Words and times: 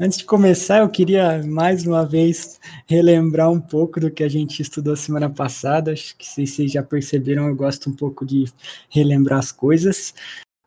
Antes 0.00 0.18
de 0.18 0.24
começar, 0.24 0.78
eu 0.78 0.88
queria 0.88 1.42
mais 1.44 1.84
uma 1.84 2.06
vez 2.06 2.60
relembrar 2.86 3.50
um 3.50 3.60
pouco 3.60 3.98
do 3.98 4.08
que 4.08 4.22
a 4.22 4.28
gente 4.28 4.62
estudou 4.62 4.94
semana 4.94 5.28
passada. 5.28 5.92
Acho 5.92 6.16
que 6.16 6.24
vocês 6.24 6.70
já 6.70 6.84
perceberam, 6.84 7.48
eu 7.48 7.56
gosto 7.56 7.90
um 7.90 7.92
pouco 7.92 8.24
de 8.24 8.44
relembrar 8.88 9.40
as 9.40 9.50
coisas. 9.50 10.14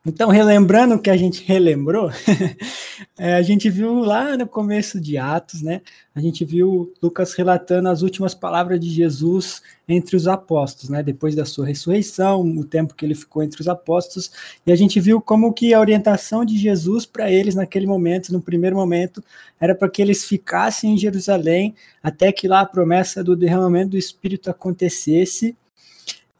Então, 0.03 0.29
relembrando 0.29 0.95
o 0.95 0.99
que 0.99 1.11
a 1.11 1.15
gente 1.17 1.43
relembrou, 1.43 2.09
é, 3.19 3.35
a 3.35 3.41
gente 3.43 3.69
viu 3.69 3.99
lá 3.99 4.35
no 4.35 4.47
começo 4.47 4.99
de 4.99 5.15
Atos, 5.15 5.61
né? 5.61 5.79
A 6.15 6.19
gente 6.19 6.43
viu 6.43 6.91
Lucas 6.99 7.35
relatando 7.35 7.87
as 7.87 8.01
últimas 8.01 8.33
palavras 8.33 8.79
de 8.79 8.89
Jesus 8.89 9.61
entre 9.87 10.15
os 10.15 10.27
apóstolos, 10.27 10.89
né? 10.89 11.03
Depois 11.03 11.35
da 11.35 11.45
sua 11.45 11.67
ressurreição, 11.67 12.41
o 12.41 12.65
tempo 12.65 12.95
que 12.95 13.05
ele 13.05 13.13
ficou 13.13 13.43
entre 13.43 13.61
os 13.61 13.67
apóstolos, 13.67 14.31
e 14.65 14.71
a 14.71 14.75
gente 14.75 14.99
viu 14.99 15.21
como 15.21 15.53
que 15.53 15.71
a 15.71 15.79
orientação 15.79 16.43
de 16.43 16.57
Jesus 16.57 17.05
para 17.05 17.31
eles 17.31 17.53
naquele 17.53 17.85
momento, 17.85 18.33
no 18.33 18.41
primeiro 18.41 18.75
momento, 18.75 19.23
era 19.59 19.75
para 19.75 19.87
que 19.87 20.01
eles 20.01 20.25
ficassem 20.25 20.95
em 20.95 20.97
Jerusalém 20.97 21.75
até 22.01 22.31
que 22.31 22.47
lá 22.47 22.61
a 22.61 22.65
promessa 22.65 23.23
do 23.23 23.35
derramamento 23.35 23.91
do 23.91 23.97
Espírito 23.99 24.49
acontecesse 24.49 25.55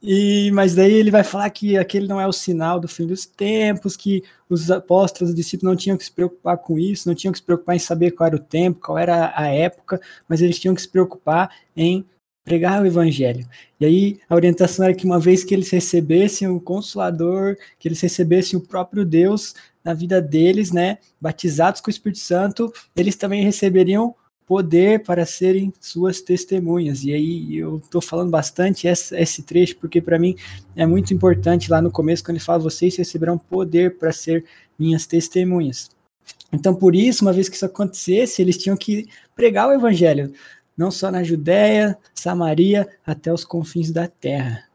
e, 0.02 0.50
mas 0.52 0.74
daí 0.74 0.94
ele 0.94 1.12
vai 1.12 1.24
falar 1.24 1.50
que 1.52 1.78
aquele 1.78 2.08
não 2.08 2.20
é 2.20 2.26
o 2.26 2.32
sinal 2.32 2.80
do 2.80 2.88
fim 2.88 3.06
dos 3.06 3.26
tempos, 3.26 3.96
que 3.96 4.24
os 4.50 4.72
apóstolos, 4.72 5.30
os 5.30 5.36
discípulos 5.36 5.72
não 5.72 5.78
tinham 5.78 5.98
que 5.98 6.04
se 6.04 6.12
preocupar 6.12 6.58
com 6.58 6.80
isso, 6.80 7.08
não 7.08 7.14
tinham 7.14 7.32
que 7.32 7.38
se 7.38 7.46
preocupar 7.46 7.76
em 7.76 7.80
saber 7.80 8.12
qual 8.12 8.28
era 8.28 8.36
o 8.36 8.40
tempo, 8.40 8.80
qual 8.80 8.98
era 8.98 9.32
a 9.36 9.48
época, 9.48 10.02
mas 10.28 10.42
eles 10.42 10.60
tinham 10.60 10.74
que 10.74 10.82
se 10.82 10.90
preocupar 10.90 11.56
em 11.76 12.04
pregar 12.44 12.82
o 12.82 12.86
evangelho. 12.86 13.48
E 13.80 13.86
aí 13.86 14.20
a 14.28 14.34
orientação 14.34 14.86
era 14.86 14.96
que 14.96 15.06
uma 15.06 15.20
vez 15.20 15.44
que 15.44 15.54
eles 15.54 15.70
recebessem 15.70 16.48
o 16.48 16.60
consolador, 16.60 17.56
que 17.78 17.88
eles 17.88 18.02
recebessem 18.02 18.58
o 18.58 18.62
próprio 18.62 19.06
Deus 19.06 19.54
na 19.84 19.94
vida 19.94 20.20
deles, 20.20 20.72
né, 20.72 20.98
batizados 21.20 21.80
com 21.80 21.90
o 21.90 21.92
Espírito 21.92 22.20
Santo, 22.20 22.74
eles 22.96 23.16
também 23.16 23.44
receberiam 23.44 24.16
poder 24.52 25.02
para 25.04 25.26
serem 25.26 25.72
suas 25.80 26.20
testemunhas. 26.20 27.06
E 27.06 27.14
aí 27.14 27.56
eu 27.56 27.78
estou 27.78 28.02
falando 28.02 28.30
bastante 28.30 28.86
esse, 28.86 29.16
esse 29.16 29.44
trecho, 29.44 29.78
porque 29.78 30.02
para 30.02 30.20
mim 30.20 30.36
é 30.76 30.86
muito 30.86 31.14
importante 31.14 31.72
lá 31.72 31.82
no 31.82 31.90
começo, 31.90 32.22
quando 32.22 32.36
ele 32.36 32.44
fala: 32.44 32.60
vocês 32.60 32.98
receberão 32.98 33.38
poder 33.38 33.98
para 33.98 34.12
ser 34.12 34.44
minhas 34.78 35.06
testemunhas. 35.06 35.90
Então, 36.52 36.76
por 36.76 36.94
isso, 36.94 37.24
uma 37.24 37.32
vez 37.32 37.48
que 37.48 37.56
isso 37.56 37.66
acontecesse, 37.66 38.42
eles 38.42 38.58
tinham 38.58 38.76
que 38.76 39.08
pregar 39.34 39.70
o 39.70 39.72
evangelho, 39.72 40.34
não 40.76 40.92
só 40.92 41.10
na 41.10 41.24
Judéia, 41.24 41.98
Samaria, 42.14 42.90
até 43.06 43.32
os 43.32 43.46
confins 43.46 43.90
da 43.90 44.06
terra. 44.06 44.66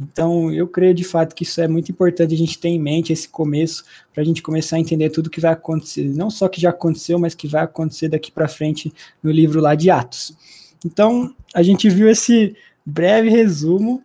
Então, 0.00 0.52
eu 0.52 0.66
creio 0.66 0.92
de 0.92 1.04
fato 1.04 1.34
que 1.34 1.44
isso 1.44 1.60
é 1.60 1.68
muito 1.68 1.90
importante 1.90 2.34
a 2.34 2.36
gente 2.36 2.58
ter 2.58 2.68
em 2.68 2.80
mente 2.80 3.12
esse 3.12 3.28
começo, 3.28 3.84
para 4.12 4.22
a 4.22 4.26
gente 4.26 4.42
começar 4.42 4.76
a 4.76 4.80
entender 4.80 5.10
tudo 5.10 5.30
que 5.30 5.40
vai 5.40 5.52
acontecer, 5.52 6.04
não 6.04 6.30
só 6.30 6.48
que 6.48 6.60
já 6.60 6.70
aconteceu, 6.70 7.18
mas 7.18 7.34
que 7.34 7.46
vai 7.46 7.62
acontecer 7.62 8.08
daqui 8.08 8.32
para 8.32 8.48
frente 8.48 8.92
no 9.22 9.30
livro 9.30 9.60
lá 9.60 9.74
de 9.74 9.90
Atos. 9.90 10.36
Então, 10.84 11.34
a 11.54 11.62
gente 11.62 11.88
viu 11.88 12.08
esse 12.08 12.56
breve 12.84 13.30
resumo 13.30 14.02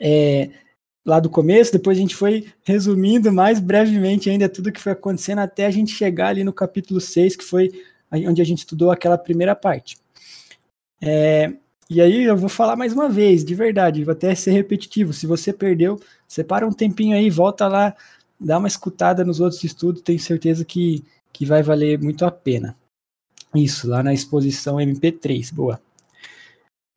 é, 0.00 0.50
lá 1.04 1.18
do 1.18 1.28
começo, 1.28 1.72
depois 1.72 1.98
a 1.98 2.00
gente 2.00 2.14
foi 2.14 2.46
resumindo 2.62 3.32
mais 3.32 3.58
brevemente 3.58 4.30
ainda 4.30 4.48
tudo 4.48 4.72
que 4.72 4.80
foi 4.80 4.92
acontecendo 4.92 5.40
até 5.40 5.66
a 5.66 5.70
gente 5.70 5.92
chegar 5.92 6.28
ali 6.28 6.44
no 6.44 6.52
capítulo 6.52 7.00
6, 7.00 7.36
que 7.36 7.44
foi 7.44 7.70
onde 8.12 8.40
a 8.40 8.44
gente 8.44 8.58
estudou 8.58 8.90
aquela 8.90 9.18
primeira 9.18 9.54
parte. 9.56 9.98
É, 11.00 11.52
e 11.90 12.00
aí 12.00 12.24
eu 12.24 12.36
vou 12.36 12.48
falar 12.48 12.76
mais 12.76 12.92
uma 12.92 13.08
vez, 13.08 13.44
de 13.44 13.54
verdade, 13.54 14.04
vou 14.04 14.12
até 14.12 14.34
ser 14.34 14.50
repetitivo. 14.50 15.12
Se 15.12 15.26
você 15.26 15.52
perdeu, 15.52 15.98
separa 16.26 16.66
um 16.66 16.72
tempinho 16.72 17.16
aí, 17.16 17.30
volta 17.30 17.66
lá, 17.66 17.96
dá 18.38 18.58
uma 18.58 18.68
escutada 18.68 19.24
nos 19.24 19.40
outros 19.40 19.64
estudos, 19.64 20.02
tenho 20.02 20.20
certeza 20.20 20.64
que, 20.64 21.02
que 21.32 21.46
vai 21.46 21.62
valer 21.62 21.98
muito 21.98 22.24
a 22.24 22.30
pena. 22.30 22.76
Isso, 23.54 23.88
lá 23.88 24.02
na 24.02 24.12
exposição 24.12 24.76
MP3, 24.76 25.52
boa. 25.52 25.80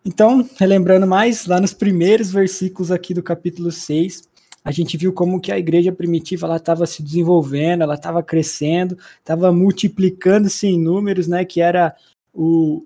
Então, 0.04 0.48
relembrando 0.58 1.08
mais, 1.08 1.46
lá 1.46 1.62
nos 1.62 1.74
primeiros 1.74 2.32
versículos 2.32 2.92
aqui 2.92 3.14
do 3.14 3.24
capítulo 3.24 3.72
6, 3.72 4.24
a 4.64 4.72
gente 4.72 4.98
viu 4.98 5.14
como 5.14 5.40
que 5.40 5.52
a 5.52 5.58
igreja 5.58 5.92
primitiva 5.92 6.48
ela 6.48 6.58
estava 6.58 6.86
se 6.86 7.02
desenvolvendo, 7.02 7.84
ela 7.84 7.96
estava 7.96 8.22
crescendo, 8.22 8.98
estava 9.20 9.52
multiplicando-se 9.52 10.68
em 10.68 10.80
números, 10.80 11.28
né, 11.28 11.46
que 11.46 11.62
era 11.62 11.96
o, 12.34 12.86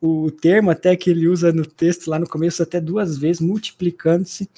o 0.00 0.30
termo 0.30 0.70
até 0.70 0.94
que 0.94 1.10
ele 1.10 1.28
usa 1.28 1.52
no 1.52 1.64
texto 1.64 2.08
lá 2.08 2.18
no 2.18 2.28
começo 2.28 2.62
até 2.62 2.80
duas 2.80 3.16
vezes, 3.16 3.40
multiplicando-se. 3.40 4.48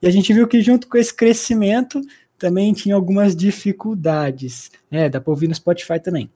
E 0.00 0.06
a 0.06 0.10
gente 0.10 0.32
viu 0.32 0.46
que 0.46 0.60
junto 0.60 0.88
com 0.88 0.96
esse 0.96 1.14
crescimento 1.14 2.00
também 2.38 2.72
tinha 2.72 2.94
algumas 2.94 3.34
dificuldades. 3.34 4.70
É, 4.90 5.08
dá 5.08 5.20
para 5.20 5.30
ouvir 5.30 5.48
no 5.48 5.54
Spotify 5.54 6.00
também. 6.00 6.30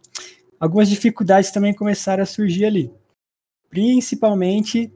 Algumas 0.59 0.89
dificuldades 0.89 1.51
também 1.51 1.75
começaram 1.75 2.23
a 2.23 2.27
surgir 2.27 2.65
ali. 2.65 2.91
Principalmente 3.69 4.93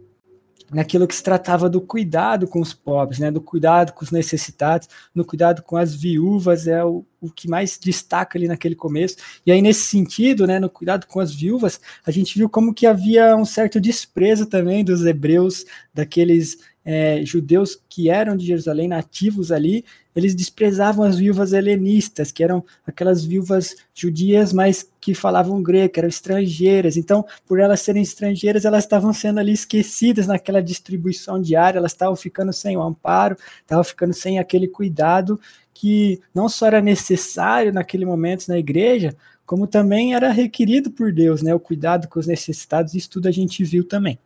naquilo 0.71 1.07
que 1.07 1.15
se 1.15 1.23
tratava 1.23 1.69
do 1.69 1.81
cuidado 1.81 2.47
com 2.47 2.61
os 2.61 2.73
pobres, 2.73 3.19
né, 3.19 3.31
do 3.31 3.41
cuidado 3.41 3.93
com 3.93 4.05
os 4.05 4.11
necessitados, 4.11 4.89
no 5.15 5.25
cuidado 5.25 5.63
com 5.63 5.77
as 5.77 5.95
viúvas, 5.95 6.67
é 6.67 6.85
o, 6.85 7.05
o 7.21 7.31
que 7.31 7.49
mais 7.49 7.79
destaca 7.79 8.39
ali 8.39 8.49
naquele 8.49 8.75
começo. 8.75 9.17
E 9.45 9.53
aí, 9.53 9.61
nesse 9.61 9.83
sentido, 9.83 10.47
né, 10.47 10.59
no 10.59 10.71
cuidado 10.71 11.07
com 11.07 11.21
as 11.21 11.35
viúvas, 11.35 11.81
a 12.05 12.11
gente 12.11 12.37
viu 12.39 12.49
como 12.49 12.75
que 12.75 12.87
havia 12.87 13.37
um 13.37 13.45
certo 13.45 13.81
desprezo 13.81 14.47
também 14.47 14.85
dos 14.85 15.05
hebreus, 15.05 15.65
daqueles 15.93 16.59
é, 16.85 17.25
judeus 17.25 17.81
que 17.89 18.11
eram 18.11 18.37
de 18.37 18.47
Jerusalém, 18.47 18.89
nativos 18.89 19.51
ali, 19.51 19.85
eles 20.15 20.35
desprezavam 20.35 21.05
as 21.05 21.17
viúvas 21.17 21.53
helenistas, 21.53 22.31
que 22.31 22.45
eram 22.45 22.65
aquelas 22.87 23.25
viúvas 23.25 23.75
judias, 23.93 24.53
mas 24.53 24.89
que 25.01 25.15
falavam 25.15 25.63
grego, 25.63 25.95
eram 25.97 26.09
estrangeiras. 26.09 26.97
Então, 26.97 27.25
por 27.47 27.59
elas 27.59 27.81
serem 27.81 28.03
estrangeiras, 28.03 28.65
elas 28.65 28.85
estavam 28.85 29.13
sendo 29.13 29.41
ali 29.41 29.53
esquecidas 29.53 30.27
naquela 30.27 30.63
distribuição 30.63 31.41
diária, 31.41 31.79
elas 31.79 31.93
estavam 31.93 32.15
ficando 32.15 32.53
sem 32.53 32.77
o 32.77 32.83
amparo, 32.83 33.37
estavam 33.61 33.83
ficando 33.83 34.13
sem 34.13 34.39
aquele 34.39 34.69
cuidado 34.69 35.41
que 35.73 36.21
não 36.33 36.49
só 36.49 36.67
era 36.67 36.81
necessário 36.81 37.73
naquele 37.73 38.07
momento 38.07 38.47
na 38.47 38.59
igreja, 38.59 39.17
como 39.45 39.67
também 39.67 40.15
era 40.15 40.31
requerido 40.31 40.91
por 40.91 41.13
Deus, 41.13 41.43
né? 41.43 41.55
O 41.55 41.61
cuidado 41.61 42.09
com 42.09 42.21
os 42.21 42.27
necessitados, 42.27 42.95
isso 42.95 43.11
tudo 43.11 43.29
a 43.29 43.33
gente 43.33 43.65
viu 43.65 43.85
também. 43.85 44.19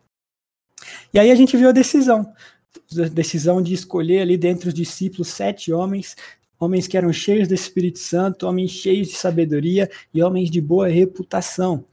E 1.13 1.19
aí 1.19 1.31
a 1.31 1.35
gente 1.35 1.55
viu 1.57 1.69
a 1.69 1.73
decisão, 1.73 2.33
a 2.97 3.07
decisão 3.07 3.61
de 3.61 3.73
escolher 3.73 4.21
ali 4.21 4.37
dentre 4.37 4.69
os 4.69 4.73
discípulos 4.73 5.29
sete 5.29 5.71
homens, 5.71 6.15
homens 6.59 6.87
que 6.87 6.97
eram 6.97 7.11
cheios 7.13 7.47
do 7.47 7.53
Espírito 7.53 7.99
Santo, 7.99 8.47
homens 8.47 8.71
cheios 8.71 9.07
de 9.07 9.15
sabedoria 9.15 9.89
e 10.13 10.21
homens 10.21 10.51
de 10.51 10.59
boa 10.59 10.87
reputação. 10.87 11.85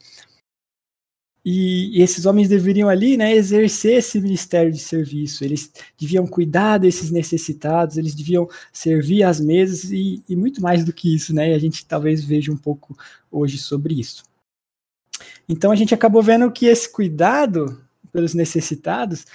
E, 1.48 1.97
e, 1.97 2.02
esses 2.02 2.26
homens 2.26 2.48
deveriam 2.48 2.88
ali, 2.88 3.16
né, 3.16 3.32
exercer 3.32 3.98
esse 3.98 4.20
ministério 4.20 4.72
de 4.72 4.80
serviço. 4.80 5.44
Eles 5.44 5.70
deviam 5.97 6.26
cuidar 6.26 6.78
desses 6.78 7.12
necessitados, 7.12 7.97
eles 7.97 8.16
deviam 8.16 8.48
servir 8.72 9.22
às 9.22 9.38
mesas 9.38 9.84
e, 9.92 10.20
e 10.28 10.34
muito 10.34 10.60
mais 10.60 10.84
do 10.84 10.92
que 10.92 11.14
isso, 11.14 11.32
né? 11.32 11.53
E 11.53 11.54
a 11.54 11.58
gente 11.60 11.86
talvez 11.86 12.24
veja 12.24 12.50
um 12.50 12.56
pouco 12.56 12.98
hoje 13.30 13.58
sobre 13.58 13.94
isso. 13.94 14.24
Então 15.48 15.70
a 15.70 15.76
gente 15.76 15.94
acabou 15.94 16.20
vendo 16.20 16.50
que 16.50 16.66
esse 16.66 16.91
cuidado 16.91 17.80
pelos 18.16 18.32
necessitados 18.32 19.27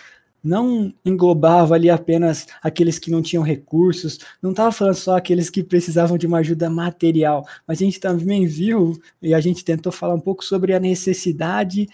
não 0.43 0.91
englobava 1.05 1.75
ali 1.75 1.87
apenas 1.87 2.47
aqueles 2.63 2.97
que 2.97 3.11
não 3.11 3.21
tinham 3.21 3.43
recursos, 3.43 4.17
não 4.41 4.49
estava 4.49 4.71
falando 4.71 4.95
só 4.95 5.15
aqueles 5.15 5.51
que 5.51 5.63
precisavam 5.63 6.17
de 6.17 6.25
uma 6.25 6.39
ajuda 6.39 6.67
material, 6.67 7.45
mas 7.67 7.79
a 7.79 7.85
gente 7.85 7.99
também 7.99 8.47
viu 8.47 8.99
e 9.21 9.35
a 9.35 9.39
gente 9.39 9.63
tentou 9.63 9.91
falar 9.91 10.15
um 10.15 10.19
pouco 10.19 10.43
sobre 10.43 10.73
a 10.73 10.79
necessidade 10.79 11.87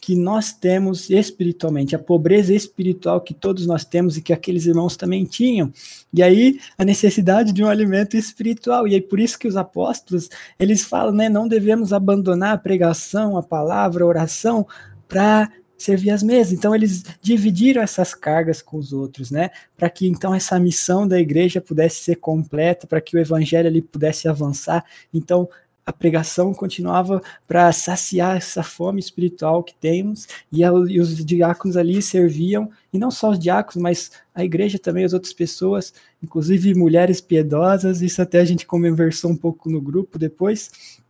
que 0.00 0.14
nós 0.14 0.52
temos 0.52 1.10
espiritualmente, 1.10 1.96
a 1.96 1.98
pobreza 1.98 2.54
espiritual 2.54 3.20
que 3.20 3.34
todos 3.34 3.66
nós 3.66 3.84
temos 3.84 4.16
e 4.16 4.22
que 4.22 4.32
aqueles 4.32 4.64
irmãos 4.64 4.96
também 4.96 5.24
tinham. 5.24 5.72
E 6.14 6.22
aí 6.22 6.60
a 6.78 6.84
necessidade 6.84 7.52
de 7.52 7.64
um 7.64 7.68
alimento 7.68 8.16
espiritual. 8.16 8.86
E 8.86 8.94
aí 8.94 9.00
por 9.00 9.18
isso 9.18 9.36
que 9.36 9.48
os 9.48 9.56
apóstolos, 9.56 10.28
eles 10.56 10.84
falam, 10.84 11.12
né, 11.12 11.28
não 11.28 11.48
devemos 11.48 11.92
abandonar 11.92 12.54
a 12.54 12.58
pregação, 12.58 13.36
a 13.36 13.42
palavra, 13.42 14.04
a 14.04 14.06
oração 14.06 14.64
para 15.08 15.50
servir 15.78 16.10
as 16.10 16.22
mesas. 16.22 16.52
Então 16.52 16.74
eles 16.74 17.04
dividiram 17.22 17.80
essas 17.80 18.12
cargas 18.12 18.60
com 18.60 18.76
os 18.76 18.92
outros, 18.92 19.30
né? 19.30 19.50
Para 19.76 19.88
que 19.88 20.08
então 20.08 20.34
essa 20.34 20.58
missão 20.58 21.06
da 21.06 21.18
igreja 21.18 21.60
pudesse 21.60 22.02
ser 22.02 22.16
completa, 22.16 22.86
para 22.86 23.00
que 23.00 23.16
o 23.16 23.20
evangelho 23.20 23.68
ali 23.68 23.80
pudesse 23.80 24.28
avançar. 24.28 24.84
Então 25.14 25.48
a 25.86 25.92
pregação 25.92 26.52
continuava 26.52 27.22
para 27.46 27.72
saciar 27.72 28.36
essa 28.36 28.62
fome 28.62 29.00
espiritual 29.00 29.62
que 29.62 29.74
temos, 29.74 30.28
e, 30.52 30.62
a, 30.62 30.68
e, 30.86 31.00
os 31.00 31.24
diáconos 31.24 31.78
ali 31.78 32.02
serviam, 32.02 32.70
e 32.92 32.98
não 32.98 33.10
só 33.10 33.30
os 33.30 33.38
diáconos, 33.38 33.82
mas 33.82 34.10
a 34.34 34.44
igreja 34.44 34.78
também, 34.78 35.06
as 35.06 35.14
outras 35.14 35.32
pessoas, 35.32 35.94
inclusive 36.22 36.74
mulheres 36.74 37.22
piedosas, 37.22 38.02
isso 38.02 38.20
até 38.20 38.38
a 38.38 38.44
gente 38.44 38.66
conversou 38.66 39.30
um 39.30 39.36
pouco 39.36 39.70
no 39.70 39.80
grupo 39.80 40.18
depois, 40.18 41.00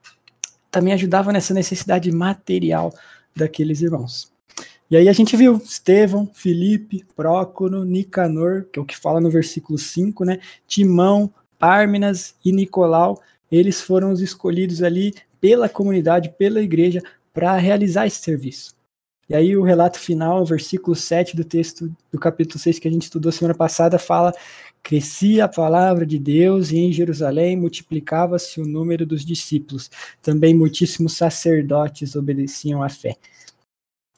também 0.70 0.92
ajudava 0.92 1.32
nessa 1.32 1.52
necessidade 1.52 2.12
material 2.12 2.94
daqueles 3.34 3.82
irmãos. 3.82 4.30
E 4.90 4.96
aí 4.96 5.08
a 5.08 5.12
gente 5.12 5.36
viu 5.36 5.56
Estevão, 5.56 6.30
Felipe, 6.32 7.04
Prócono, 7.14 7.84
Nicanor, 7.84 8.64
que 8.72 8.78
é 8.78 8.82
o 8.82 8.86
que 8.86 8.96
fala 8.96 9.20
no 9.20 9.30
versículo 9.30 9.78
5, 9.78 10.24
né? 10.24 10.38
Timão, 10.66 11.30
Pármenas 11.58 12.34
e 12.42 12.52
Nicolau, 12.52 13.20
eles 13.52 13.82
foram 13.82 14.12
os 14.12 14.22
escolhidos 14.22 14.82
ali 14.82 15.14
pela 15.40 15.68
comunidade, 15.68 16.34
pela 16.38 16.62
igreja, 16.62 17.02
para 17.34 17.56
realizar 17.56 18.06
esse 18.06 18.20
serviço. 18.20 18.74
E 19.28 19.34
aí 19.34 19.54
o 19.54 19.62
relato 19.62 19.98
final, 19.98 20.42
versículo 20.46 20.96
7 20.96 21.36
do 21.36 21.44
texto 21.44 21.94
do 22.10 22.18
capítulo 22.18 22.58
6 22.58 22.78
que 22.78 22.88
a 22.88 22.90
gente 22.90 23.02
estudou 23.02 23.30
semana 23.30 23.54
passada, 23.54 23.98
fala: 23.98 24.32
Crescia 24.82 25.44
a 25.44 25.48
palavra 25.48 26.06
de 26.06 26.18
Deus 26.18 26.70
e 26.70 26.78
em 26.78 26.90
Jerusalém 26.90 27.54
multiplicava-se 27.54 28.58
o 28.58 28.66
número 28.66 29.04
dos 29.04 29.22
discípulos. 29.26 29.90
Também 30.22 30.54
muitíssimos 30.54 31.14
sacerdotes 31.14 32.16
obedeciam 32.16 32.82
à 32.82 32.88
fé. 32.88 33.16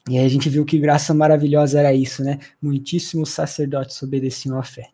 E 0.09 0.17
aí 0.17 0.25
a 0.25 0.29
gente 0.29 0.49
viu 0.49 0.65
que 0.65 0.79
graça 0.79 1.13
maravilhosa 1.13 1.79
era 1.79 1.93
isso, 1.93 2.23
né? 2.23 2.39
Muitíssimos 2.61 3.29
sacerdotes 3.29 4.01
obedeciam 4.01 4.57
à 4.57 4.63
fé. 4.63 4.89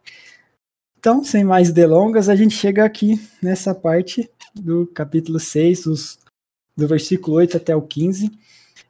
Então, 1.00 1.24
sem 1.24 1.44
mais 1.44 1.71
delongas, 1.71 2.27
a 2.27 2.36
gente 2.36 2.56
chega 2.56 2.83
aqui 2.83 3.19
nessa 3.42 3.74
parte 3.74 4.30
do 4.54 4.88
capítulo 4.88 5.39
6, 5.39 5.86
os, 5.86 6.19
do 6.75 6.88
versículo 6.88 7.38
8 7.38 7.57
até 7.57 7.75
o 7.75 7.81
15. 7.81 8.31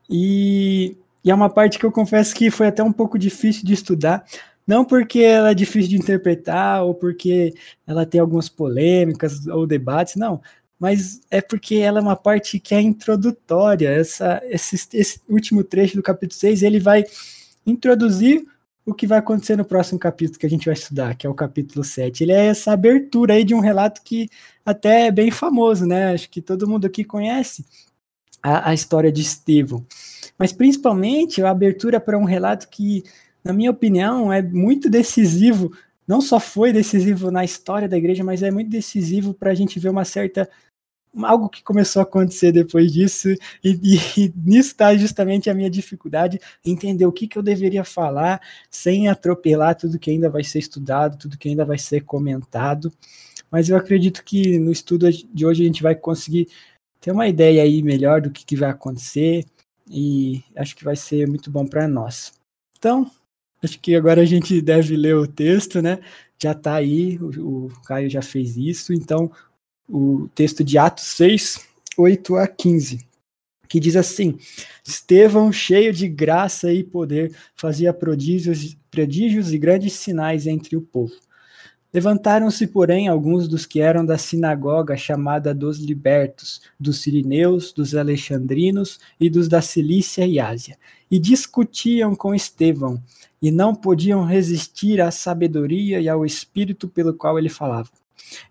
E, 0.10 0.96
e 1.24 1.30
é 1.30 1.36
uma 1.36 1.50
parte 1.50 1.78
que 1.78 1.86
eu 1.86 1.92
confesso 1.92 2.34
que 2.34 2.50
foi 2.50 2.68
até 2.68 2.82
um 2.82 2.92
pouco 2.92 3.20
difícil 3.20 3.66
de 3.66 3.74
estudar, 3.74 4.26
não 4.66 4.84
porque 4.84 5.20
ela 5.20 5.52
é 5.52 5.54
difícil 5.54 5.90
de 5.90 5.98
interpretar 5.98 6.84
ou 6.84 6.96
porque 6.96 7.54
ela 7.86 8.06
tem 8.06 8.20
algumas 8.20 8.50
polêmicas 8.50 9.46
ou 9.48 9.68
debates, 9.68 10.16
não, 10.16 10.42
mas 10.80 11.22
é 11.32 11.42
porque 11.42 11.76
ela 11.76 12.00
é 12.00 12.02
uma 12.02 12.16
parte 12.16 12.60
que 12.60 12.76
é 12.76 12.82
introdutória. 12.82 13.90
Essa, 13.90 14.42
esse, 14.46 14.78
esse 14.94 15.22
último 15.28 15.64
trecho 15.64 15.96
do 15.96 16.04
capítulo 16.04 16.40
6, 16.40 16.62
ele 16.64 16.80
vai 16.80 17.04
introduzir 17.66 18.46
o 18.86 18.94
que 18.94 19.06
vai 19.06 19.20
acontecer 19.20 19.58
no 19.58 19.66
próximo 19.66 20.00
capítulo 20.00 20.40
que 20.40 20.46
a 20.46 20.50
gente 20.50 20.66
vai 20.66 20.74
estudar, 20.74 21.14
que 21.16 21.28
é 21.28 21.30
o 21.30 21.34
capítulo 21.34 21.84
7. 21.84 22.24
Ele 22.24 22.32
é 22.32 22.46
essa 22.46 22.72
abertura 22.72 23.34
aí 23.34 23.44
de 23.44 23.54
um 23.54 23.60
relato 23.60 24.02
que 24.02 24.30
até 24.66 25.08
é 25.08 25.12
bem 25.12 25.30
famoso, 25.30 25.86
né? 25.86 26.14
Acho 26.14 26.30
que 26.30 26.42
todo 26.42 26.68
mundo 26.68 26.88
aqui 26.88 27.04
conhece 27.04 27.66
a, 28.42 28.70
a 28.70 28.74
história 28.74 29.12
de 29.12 29.22
Estevão. 29.22 29.86
Mas 30.40 30.54
principalmente 30.54 31.42
a 31.42 31.50
abertura 31.50 32.00
para 32.00 32.18
um 32.18 32.24
relato 32.24 32.70
que, 32.70 33.04
na 33.44 33.52
minha 33.52 33.72
opinião, 33.72 34.32
é 34.32 34.42
muito 34.42 34.90
decisivo. 34.90 35.70
Não 36.08 36.22
só 36.22 36.40
foi 36.40 36.72
decisivo 36.72 37.30
na 37.30 37.44
história 37.44 37.90
da 37.90 37.98
igreja, 37.98 38.24
mas 38.24 38.42
é 38.42 38.50
muito 38.50 38.70
decisivo 38.70 39.34
para 39.34 39.52
a 39.52 39.54
gente 39.54 39.80
ver 39.82 39.90
uma 39.90 40.06
certa 40.06 40.50
algo 41.24 41.50
que 41.50 41.64
começou 41.64 42.00
a 42.02 42.04
acontecer 42.04 42.52
depois 42.52 42.92
disso, 42.92 43.30
e, 43.30 43.38
e, 43.64 43.98
e 44.18 44.34
nisso 44.36 44.70
está 44.70 44.96
justamente 44.96 45.50
a 45.50 45.54
minha 45.54 45.70
dificuldade, 45.70 46.40
entender 46.66 47.06
o 47.06 47.12
que, 47.12 47.28
que 47.28 47.38
eu 47.38 47.44
deveria 47.44 47.84
falar 47.84 48.42
sem 48.70 49.08
atropelar 49.08 49.76
tudo 49.76 50.00
que 50.00 50.12
ainda 50.12 50.30
vai 50.30 50.44
ser 50.44 50.60
estudado, 50.60 51.18
tudo 51.18 51.38
que 51.38 51.50
ainda 51.50 51.66
vai 51.66 51.78
ser 51.78 52.02
comentado. 52.02 52.92
Mas 53.50 53.70
eu 53.70 53.78
acredito 53.78 54.24
que 54.24 54.60
no 54.60 54.72
estudo 54.72 55.10
de 55.12 55.46
hoje 55.46 55.64
a 55.64 55.66
gente 55.66 55.84
vai 55.84 55.96
conseguir 55.96 56.48
ter 57.00 57.12
uma 57.12 57.28
ideia 57.28 57.64
aí 57.64 57.82
melhor 57.82 58.22
do 58.22 58.32
que, 58.32 58.46
que 58.46 58.56
vai 58.56 58.70
acontecer, 58.70 59.46
e 59.90 60.44
acho 60.56 60.76
que 60.76 60.84
vai 60.84 60.96
ser 60.96 61.28
muito 61.28 61.50
bom 61.50 61.66
para 61.66 61.88
nós. 61.88 62.34
Então, 62.78 63.10
acho 63.64 63.80
que 63.80 63.96
agora 63.96 64.22
a 64.22 64.26
gente 64.26 64.62
deve 64.62 64.96
ler 64.96 65.16
o 65.16 65.28
texto, 65.28 65.82
né? 65.82 66.00
Já 66.42 66.52
está 66.52 66.76
aí, 66.76 67.18
o, 67.18 67.66
o 67.66 67.70
Caio 67.86 68.10
já 68.10 68.22
fez 68.22 68.58
isso, 68.58 68.94
então 68.94 69.32
o 69.88 70.30
texto 70.36 70.64
de 70.64 70.78
Atos 70.78 71.06
6, 71.06 71.66
8 71.98 72.36
a 72.36 72.48
15, 72.48 73.06
que 73.68 73.80
diz 73.80 73.96
assim: 73.96 74.38
Estevão, 74.86 75.52
cheio 75.52 75.94
de 75.94 76.08
graça 76.08 76.72
e 76.72 76.84
poder, 76.84 77.36
fazia 77.56 77.94
prodígios, 77.94 78.78
prodígios 78.92 79.54
e 79.54 79.58
grandes 79.58 79.94
sinais 79.94 80.48
entre 80.48 80.76
o 80.76 80.82
povo. 80.82 81.14
Levantaram-se, 81.94 82.68
porém, 82.68 83.08
alguns 83.08 83.48
dos 83.48 83.66
que 83.66 83.80
eram 83.80 84.06
da 84.06 84.18
sinagoga 84.18 84.98
chamada 84.98 85.54
dos 85.54 85.80
libertos, 85.80 86.62
dos 86.78 87.02
sirineus, 87.02 87.72
dos 87.72 87.96
alexandrinos 87.96 89.00
e 89.20 89.30
dos 89.30 89.48
da 89.48 89.62
Cilícia 89.62 90.28
e 90.28 90.38
Ásia, 90.40 90.78
e 91.10 91.18
discutiam 91.18 92.14
com 92.14 92.36
Estevão, 92.36 93.02
e 93.42 93.50
não 93.52 93.74
podiam 93.74 94.26
resistir 94.26 95.00
à 95.00 95.10
sabedoria 95.12 96.02
e 96.02 96.10
ao 96.10 96.26
espírito 96.26 96.90
pelo 96.90 97.14
qual 97.14 97.40
ele 97.40 97.50
falava. 97.50 97.90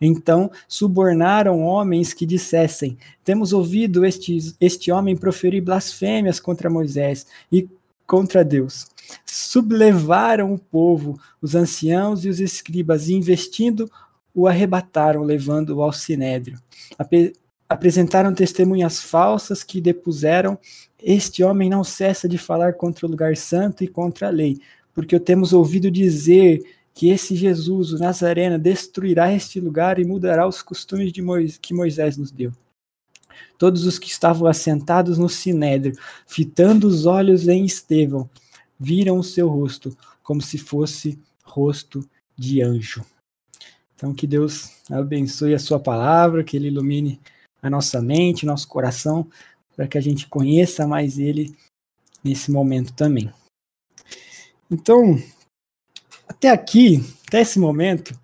Então 0.00 0.50
subornaram 0.68 1.62
homens 1.62 2.12
que 2.12 2.26
dissessem: 2.26 2.96
Temos 3.24 3.52
ouvido 3.52 4.04
este, 4.04 4.54
este 4.60 4.90
homem 4.90 5.16
proferir 5.16 5.62
blasfêmias 5.62 6.40
contra 6.40 6.70
Moisés 6.70 7.26
e 7.50 7.68
contra 8.06 8.44
Deus. 8.44 8.86
Sublevaram 9.24 10.52
o 10.52 10.58
povo, 10.58 11.18
os 11.40 11.54
anciãos 11.54 12.24
e 12.24 12.28
os 12.28 12.40
escribas, 12.40 13.08
e 13.08 13.14
investindo, 13.14 13.90
o 14.34 14.46
arrebataram, 14.46 15.22
levando-o 15.22 15.82
ao 15.82 15.92
sinédrio. 15.92 16.58
Ape 16.98 17.32
apresentaram 17.68 18.32
testemunhas 18.32 19.00
falsas 19.00 19.62
que 19.64 19.80
depuseram: 19.80 20.58
Este 21.02 21.42
homem 21.42 21.68
não 21.68 21.82
cessa 21.82 22.28
de 22.28 22.38
falar 22.38 22.74
contra 22.74 23.06
o 23.06 23.10
lugar 23.10 23.36
santo 23.36 23.82
e 23.82 23.88
contra 23.88 24.28
a 24.28 24.30
lei, 24.30 24.60
porque 24.94 25.16
o 25.16 25.20
temos 25.20 25.52
ouvido 25.52 25.90
dizer 25.90 26.62
que 26.96 27.10
esse 27.10 27.36
Jesus, 27.36 27.92
o 27.92 27.98
Nazareno, 27.98 28.58
destruirá 28.58 29.30
este 29.30 29.60
lugar 29.60 29.98
e 29.98 30.04
mudará 30.04 30.48
os 30.48 30.62
costumes 30.62 31.12
de 31.12 31.22
que 31.60 31.74
Moisés 31.74 32.16
nos 32.16 32.30
deu. 32.30 32.50
Todos 33.58 33.84
os 33.84 33.98
que 33.98 34.08
estavam 34.08 34.48
assentados 34.48 35.18
no 35.18 35.28
sinédrio, 35.28 35.94
fitando 36.26 36.86
os 36.86 37.04
olhos 37.04 37.48
em 37.48 37.66
Estevão, 37.66 38.30
viram 38.80 39.18
o 39.18 39.22
seu 39.22 39.46
rosto 39.46 39.94
como 40.22 40.40
se 40.40 40.56
fosse 40.56 41.18
rosto 41.44 42.02
de 42.34 42.62
anjo. 42.62 43.04
Então 43.94 44.14
que 44.14 44.26
Deus 44.26 44.70
abençoe 44.90 45.54
a 45.54 45.58
sua 45.58 45.78
palavra, 45.78 46.42
que 46.42 46.56
ele 46.56 46.68
ilumine 46.68 47.20
a 47.62 47.68
nossa 47.68 48.00
mente, 48.00 48.46
nosso 48.46 48.66
coração, 48.68 49.28
para 49.76 49.86
que 49.86 49.98
a 49.98 50.00
gente 50.00 50.28
conheça 50.28 50.86
mais 50.86 51.18
ele 51.18 51.54
nesse 52.24 52.50
momento 52.50 52.94
também. 52.94 53.30
Então, 54.70 55.22
até 56.36 56.50
aqui, 56.50 57.02
até 57.26 57.40
esse 57.40 57.58
momento, 57.58 58.14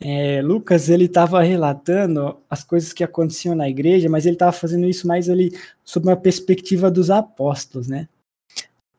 é, 0.00 0.40
Lucas 0.42 0.88
ele 0.88 1.06
estava 1.06 1.42
relatando 1.42 2.36
as 2.48 2.62
coisas 2.62 2.92
que 2.92 3.02
aconteciam 3.02 3.54
na 3.54 3.68
igreja, 3.68 4.08
mas 4.08 4.26
ele 4.26 4.36
estava 4.36 4.52
fazendo 4.52 4.86
isso 4.86 5.06
mais 5.08 5.28
ali 5.28 5.52
sob 5.84 6.06
uma 6.06 6.16
perspectiva 6.16 6.90
dos 6.90 7.10
apóstolos, 7.10 7.88
né? 7.88 8.08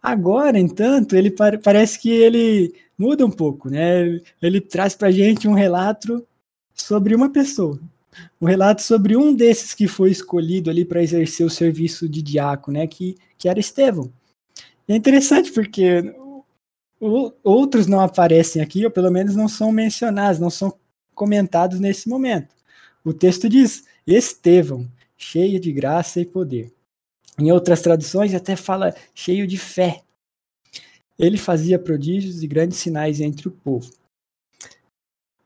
Agora, 0.01 0.57
entanto, 0.57 1.15
ele 1.15 1.33
parece 1.63 1.99
que 1.99 2.09
ele 2.09 2.73
muda 2.97 3.25
um 3.25 3.31
pouco, 3.31 3.69
né? 3.69 4.19
Ele 4.41 4.59
traz 4.61 4.95
para 4.95 5.11
gente 5.11 5.47
um 5.47 5.53
relato 5.53 6.25
sobre 6.73 7.13
uma 7.13 7.29
pessoa, 7.29 7.79
um 8.41 8.45
relato 8.45 8.81
sobre 8.81 9.15
um 9.15 9.33
desses 9.33 9.73
que 9.73 9.87
foi 9.87 10.11
escolhido 10.11 10.69
ali 10.69 10.85
para 10.85 11.03
exercer 11.03 11.45
o 11.45 11.49
serviço 11.49 12.09
de 12.09 12.21
diácono, 12.21 12.77
né? 12.77 12.87
Que, 12.87 13.15
que 13.37 13.47
era 13.47 13.59
Estevão. 13.59 14.11
é 14.87 14.95
interessante 14.95 15.51
porque 15.51 16.13
outros 16.99 17.87
não 17.87 17.99
aparecem 18.01 18.61
aqui, 18.61 18.83
ou 18.83 18.91
pelo 18.91 19.11
menos 19.11 19.35
não 19.35 19.47
são 19.47 19.71
mencionados, 19.71 20.39
não 20.39 20.49
são 20.49 20.77
comentados 21.15 21.79
nesse 21.79 22.09
momento. 22.09 22.53
O 23.03 23.13
texto 23.13 23.47
diz: 23.47 23.85
Estevão, 24.05 24.87
cheio 25.17 25.59
de 25.59 25.71
graça 25.71 26.19
e 26.19 26.25
poder. 26.25 26.73
Em 27.37 27.51
outras 27.51 27.81
traduções, 27.81 28.33
até 28.33 28.55
fala 28.55 28.93
cheio 29.15 29.47
de 29.47 29.57
fé. 29.57 30.01
Ele 31.17 31.37
fazia 31.37 31.79
prodígios 31.79 32.43
e 32.43 32.47
grandes 32.47 32.77
sinais 32.77 33.21
entre 33.21 33.47
o 33.47 33.51
povo. 33.51 33.89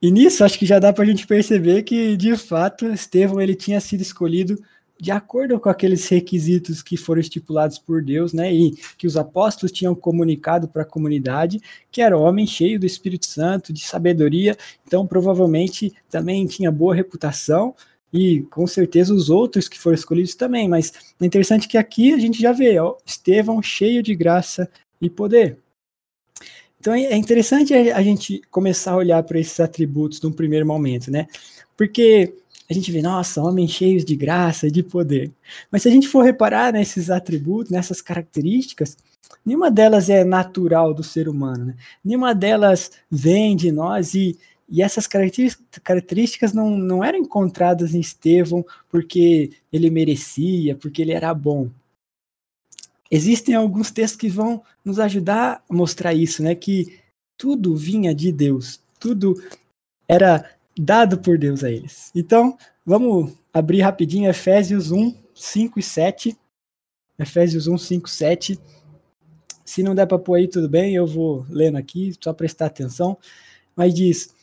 E 0.01 0.11
nisso, 0.11 0.43
acho 0.43 0.59
que 0.59 0.65
já 0.65 0.79
dá 0.79 0.91
para 0.91 1.03
a 1.03 1.07
gente 1.07 1.25
perceber 1.25 1.83
que, 1.83 2.17
de 2.17 2.35
fato, 2.35 2.87
Estevão 2.87 3.39
ele 3.39 3.55
tinha 3.55 3.79
sido 3.79 4.01
escolhido 4.01 4.61
de 4.99 5.11
acordo 5.11 5.59
com 5.59 5.69
aqueles 5.69 6.07
requisitos 6.07 6.81
que 6.81 6.95
foram 6.95 7.19
estipulados 7.19 7.77
por 7.77 8.01
Deus, 8.01 8.31
né, 8.31 8.53
e 8.53 8.71
que 8.97 9.07
os 9.07 9.17
apóstolos 9.17 9.71
tinham 9.71 9.93
comunicado 9.93 10.67
para 10.67 10.83
a 10.83 10.85
comunidade, 10.85 11.61
que 11.91 12.01
era 12.01 12.17
homem 12.17 12.47
cheio 12.47 12.79
do 12.79 12.85
Espírito 12.85 13.25
Santo, 13.25 13.73
de 13.73 13.83
sabedoria, 13.83 14.55
então 14.85 15.05
provavelmente 15.05 15.91
também 16.09 16.45
tinha 16.45 16.71
boa 16.71 16.95
reputação, 16.95 17.75
e 18.13 18.41
com 18.51 18.67
certeza 18.67 19.11
os 19.11 19.29
outros 19.31 19.67
que 19.67 19.79
foram 19.79 19.95
escolhidos 19.95 20.35
também, 20.35 20.69
mas 20.69 20.93
é 21.19 21.25
interessante 21.25 21.67
que 21.67 21.77
aqui 21.77 22.13
a 22.13 22.17
gente 22.17 22.39
já 22.39 22.51
vê, 22.51 22.77
ó, 22.77 22.95
Estevão 23.03 23.61
cheio 23.61 24.03
de 24.03 24.15
graça 24.15 24.69
e 25.01 25.09
poder. 25.09 25.57
Então 26.79 26.93
é 26.93 27.15
interessante 27.15 27.73
a 27.73 28.01
gente 28.03 28.41
começar 28.51 28.91
a 28.91 28.97
olhar 28.97 29.23
para 29.23 29.39
esses 29.39 29.59
atributos 29.59 30.21
num 30.21 30.31
primeiro 30.31 30.67
momento, 30.67 31.09
né? 31.09 31.27
Porque 31.75 32.35
a 32.69 32.73
gente 32.73 32.91
vê, 32.91 33.01
nossa, 33.01 33.41
homens 33.41 33.71
cheios 33.71 34.05
de 34.05 34.15
graça, 34.15 34.71
de 34.71 34.81
poder. 34.81 35.31
Mas 35.71 35.83
se 35.83 35.89
a 35.89 35.91
gente 35.91 36.07
for 36.07 36.23
reparar 36.23 36.71
nesses 36.71 37.09
atributos, 37.09 37.71
nessas 37.71 38.01
características, 38.01 38.97
nenhuma 39.45 39.69
delas 39.69 40.09
é 40.09 40.23
natural 40.23 40.93
do 40.93 41.03
ser 41.03 41.27
humano, 41.27 41.65
né? 41.65 41.75
nenhuma 42.03 42.33
delas 42.33 42.91
vem 43.11 43.55
de 43.55 43.71
nós 43.71 44.13
e, 44.13 44.37
e 44.69 44.81
essas 44.81 45.07
características 45.07 46.53
não, 46.53 46.69
não 46.77 47.03
eram 47.03 47.19
encontradas 47.19 47.93
em 47.93 47.99
Estevão 47.99 48.65
porque 48.89 49.51
ele 49.71 49.89
merecia, 49.89 50.75
porque 50.75 51.01
ele 51.01 51.11
era 51.11 51.33
bom. 51.33 51.69
Existem 53.11 53.53
alguns 53.53 53.91
textos 53.91 54.19
que 54.19 54.29
vão 54.29 54.63
nos 54.83 54.99
ajudar 54.99 55.63
a 55.69 55.73
mostrar 55.73 56.13
isso, 56.13 56.41
né? 56.41 56.55
Que 56.55 56.97
tudo 57.37 57.75
vinha 57.75 58.15
de 58.15 58.31
Deus, 58.31 58.79
tudo 58.99 59.35
era 60.07 60.49
dado 60.77 61.17
por 61.17 61.37
Deus 61.37 61.63
a 61.63 61.71
eles. 61.71 62.11
Então, 62.15 62.57
vamos 62.85 63.33
abrir 63.53 63.81
rapidinho 63.81 64.29
Efésios 64.29 64.91
1, 64.91 65.15
5 65.33 65.79
e 65.79 65.83
7. 65.83 66.37
Efésios 67.17 67.67
1, 67.67 67.77
5, 67.77 68.09
7. 68.09 68.59
Se 69.63 69.83
não 69.83 69.95
der 69.95 70.07
para 70.07 70.19
pôr 70.19 70.35
aí, 70.35 70.47
tudo 70.47 70.67
bem, 70.67 70.95
eu 70.95 71.07
vou 71.07 71.45
lendo 71.49 71.77
aqui, 71.77 72.13
só 72.21 72.33
prestar 72.33 72.65
atenção. 72.65 73.17
Mas 73.75 73.93
diz: 73.93 74.33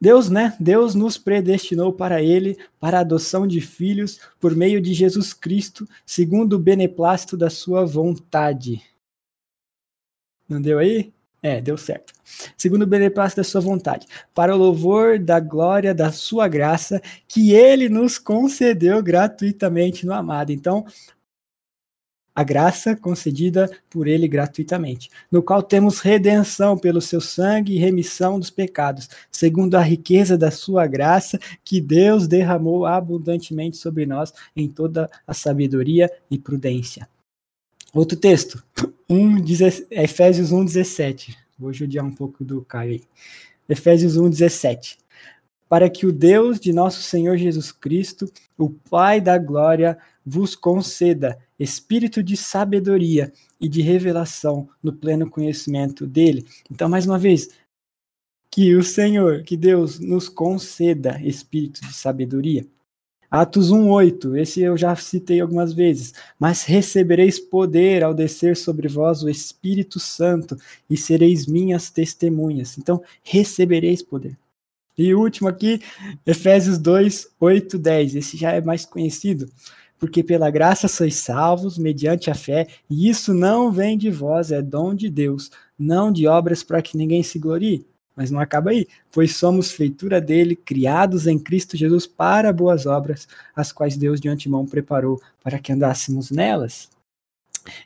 Deus, 0.00 0.28
né? 0.28 0.56
Deus 0.58 0.94
nos 0.94 1.16
predestinou 1.16 1.92
para 1.92 2.22
ele, 2.22 2.58
para 2.80 2.98
a 2.98 3.00
adoção 3.00 3.46
de 3.46 3.60
filhos, 3.60 4.20
por 4.40 4.54
meio 4.54 4.80
de 4.80 4.92
Jesus 4.92 5.32
Cristo, 5.32 5.88
segundo 6.04 6.54
o 6.54 6.58
beneplácito 6.58 7.36
da 7.36 7.48
sua 7.48 7.84
vontade. 7.86 8.82
Não 10.48 10.60
deu 10.60 10.78
aí? 10.78 11.12
É, 11.44 11.60
deu 11.60 11.76
certo. 11.76 12.14
Segundo 12.56 12.84
o 12.84 12.86
beneplácito 12.86 13.42
da 13.42 13.44
sua 13.44 13.60
vontade, 13.60 14.06
para 14.34 14.54
o 14.54 14.58
louvor 14.58 15.18
da 15.18 15.38
glória 15.38 15.94
da 15.94 16.10
sua 16.10 16.48
graça, 16.48 17.02
que 17.28 17.52
ele 17.52 17.86
nos 17.90 18.18
concedeu 18.18 19.02
gratuitamente 19.02 20.06
no 20.06 20.14
amado. 20.14 20.52
Então, 20.52 20.86
a 22.34 22.42
graça 22.42 22.96
concedida 22.96 23.70
por 23.90 24.08
ele 24.08 24.26
gratuitamente, 24.26 25.10
no 25.30 25.42
qual 25.42 25.62
temos 25.62 26.00
redenção 26.00 26.78
pelo 26.78 27.02
seu 27.02 27.20
sangue 27.20 27.74
e 27.74 27.78
remissão 27.78 28.40
dos 28.40 28.48
pecados, 28.48 29.10
segundo 29.30 29.74
a 29.74 29.82
riqueza 29.82 30.38
da 30.38 30.50
sua 30.50 30.86
graça, 30.86 31.38
que 31.62 31.78
Deus 31.78 32.26
derramou 32.26 32.86
abundantemente 32.86 33.76
sobre 33.76 34.06
nós 34.06 34.32
em 34.56 34.66
toda 34.66 35.10
a 35.26 35.34
sabedoria 35.34 36.10
e 36.30 36.38
prudência. 36.38 37.06
Outro 37.94 38.18
texto, 38.18 38.62
1, 39.08 39.44
Efésios 39.90 40.50
1,17. 40.50 41.36
Vou 41.58 41.72
judiar 41.72 42.04
um 42.04 42.12
pouco 42.12 42.44
do 42.44 42.62
Caio 42.62 42.92
aí. 42.92 43.02
Efésios 43.68 44.18
1,17 44.18 44.98
para 45.74 45.90
que 45.90 46.06
o 46.06 46.12
Deus 46.12 46.60
de 46.60 46.72
nosso 46.72 47.02
Senhor 47.02 47.36
Jesus 47.36 47.72
Cristo, 47.72 48.30
o 48.56 48.70
Pai 48.70 49.20
da 49.20 49.36
glória, 49.38 49.98
vos 50.24 50.54
conceda 50.54 51.36
espírito 51.58 52.22
de 52.22 52.36
sabedoria 52.36 53.32
e 53.60 53.68
de 53.68 53.82
revelação 53.82 54.68
no 54.80 54.92
pleno 54.92 55.28
conhecimento 55.28 56.06
dele. 56.06 56.46
Então, 56.70 56.88
mais 56.88 57.06
uma 57.06 57.18
vez, 57.18 57.48
que 58.50 58.74
o 58.76 58.84
Senhor, 58.84 59.42
que 59.42 59.56
Deus 59.56 59.98
nos 59.98 60.28
conceda 60.28 61.20
espírito 61.20 61.80
de 61.80 61.92
sabedoria. 61.92 62.64
Atos 63.36 63.72
1:8, 63.72 64.36
esse 64.36 64.60
eu 64.60 64.76
já 64.76 64.94
citei 64.94 65.40
algumas 65.40 65.72
vezes, 65.72 66.14
mas 66.38 66.62
recebereis 66.62 67.40
poder 67.40 68.04
ao 68.04 68.14
descer 68.14 68.56
sobre 68.56 68.86
vós 68.86 69.24
o 69.24 69.28
Espírito 69.28 69.98
Santo 69.98 70.56
e 70.88 70.96
sereis 70.96 71.44
minhas 71.44 71.90
testemunhas. 71.90 72.78
Então, 72.78 73.02
recebereis 73.24 74.02
poder. 74.02 74.38
E 74.96 75.12
o 75.12 75.18
último 75.18 75.48
aqui, 75.48 75.80
Efésios 76.24 76.78
2, 76.78 77.26
8, 77.40 77.76
10. 77.76 78.14
Esse 78.14 78.36
já 78.36 78.52
é 78.52 78.60
mais 78.60 78.86
conhecido. 78.86 79.50
Porque 79.98 80.22
pela 80.22 80.48
graça 80.48 80.86
sois 80.86 81.16
salvos, 81.16 81.76
mediante 81.76 82.30
a 82.30 82.36
fé, 82.36 82.68
e 82.88 83.08
isso 83.08 83.34
não 83.34 83.72
vem 83.72 83.98
de 83.98 84.12
vós, 84.12 84.52
é 84.52 84.62
dom 84.62 84.94
de 84.94 85.10
Deus, 85.10 85.50
não 85.76 86.12
de 86.12 86.28
obras 86.28 86.62
para 86.62 86.80
que 86.80 86.96
ninguém 86.96 87.24
se 87.24 87.40
glorie. 87.40 87.84
Mas 88.16 88.30
não 88.30 88.38
acaba 88.38 88.70
aí, 88.70 88.86
pois 89.10 89.36
somos 89.36 89.72
feitura 89.72 90.20
dele, 90.20 90.54
criados 90.54 91.26
em 91.26 91.38
Cristo 91.38 91.76
Jesus 91.76 92.06
para 92.06 92.52
boas 92.52 92.86
obras, 92.86 93.26
as 93.56 93.72
quais 93.72 93.96
Deus 93.96 94.20
de 94.20 94.28
antemão 94.28 94.64
preparou 94.64 95.20
para 95.42 95.58
que 95.58 95.72
andássemos 95.72 96.30
nelas. 96.30 96.88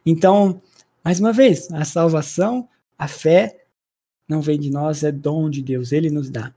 Então, 0.04 0.60
mais 1.02 1.18
uma 1.18 1.32
vez, 1.32 1.72
a 1.72 1.84
salvação, 1.84 2.68
a 2.98 3.08
fé, 3.08 3.64
não 4.28 4.42
vem 4.42 4.58
de 4.60 4.70
nós, 4.70 5.02
é 5.02 5.10
dom 5.10 5.48
de 5.48 5.62
Deus, 5.62 5.92
ele 5.92 6.10
nos 6.10 6.28
dá. 6.28 6.52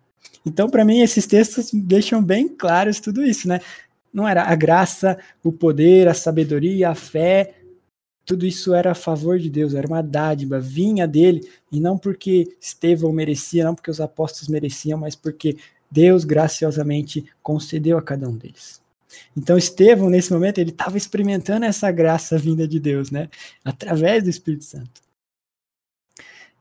Então, 0.46 0.70
para 0.70 0.84
mim, 0.84 1.00
esses 1.00 1.26
textos 1.26 1.70
deixam 1.72 2.22
bem 2.22 2.50
claros 2.50 3.00
tudo 3.00 3.24
isso, 3.24 3.48
né? 3.48 3.62
Não 4.14 4.28
era 4.28 4.44
a 4.44 4.56
graça, 4.56 5.18
o 5.44 5.52
poder, 5.52 6.08
a 6.08 6.14
sabedoria, 6.14 6.90
a 6.90 6.96
fé, 6.96 7.54
tudo 8.26 8.46
isso 8.46 8.74
era 8.74 8.92
a 8.92 8.96
favor 8.96 9.40
de 9.40 9.50
Deus, 9.50 9.74
era 9.74 9.88
uma 9.88 10.02
dádiva, 10.02 10.60
vinha 10.60 11.08
dele, 11.08 11.42
e 11.72 11.80
não 11.80 11.98
porque 11.98 12.56
Estevão 12.60 13.12
merecia, 13.12 13.66
não 13.66 13.76
porque 13.76 13.92
os 13.92 14.02
apóstolos 14.02 14.48
mereciam, 14.48 15.00
mas 15.00 15.16
porque 15.16 15.58
Deus 15.90 16.24
graciosamente 16.24 17.26
concedeu 17.42 17.98
a 17.98 18.02
cada 18.02 18.30
um 18.30 18.38
deles. 18.38 18.82
Então 19.36 19.58
Estevão, 19.58 20.10
nesse 20.10 20.32
momento, 20.32 20.60
ele 20.60 20.70
estava 20.70 20.98
experimentando 20.98 21.66
essa 21.66 21.92
graça 21.92 22.38
vinda 22.38 22.68
de 22.68 22.80
Deus, 22.80 23.12
né? 23.12 23.30
Através 23.64 24.24
do 24.24 24.30
Espírito 24.30 24.64
Santo. 24.64 25.02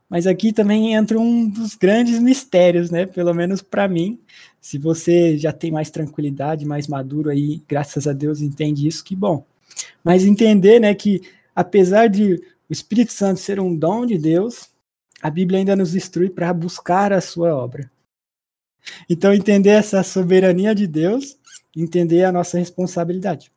Mas 0.09 0.27
aqui 0.27 0.51
também 0.51 0.93
entra 0.93 1.17
um 1.17 1.47
dos 1.47 1.75
grandes 1.75 2.19
mistérios, 2.19 2.91
né? 2.91 3.05
Pelo 3.05 3.33
menos 3.33 3.61
para 3.61 3.87
mim. 3.87 4.19
Se 4.59 4.77
você 4.77 5.37
já 5.37 5.53
tem 5.53 5.71
mais 5.71 5.89
tranquilidade, 5.89 6.65
mais 6.65 6.85
maduro 6.87 7.29
aí, 7.29 7.61
graças 7.65 8.05
a 8.07 8.11
Deus 8.11 8.41
entende 8.41 8.85
isso, 8.85 9.05
que 9.05 9.15
bom. 9.15 9.45
Mas 10.03 10.25
entender, 10.25 10.79
né, 10.79 10.93
que 10.93 11.21
apesar 11.61 12.07
de 12.07 12.33
o 12.69 12.73
Espírito 12.73 13.13
Santo 13.13 13.39
ser 13.39 13.59
um 13.59 13.75
dom 13.75 14.05
de 14.05 14.17
Deus, 14.17 14.69
a 15.21 15.29
Bíblia 15.29 15.59
ainda 15.59 15.75
nos 15.75 15.95
instrui 15.95 16.29
para 16.29 16.53
buscar 16.53 17.13
a 17.13 17.21
sua 17.21 17.55
obra. 17.55 17.89
Então 19.09 19.33
entender 19.33 19.69
essa 19.69 20.01
soberania 20.03 20.73
de 20.73 20.87
Deus, 20.87 21.37
entender 21.75 22.23
a 22.23 22.31
nossa 22.31 22.57
responsabilidade. 22.57 23.51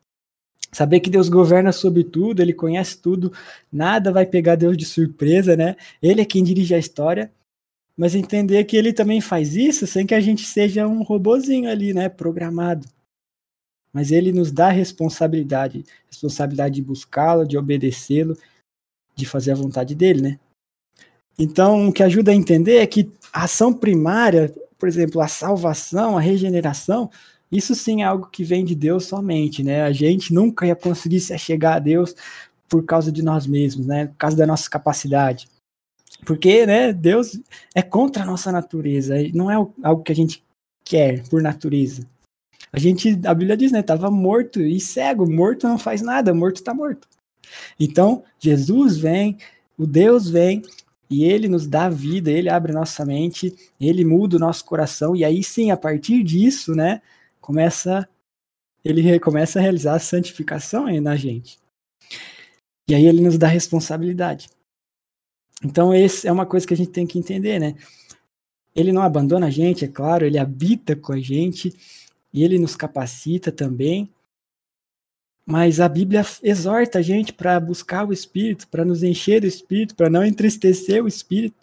Saber 0.71 0.99
que 0.99 1.09
Deus 1.09 1.29
governa 1.29 1.71
sobre 1.71 2.03
tudo, 2.03 2.41
ele 2.41 2.53
conhece 2.53 2.97
tudo, 2.97 3.31
nada 3.71 4.11
vai 4.11 4.25
pegar 4.25 4.55
Deus 4.55 4.77
de 4.77 4.85
surpresa, 4.85 5.55
né? 5.55 5.75
Ele 6.01 6.21
é 6.21 6.25
quem 6.25 6.43
dirige 6.43 6.75
a 6.75 6.77
história, 6.77 7.31
mas 7.97 8.13
entender 8.13 8.63
que 8.65 8.75
ele 8.75 8.91
também 8.93 9.21
faz 9.21 9.55
isso 9.55 9.87
sem 9.87 10.05
que 10.05 10.13
a 10.13 10.19
gente 10.19 10.43
seja 10.43 10.85
um 10.85 11.01
robozinho 11.01 11.69
ali, 11.69 11.93
né, 11.93 12.09
programado. 12.09 12.87
Mas 13.95 14.11
ele 14.11 14.33
nos 14.33 14.51
dá 14.51 14.67
responsabilidade, 14.67 15.85
responsabilidade 16.11 16.75
de 16.75 16.81
buscá-lo, 16.81 17.47
de 17.47 17.57
obedecê-lo, 17.57 18.37
de 19.15 19.25
fazer 19.25 19.53
a 19.53 19.55
vontade 19.55 19.95
dele, 19.95 20.21
né? 20.21 20.39
Então, 21.39 21.87
o 21.87 21.93
que 21.93 22.03
ajuda 22.03 22.29
a 22.29 22.35
entender 22.35 22.75
é 22.75 22.85
que 22.85 23.09
a 23.31 23.45
ação 23.45 23.73
primária, 23.73 24.53
por 24.77 24.89
exemplo, 24.89 25.21
a 25.21 25.29
salvação, 25.29 26.17
a 26.17 26.19
regeneração, 26.19 27.09
isso 27.49 27.73
sim 27.73 28.01
é 28.01 28.05
algo 28.05 28.27
que 28.29 28.43
vem 28.43 28.65
de 28.65 28.75
Deus 28.75 29.05
somente, 29.05 29.63
né? 29.63 29.83
A 29.83 29.93
gente 29.93 30.33
nunca 30.33 30.67
ia 30.67 30.75
conseguir 30.75 31.21
se 31.21 31.37
chegar 31.37 31.75
a 31.75 31.79
Deus 31.79 32.13
por 32.67 32.83
causa 32.83 33.09
de 33.13 33.23
nós 33.23 33.47
mesmos, 33.47 33.87
né? 33.87 34.07
Por 34.07 34.17
causa 34.17 34.35
da 34.35 34.45
nossa 34.45 34.69
capacidade. 34.69 35.47
Porque, 36.25 36.65
né, 36.65 36.91
Deus 36.91 37.39
é 37.73 37.81
contra 37.81 38.23
a 38.23 38.25
nossa 38.25 38.51
natureza, 38.51 39.15
não 39.33 39.49
é 39.49 39.55
algo 39.55 40.03
que 40.03 40.11
a 40.11 40.15
gente 40.15 40.43
quer 40.83 41.23
por 41.29 41.41
natureza. 41.41 42.05
A 42.71 42.79
gente, 42.79 43.19
a 43.25 43.33
Bíblia 43.33 43.55
diz, 43.55 43.71
né, 43.71 43.79
estava 43.79 44.11
morto 44.11 44.61
e 44.61 44.79
cego, 44.79 45.29
morto 45.29 45.67
não 45.67 45.77
faz 45.77 46.01
nada, 46.01 46.33
morto 46.33 46.57
está 46.57 46.73
morto. 46.73 47.07
Então, 47.79 48.23
Jesus 48.39 48.97
vem, 48.97 49.37
o 49.77 49.85
Deus 49.85 50.29
vem 50.29 50.61
e 51.09 51.23
ele 51.23 51.47
nos 51.47 51.67
dá 51.67 51.87
vida, 51.87 52.31
ele 52.31 52.49
abre 52.49 52.73
nossa 52.73 53.05
mente, 53.05 53.55
ele 53.79 54.03
muda 54.03 54.37
o 54.37 54.39
nosso 54.39 54.65
coração 54.65 55.15
e 55.15 55.23
aí 55.23 55.43
sim, 55.43 55.71
a 55.71 55.77
partir 55.77 56.23
disso, 56.23 56.73
né, 56.73 57.01
começa 57.39 58.07
ele 58.83 59.19
começa 59.19 59.57
a 59.57 59.61
realizar 59.61 59.95
a 59.95 59.99
santificação 59.99 60.85
na 61.01 61.15
gente. 61.15 61.57
E 62.87 62.93
aí 62.93 63.07
ele 63.07 63.19
nos 63.19 63.35
dá 63.35 63.47
responsabilidade. 63.47 64.47
Então, 65.63 65.91
esse 65.91 66.27
é 66.27 66.31
uma 66.31 66.45
coisa 66.45 66.67
que 66.67 66.73
a 66.75 66.77
gente 66.77 66.91
tem 66.91 67.07
que 67.07 67.17
entender, 67.17 67.59
né? 67.59 67.75
Ele 68.75 68.91
não 68.91 69.01
abandona 69.01 69.47
a 69.47 69.49
gente, 69.49 69.85
é 69.85 69.87
claro, 69.87 70.23
ele 70.23 70.37
habita 70.37 70.95
com 70.95 71.13
a 71.13 71.19
gente 71.19 71.73
e 72.35 72.43
ele 72.43 72.59
nos 72.59 72.75
capacita 72.75 73.49
também. 73.49 74.09
Mas 75.45 75.79
a 75.79 75.87
Bíblia 75.87 76.25
exorta 76.43 76.99
a 76.99 77.01
gente 77.01 77.31
para 77.31 77.57
buscar 77.61 78.05
o 78.05 78.11
Espírito, 78.11 78.67
para 78.67 78.83
nos 78.83 79.03
encher 79.03 79.39
do 79.39 79.47
Espírito, 79.47 79.95
para 79.95 80.09
não 80.09 80.25
entristecer 80.25 81.01
o 81.01 81.07
Espírito. 81.07 81.55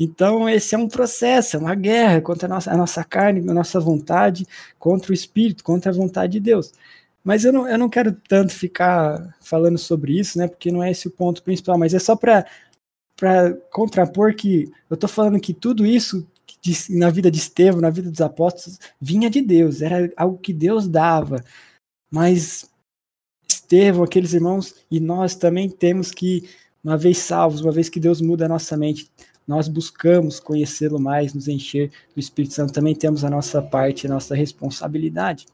Então, 0.00 0.48
esse 0.48 0.74
é 0.74 0.78
um 0.78 0.88
processo, 0.88 1.56
é 1.56 1.58
uma 1.60 1.74
guerra 1.74 2.22
contra 2.22 2.46
a 2.46 2.48
nossa, 2.48 2.72
a 2.72 2.76
nossa 2.76 3.04
carne, 3.04 3.50
a 3.50 3.52
nossa 3.52 3.78
vontade, 3.78 4.46
contra 4.78 5.10
o 5.10 5.14
espírito, 5.14 5.62
contra 5.62 5.90
a 5.92 5.94
vontade 5.94 6.32
de 6.32 6.40
Deus. 6.40 6.72
Mas 7.22 7.44
eu 7.44 7.52
não, 7.52 7.68
eu 7.68 7.78
não 7.78 7.88
quero 7.88 8.12
tanto 8.12 8.52
ficar 8.52 9.36
falando 9.42 9.76
sobre 9.76 10.18
isso, 10.18 10.38
né? 10.38 10.48
Porque 10.48 10.72
não 10.72 10.82
é 10.82 10.90
esse 10.90 11.06
o 11.06 11.10
ponto 11.10 11.42
principal, 11.42 11.76
mas 11.78 11.92
é 11.92 11.98
só 11.98 12.16
para 12.16 12.46
contrapor 13.70 14.34
que 14.34 14.72
eu 14.88 14.94
estou 14.94 15.08
falando 15.08 15.38
que 15.38 15.52
tudo 15.52 15.84
isso 15.84 16.26
de, 16.62 16.96
na 16.96 17.10
vida 17.10 17.30
de 17.30 17.38
Estevão, 17.38 17.80
na 17.80 17.90
vida 17.90 18.10
dos 18.10 18.20
apóstolos, 18.20 18.78
vinha 19.00 19.28
de 19.28 19.42
Deus, 19.42 19.82
era 19.82 20.10
algo 20.16 20.38
que 20.38 20.52
Deus 20.52 20.86
dava. 20.86 21.44
Mas 22.10 22.70
Estevão, 23.46 24.04
aqueles 24.04 24.32
irmãos, 24.32 24.74
e 24.90 25.00
nós 25.00 25.34
também 25.34 25.68
temos 25.68 26.12
que, 26.12 26.48
uma 26.82 26.96
vez 26.96 27.18
salvos, 27.18 27.60
uma 27.60 27.72
vez 27.72 27.88
que 27.88 27.98
Deus 27.98 28.20
muda 28.20 28.46
a 28.46 28.48
nossa 28.48 28.76
mente, 28.76 29.10
nós 29.46 29.66
buscamos 29.66 30.38
conhecê-lo 30.38 31.00
mais, 31.00 31.34
nos 31.34 31.48
encher 31.48 31.90
do 32.14 32.20
Espírito 32.20 32.54
Santo, 32.54 32.72
também 32.72 32.94
temos 32.94 33.24
a 33.24 33.30
nossa 33.30 33.60
parte, 33.60 34.06
a 34.06 34.10
nossa 34.10 34.36
responsabilidade. 34.36 35.46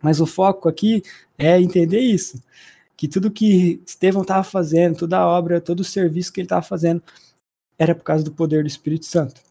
Mas 0.00 0.18
o 0.18 0.26
foco 0.26 0.68
aqui 0.68 1.02
é 1.36 1.60
entender 1.60 2.00
isso, 2.00 2.42
que 2.96 3.06
tudo 3.06 3.30
que 3.30 3.82
Estevão 3.86 4.22
estava 4.22 4.44
fazendo, 4.44 4.96
toda 4.96 5.18
a 5.18 5.26
obra, 5.26 5.60
todo 5.60 5.80
o 5.80 5.84
serviço 5.84 6.32
que 6.32 6.40
ele 6.40 6.46
estava 6.46 6.62
fazendo, 6.62 7.02
era 7.78 7.94
por 7.94 8.02
causa 8.02 8.24
do 8.24 8.32
poder 8.32 8.62
do 8.62 8.68
Espírito 8.68 9.04
Santo. 9.04 9.47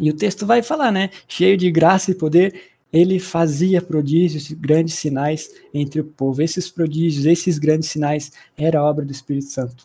E 0.00 0.10
o 0.10 0.16
texto 0.16 0.46
vai 0.46 0.62
falar, 0.62 0.92
né? 0.92 1.10
Cheio 1.26 1.56
de 1.56 1.70
graça 1.70 2.10
e 2.10 2.14
poder, 2.14 2.72
ele 2.92 3.18
fazia 3.18 3.82
prodígios, 3.82 4.50
grandes 4.52 4.94
sinais 4.94 5.50
entre 5.72 6.00
o 6.00 6.04
povo. 6.04 6.42
Esses 6.42 6.70
prodígios, 6.70 7.26
esses 7.26 7.58
grandes 7.58 7.88
sinais, 7.88 8.32
era 8.56 8.82
obra 8.82 9.04
do 9.04 9.12
Espírito 9.12 9.46
Santo. 9.46 9.84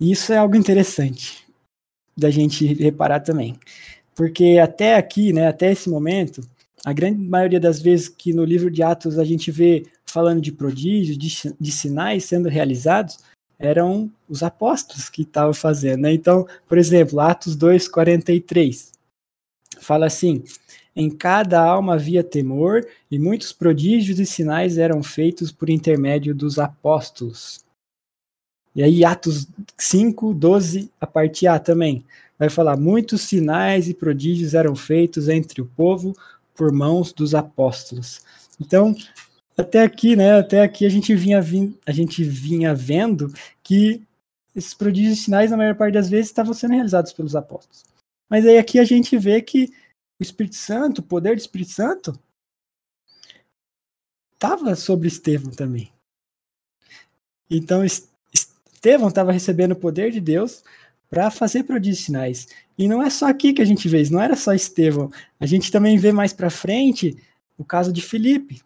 E 0.00 0.10
isso 0.10 0.32
é 0.32 0.36
algo 0.36 0.56
interessante 0.56 1.44
da 2.16 2.30
gente 2.30 2.66
reparar 2.74 3.20
também. 3.20 3.58
Porque 4.14 4.58
até 4.62 4.96
aqui, 4.96 5.32
né, 5.32 5.48
até 5.48 5.72
esse 5.72 5.88
momento, 5.90 6.40
a 6.84 6.92
grande 6.92 7.18
maioria 7.18 7.58
das 7.58 7.80
vezes 7.80 8.08
que 8.08 8.32
no 8.32 8.44
livro 8.44 8.70
de 8.70 8.82
Atos 8.82 9.18
a 9.18 9.24
gente 9.24 9.50
vê 9.50 9.86
falando 10.06 10.40
de 10.40 10.52
prodígios, 10.52 11.18
de, 11.18 11.54
de 11.58 11.72
sinais 11.72 12.24
sendo 12.24 12.48
realizados, 12.48 13.18
eram 13.58 14.10
os 14.28 14.42
apóstolos 14.42 15.08
que 15.08 15.22
estavam 15.22 15.54
fazendo. 15.54 16.02
Né? 16.02 16.12
Então, 16.12 16.46
por 16.68 16.78
exemplo, 16.78 17.20
Atos 17.20 17.56
2,43 17.56 18.92
fala 19.80 20.06
assim: 20.06 20.42
em 20.96 21.10
cada 21.10 21.60
alma 21.60 21.94
havia 21.94 22.22
temor, 22.22 22.86
e 23.10 23.18
muitos 23.18 23.52
prodígios 23.52 24.20
e 24.20 24.26
sinais 24.26 24.78
eram 24.78 25.02
feitos 25.02 25.50
por 25.50 25.68
intermédio 25.68 26.34
dos 26.34 26.58
apóstolos. 26.58 27.64
E 28.76 28.82
aí, 28.82 29.04
Atos 29.04 29.46
5, 29.76 30.34
12, 30.34 30.90
a 31.00 31.06
parte 31.06 31.46
A 31.46 31.58
também, 31.58 32.04
vai 32.38 32.48
falar: 32.48 32.76
muitos 32.76 33.22
sinais 33.22 33.88
e 33.88 33.94
prodígios 33.94 34.54
eram 34.54 34.76
feitos 34.76 35.28
entre 35.28 35.60
o 35.60 35.66
povo 35.66 36.16
por 36.54 36.72
mãos 36.72 37.12
dos 37.12 37.34
apóstolos. 37.34 38.22
Então, 38.60 38.94
até 39.56 39.82
aqui, 39.82 40.16
né? 40.16 40.38
Até 40.38 40.62
aqui 40.62 40.84
a 40.84 40.88
gente 40.88 41.14
vinha, 41.14 41.40
a 41.86 41.92
gente 41.92 42.24
vinha 42.24 42.74
vendo 42.74 43.32
que 43.62 44.02
esses 44.54 44.74
prodígios 44.74 45.18
e 45.18 45.22
sinais, 45.22 45.50
na 45.50 45.56
maior 45.56 45.74
parte 45.74 45.94
das 45.94 46.08
vezes, 46.08 46.26
estavam 46.26 46.54
sendo 46.54 46.74
realizados 46.74 47.12
pelos 47.12 47.34
apóstolos. 47.34 47.84
Mas 48.28 48.46
aí 48.46 48.58
aqui 48.58 48.78
a 48.78 48.84
gente 48.84 49.16
vê 49.18 49.40
que 49.42 49.72
o 50.18 50.22
Espírito 50.22 50.56
Santo, 50.56 50.98
o 50.98 51.02
poder 51.02 51.36
do 51.36 51.40
Espírito 51.40 51.72
Santo, 51.72 52.18
estava 54.32 54.74
sobre 54.76 55.08
Estevão 55.08 55.50
também. 55.50 55.92
Então, 57.50 57.84
Estevão 57.84 59.08
estava 59.08 59.32
recebendo 59.32 59.72
o 59.72 59.76
poder 59.76 60.10
de 60.10 60.20
Deus 60.20 60.62
para 61.08 61.30
fazer 61.30 61.64
prodígios 61.64 62.00
e 62.00 62.04
sinais. 62.04 62.48
E 62.76 62.88
não 62.88 63.02
é 63.02 63.10
só 63.10 63.28
aqui 63.28 63.52
que 63.52 63.62
a 63.62 63.64
gente 63.64 63.88
vê 63.88 64.00
isso, 64.00 64.12
não 64.12 64.20
era 64.20 64.36
só 64.36 64.52
Estevão. 64.52 65.10
A 65.38 65.46
gente 65.46 65.70
também 65.70 65.98
vê 65.98 66.12
mais 66.12 66.32
para 66.32 66.50
frente 66.50 67.16
o 67.56 67.64
caso 67.64 67.92
de 67.92 68.02
Filipe. 68.02 68.62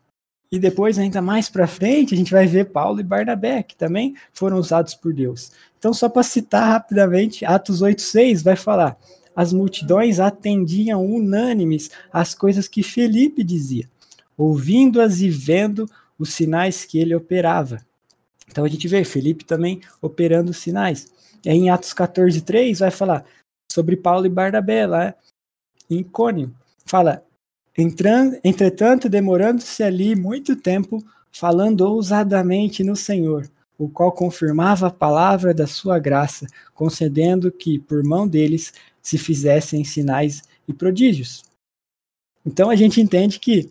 E 0.50 0.59
depois, 0.59 0.99
ainda 0.99 1.21
mais 1.21 1.49
para 1.49 1.67
frente, 1.67 2.14
a 2.14 2.17
gente 2.17 2.33
vai 2.33 2.47
ver 2.47 2.71
Paulo 2.71 3.00
e 3.00 3.05
Barnabé, 3.05 3.62
que 3.62 3.76
também 3.76 4.14
foram 4.33 4.59
usados 4.59 4.95
por 4.95 5.12
Deus. 5.12 5.52
Então, 5.78 5.93
só 5.93 6.09
para 6.09 6.23
citar 6.23 6.69
rapidamente, 6.69 7.45
Atos 7.45 7.83
8,6 7.83 8.43
vai 8.43 8.57
falar: 8.57 8.99
as 9.37 9.52
multidões 9.52 10.19
atendiam 10.19 11.05
unânimes 11.05 11.90
às 12.12 12.35
coisas 12.35 12.67
que 12.67 12.83
Felipe 12.83 13.45
dizia, 13.45 13.88
ouvindo-as 14.37 15.21
e 15.21 15.28
vendo 15.28 15.88
os 16.19 16.33
sinais 16.33 16.85
que 16.85 16.99
ele 16.99 17.14
operava. 17.14 17.78
Então 18.50 18.64
a 18.64 18.69
gente 18.69 18.88
vê 18.88 19.05
Felipe 19.05 19.45
também 19.45 19.81
operando 20.00 20.52
sinais. 20.52 21.07
E 21.45 21.50
em 21.50 21.71
Atos 21.71 21.93
14, 21.93 22.40
3 22.40 22.81
vai 22.81 22.90
falar 22.90 23.25
sobre 23.71 23.97
Paulo 23.97 24.26
e 24.26 24.31
Barnabé 24.31 24.87
lá 24.87 25.14
em 25.88 26.02
Cônio. 26.02 26.52
Fala, 26.85 27.23
entretanto, 28.42 29.08
demorando-se 29.08 29.82
ali 29.82 30.16
muito 30.16 30.56
tempo, 30.56 31.02
falando 31.30 31.82
ousadamente 31.82 32.82
no 32.82 32.97
Senhor, 32.97 33.49
o 33.78 33.88
qual 33.88 34.11
confirmava 34.11 34.88
a 34.88 34.92
palavra 34.92 35.54
da 35.54 35.66
sua 35.66 35.99
graça, 35.99 36.47
concedendo 36.75 37.52
que, 37.52 37.78
por 37.78 38.02
mão 38.02 38.26
deles, 38.26 38.73
se 39.00 39.16
fizessem 39.16 39.85
sinais 39.85 40.42
e 40.66 40.73
prodígios. 40.73 41.44
Então 42.44 42.68
a 42.68 42.76
gente 42.76 43.00
entende 43.00 43.38
que 43.38 43.70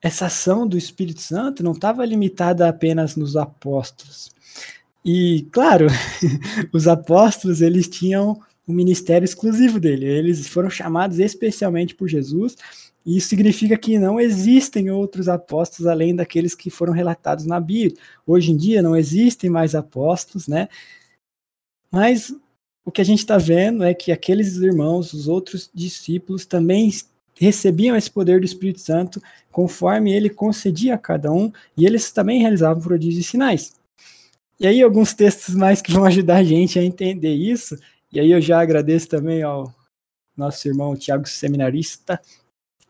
essa 0.00 0.26
ação 0.26 0.66
do 0.66 0.78
Espírito 0.78 1.20
Santo 1.20 1.62
não 1.62 1.72
estava 1.72 2.04
limitada 2.04 2.68
apenas 2.68 3.16
nos 3.16 3.36
apóstolos. 3.36 4.30
E, 5.04 5.46
claro, 5.52 5.86
os 6.72 6.86
apóstolos 6.86 7.60
eles 7.60 7.88
tinham 7.88 8.40
um 8.66 8.72
ministério 8.72 9.24
exclusivo 9.24 9.80
dele. 9.80 10.06
Eles 10.06 10.46
foram 10.46 10.70
chamados 10.70 11.18
especialmente 11.18 11.94
por 11.94 12.08
Jesus, 12.08 12.56
isso 13.04 13.28
significa 13.28 13.76
que 13.76 13.98
não 13.98 14.20
existem 14.20 14.90
outros 14.90 15.28
apóstolos 15.28 15.86
além 15.86 16.14
daqueles 16.14 16.54
que 16.54 16.70
foram 16.70 16.92
relatados 16.92 17.46
na 17.46 17.58
Bíblia. 17.58 17.96
Hoje 18.26 18.52
em 18.52 18.56
dia 18.56 18.82
não 18.82 18.96
existem 18.96 19.48
mais 19.48 19.74
apóstolos, 19.74 20.46
né? 20.46 20.68
Mas 21.90 22.34
o 22.84 22.90
que 22.90 23.00
a 23.00 23.04
gente 23.04 23.20
está 23.20 23.38
vendo 23.38 23.84
é 23.84 23.94
que 23.94 24.12
aqueles 24.12 24.56
irmãos, 24.56 25.12
os 25.12 25.28
outros 25.28 25.70
discípulos, 25.74 26.44
também 26.44 26.90
recebiam 27.34 27.96
esse 27.96 28.10
poder 28.10 28.40
do 28.40 28.46
Espírito 28.46 28.80
Santo 28.80 29.22
conforme 29.50 30.12
ele 30.12 30.28
concedia 30.28 30.94
a 30.94 30.98
cada 30.98 31.32
um, 31.32 31.52
e 31.76 31.86
eles 31.86 32.10
também 32.10 32.40
realizavam 32.40 32.82
prodígios 32.82 33.24
e 33.24 33.28
sinais. 33.28 33.74
E 34.60 34.66
aí, 34.66 34.82
alguns 34.82 35.14
textos 35.14 35.54
mais 35.54 35.80
que 35.80 35.92
vão 35.92 36.04
ajudar 36.04 36.38
a 36.38 36.44
gente 36.44 36.78
a 36.78 36.82
entender 36.82 37.34
isso, 37.34 37.78
e 38.12 38.18
aí 38.18 38.30
eu 38.30 38.40
já 38.40 38.60
agradeço 38.60 39.08
também 39.08 39.42
ao 39.42 39.72
nosso 40.36 40.66
irmão 40.66 40.96
Tiago 40.96 41.28
Seminarista, 41.28 42.20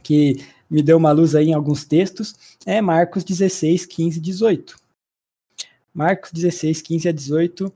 que 0.02 0.36
me 0.70 0.82
deu 0.82 0.96
uma 0.96 1.12
luz 1.12 1.34
aí 1.34 1.48
em 1.48 1.54
alguns 1.54 1.84
textos, 1.84 2.34
é 2.66 2.80
Marcos 2.80 3.24
16, 3.24 3.86
15 3.86 4.20
18. 4.20 4.76
Marcos 5.94 6.30
16, 6.32 6.82
15 6.82 7.08
a 7.08 7.12
18 7.12 7.72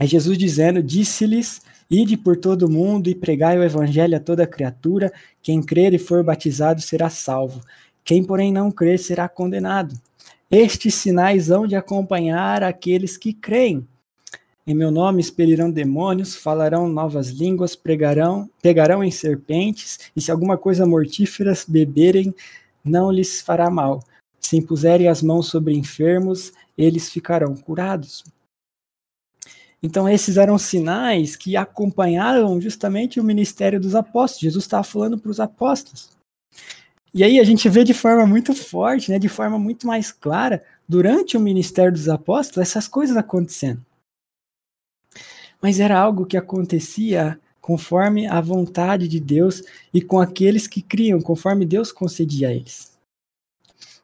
é 0.00 0.06
Jesus 0.06 0.38
dizendo: 0.38 0.82
Disse-lhes: 0.82 1.60
Ide 1.90 2.16
por 2.16 2.36
todo 2.36 2.64
o 2.64 2.70
mundo 2.70 3.08
e 3.08 3.14
pregai 3.14 3.58
o 3.58 3.62
evangelho 3.62 4.16
a 4.16 4.20
toda 4.20 4.46
criatura. 4.46 5.12
Quem 5.42 5.62
crer 5.62 5.92
e 5.92 5.98
for 5.98 6.24
batizado 6.24 6.80
será 6.80 7.10
salvo. 7.10 7.60
Quem, 8.04 8.24
porém, 8.24 8.52
não 8.52 8.70
crer 8.70 8.98
será 8.98 9.28
condenado. 9.28 9.94
Estes 10.50 10.94
sinais 10.94 11.50
hão 11.50 11.66
de 11.66 11.76
acompanhar 11.76 12.62
aqueles 12.62 13.16
que 13.16 13.32
creem. 13.32 13.86
Em 14.64 14.74
meu 14.74 14.92
nome 14.92 15.20
expelirão 15.20 15.70
demônios, 15.70 16.36
falarão 16.36 16.88
novas 16.88 17.30
línguas, 17.30 17.74
pregarão, 17.74 18.48
pegarão 18.62 19.02
em 19.02 19.10
serpentes, 19.10 19.98
e 20.14 20.20
se 20.20 20.30
alguma 20.30 20.56
coisa 20.56 20.86
mortífera 20.86 21.52
beberem, 21.66 22.32
não 22.84 23.10
lhes 23.10 23.40
fará 23.40 23.68
mal. 23.68 24.04
Se 24.40 24.56
impuserem 24.56 25.08
as 25.08 25.20
mãos 25.20 25.48
sobre 25.48 25.74
enfermos, 25.74 26.52
eles 26.78 27.10
ficarão 27.10 27.56
curados. 27.56 28.24
Então, 29.82 30.08
esses 30.08 30.36
eram 30.36 30.56
sinais 30.58 31.34
que 31.34 31.56
acompanharam 31.56 32.60
justamente 32.60 33.18
o 33.18 33.24
ministério 33.24 33.80
dos 33.80 33.96
apóstolos. 33.96 34.42
Jesus 34.42 34.64
estava 34.64 34.84
falando 34.84 35.18
para 35.18 35.30
os 35.30 35.40
apóstolos. 35.40 36.10
E 37.12 37.24
aí 37.24 37.40
a 37.40 37.44
gente 37.44 37.68
vê 37.68 37.82
de 37.82 37.92
forma 37.92 38.24
muito 38.24 38.54
forte, 38.54 39.10
né, 39.10 39.18
de 39.18 39.28
forma 39.28 39.58
muito 39.58 39.88
mais 39.88 40.12
clara, 40.12 40.62
durante 40.88 41.36
o 41.36 41.40
ministério 41.40 41.92
dos 41.92 42.08
apóstolos, 42.08 42.68
essas 42.68 42.86
coisas 42.86 43.16
acontecendo. 43.16 43.84
Mas 45.62 45.80
era 45.80 45.98
algo 45.98 46.26
que 46.26 46.36
acontecia 46.36 47.38
conforme 47.60 48.26
a 48.26 48.40
vontade 48.40 49.06
de 49.06 49.20
Deus 49.20 49.62
e 49.94 50.02
com 50.02 50.20
aqueles 50.20 50.66
que 50.66 50.82
criam, 50.82 51.20
conforme 51.20 51.64
Deus 51.64 51.92
concedia 51.92 52.48
a 52.48 52.52
eles. 52.52 52.92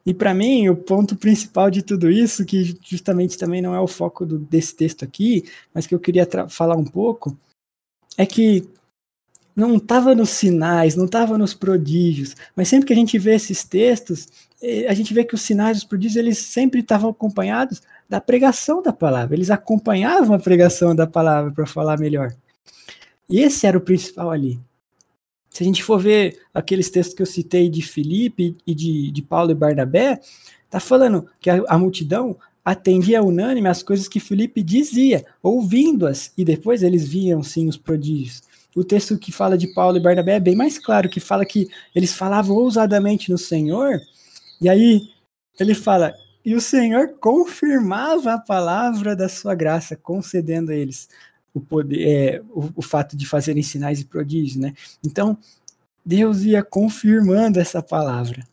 E 0.07 0.14
para 0.14 0.33
mim, 0.33 0.68
o 0.68 0.77
ponto 0.77 1.16
principal 1.16 1.71
de 1.71 1.83
tudo 1.83 2.11
isso, 2.11 2.47
que 2.47 2.79
justamente 2.83 3.37
também 3.37 3.61
não 3.61 3.75
é 3.75 3.81
o 3.81 3.87
foco 3.87 4.25
do, 4.25 4.38
desse 4.38 4.75
texto 4.75 5.05
aqui, 5.05 5.44
mas 5.75 5.87
que 5.87 5.94
eu 5.94 6.01
queria 6.01 6.27
falar 6.49 6.77
um 6.77 6.85
pouco, 6.85 7.37
é 8.16 8.25
que 8.25 8.66
não 9.55 9.77
estava 9.77 10.14
nos 10.14 10.31
sinais, 10.31 10.94
não 10.94 11.05
estava 11.05 11.37
nos 11.37 11.53
prodígios, 11.53 12.37
mas 12.55 12.68
sempre 12.68 12.87
que 12.87 12.92
a 12.92 12.97
gente 12.97 13.18
vê 13.18 13.35
esses 13.35 13.64
textos, 13.64 14.29
eh, 14.62 14.87
a 14.88 14.94
gente 14.94 15.12
vê 15.12 15.25
que 15.25 15.35
os 15.35 15.42
sinais, 15.42 15.79
os 15.79 15.85
prodígios, 15.85 16.16
eles 16.16 16.38
sempre 16.38 16.81
estavam 16.81 17.11
acompanhados 17.11 17.83
da 18.09 18.21
pregação 18.21 18.83
da 18.83 18.92
palavra, 18.92 19.37
eles 19.37 19.51
acompanhavam 19.51 20.35
a 20.35 20.38
pregação 20.38 20.94
da 20.94 21.07
palavra 21.07 21.53
para 21.53 21.66
falar 21.66 21.99
melhor. 21.99 22.35
E 23.29 23.40
esse 23.40 23.66
era 23.66 23.77
o 23.77 23.83
principal 23.83 24.31
ali. 24.31 24.59
Se 25.51 25.62
a 25.62 25.66
gente 25.66 25.83
for 25.83 25.99
ver 26.01 26.40
aqueles 26.55 26.88
textos 26.88 27.14
que 27.14 27.23
eu 27.23 27.27
citei 27.27 27.68
de 27.68 27.83
Filipe 27.83 28.57
e 28.66 28.75
de, 28.75 29.11
de 29.11 29.23
Paulo 29.23 29.51
e 29.51 29.55
Barnabé, 29.55 30.21
tá 30.71 30.81
falando 30.81 31.29
que 31.40 31.51
a, 31.51 31.62
a 31.68 31.79
multidão 31.79 32.37
atendia 32.64 33.23
unânime 33.23 33.68
às 33.68 33.83
coisas 33.83 34.09
que 34.09 34.21
Filipe 34.21 34.62
dizia, 34.62 35.25
ouvindo-as, 35.42 36.33
e 36.37 36.44
depois 36.44 36.83
eles 36.83 37.09
viam 37.09 37.42
sim 37.42 37.66
os 37.66 37.77
prodígios. 37.77 38.42
O 38.77 38.85
texto 38.85 39.18
que 39.18 39.33
fala 39.33 39.57
de 39.57 39.68
Paulo 39.68 39.97
e 39.97 40.01
Barnabé 40.01 40.37
é 40.37 40.40
bem 40.40 40.55
mais 40.55 40.79
claro, 40.79 41.09
que 41.09 41.18
fala 41.18 41.44
que 41.47 41.68
eles 41.94 42.14
falavam 42.14 42.57
ousadamente 42.57 43.31
no 43.31 43.38
Senhor, 43.38 43.99
e 44.61 44.68
aí 44.68 45.09
ele 45.59 45.75
fala, 45.75 46.14
e 46.44 46.55
o 46.55 46.61
Senhor 46.61 47.14
confirmava 47.20 48.35
a 48.35 48.38
palavra 48.38 49.14
da 49.14 49.29
sua 49.29 49.55
graça, 49.55 49.96
concedendo 49.96 50.70
a 50.70 50.74
eles 50.74 51.09
o 51.53 51.61
poder, 51.61 52.09
é, 52.09 52.42
o, 52.51 52.70
o, 52.77 52.83
fato 52.83 53.16
de 53.16 53.27
fazerem 53.27 53.62
sinais 53.62 54.01
e 54.01 54.05
prodígios, 54.05 54.57
né? 54.57 54.74
Então, 55.05 55.37
Deus 56.05 56.42
ia 56.42 56.62
confirmando 56.62 57.59
essa 57.59 57.83
palavra. 57.83 58.46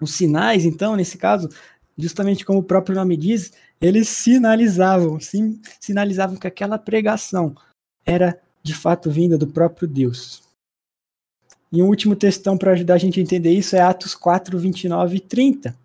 Os 0.00 0.14
sinais, 0.14 0.64
então, 0.64 0.96
nesse 0.96 1.16
caso, 1.16 1.48
justamente 1.96 2.44
como 2.44 2.58
o 2.58 2.64
próprio 2.64 2.96
nome 2.96 3.16
diz, 3.16 3.52
eles 3.80 4.08
sinalizavam, 4.08 5.20
sim, 5.20 5.60
sinalizavam 5.80 6.36
que 6.36 6.46
aquela 6.46 6.78
pregação 6.78 7.54
era 8.04 8.38
de 8.62 8.74
fato 8.74 9.10
vinda 9.10 9.38
do 9.38 9.46
próprio 9.46 9.86
Deus. 9.86 10.42
E 11.70 11.82
um 11.82 11.88
último 11.88 12.14
textão 12.14 12.56
para 12.56 12.72
ajudar 12.72 12.94
a 12.94 12.98
gente 12.98 13.18
a 13.18 13.22
entender 13.22 13.52
isso 13.52 13.76
é 13.76 13.80
Atos 13.80 14.14
4, 14.14 14.58
29 14.58 15.16
e 15.16 15.20
30, 15.20 15.76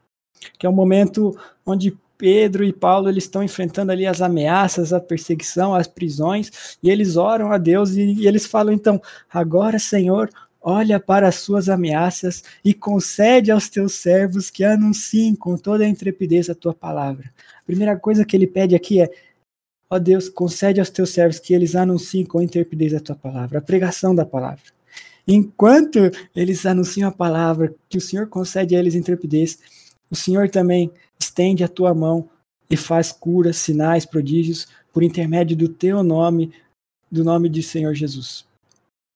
que 0.57 0.65
é 0.65 0.69
o 0.69 0.73
momento 0.73 1.37
onde 1.65 1.97
Pedro 2.19 2.65
e 2.65 2.73
Paulo 2.73 3.07
eles 3.07 3.23
estão 3.23 3.41
enfrentando 3.41 3.93
ali 3.93 4.05
as 4.05 4.21
ameaças, 4.21 4.91
a 4.91 4.99
perseguição, 4.99 5.73
as 5.73 5.87
prisões, 5.87 6.77
e 6.83 6.89
eles 6.89 7.15
oram 7.15 7.51
a 7.51 7.57
Deus 7.57 7.91
e, 7.91 8.01
e 8.01 8.27
eles 8.27 8.45
falam 8.45 8.73
então: 8.73 9.01
agora, 9.31 9.79
Senhor, 9.79 10.29
olha 10.61 10.99
para 10.99 11.29
as 11.29 11.35
suas 11.35 11.69
ameaças 11.69 12.43
e 12.63 12.73
concede 12.73 13.51
aos 13.51 13.69
teus 13.69 13.93
servos 13.93 14.49
que 14.49 14.65
anunciem 14.65 15.33
com 15.33 15.55
toda 15.55 15.85
a 15.85 15.87
intrepidez 15.87 16.49
a 16.49 16.55
tua 16.55 16.73
palavra. 16.73 17.31
A 17.61 17.65
primeira 17.65 17.97
coisa 17.97 18.25
que 18.25 18.35
ele 18.35 18.47
pede 18.47 18.75
aqui 18.75 19.01
é: 19.01 19.09
ó 19.89 19.97
Deus, 19.97 20.27
concede 20.27 20.81
aos 20.81 20.89
teus 20.89 21.11
servos 21.11 21.39
que 21.39 21.53
eles 21.53 21.73
anunciem 21.73 22.25
com 22.25 22.41
intrepidez 22.41 22.93
a 22.93 22.99
tua 22.99 23.15
palavra, 23.15 23.59
a 23.59 23.61
pregação 23.61 24.13
da 24.13 24.25
palavra. 24.25 24.63
Enquanto 25.25 26.11
eles 26.35 26.65
anunciam 26.65 27.07
a 27.07 27.11
palavra, 27.11 27.73
que 27.87 27.97
o 27.97 28.01
Senhor 28.01 28.27
concede 28.27 28.75
a 28.75 28.79
eles 28.79 28.95
intrepidez, 28.95 29.59
o 30.09 30.15
Senhor 30.15 30.49
também 30.49 30.91
estende 31.19 31.63
a 31.63 31.67
tua 31.67 31.93
mão 31.93 32.29
e 32.69 32.77
faz 32.77 33.11
curas, 33.11 33.57
sinais, 33.57 34.05
prodígios 34.05 34.67
por 34.91 35.03
intermédio 35.03 35.55
do 35.55 35.69
teu 35.69 36.03
nome, 36.03 36.53
do 37.11 37.23
nome 37.23 37.49
de 37.49 37.61
Senhor 37.63 37.93
Jesus. 37.93 38.45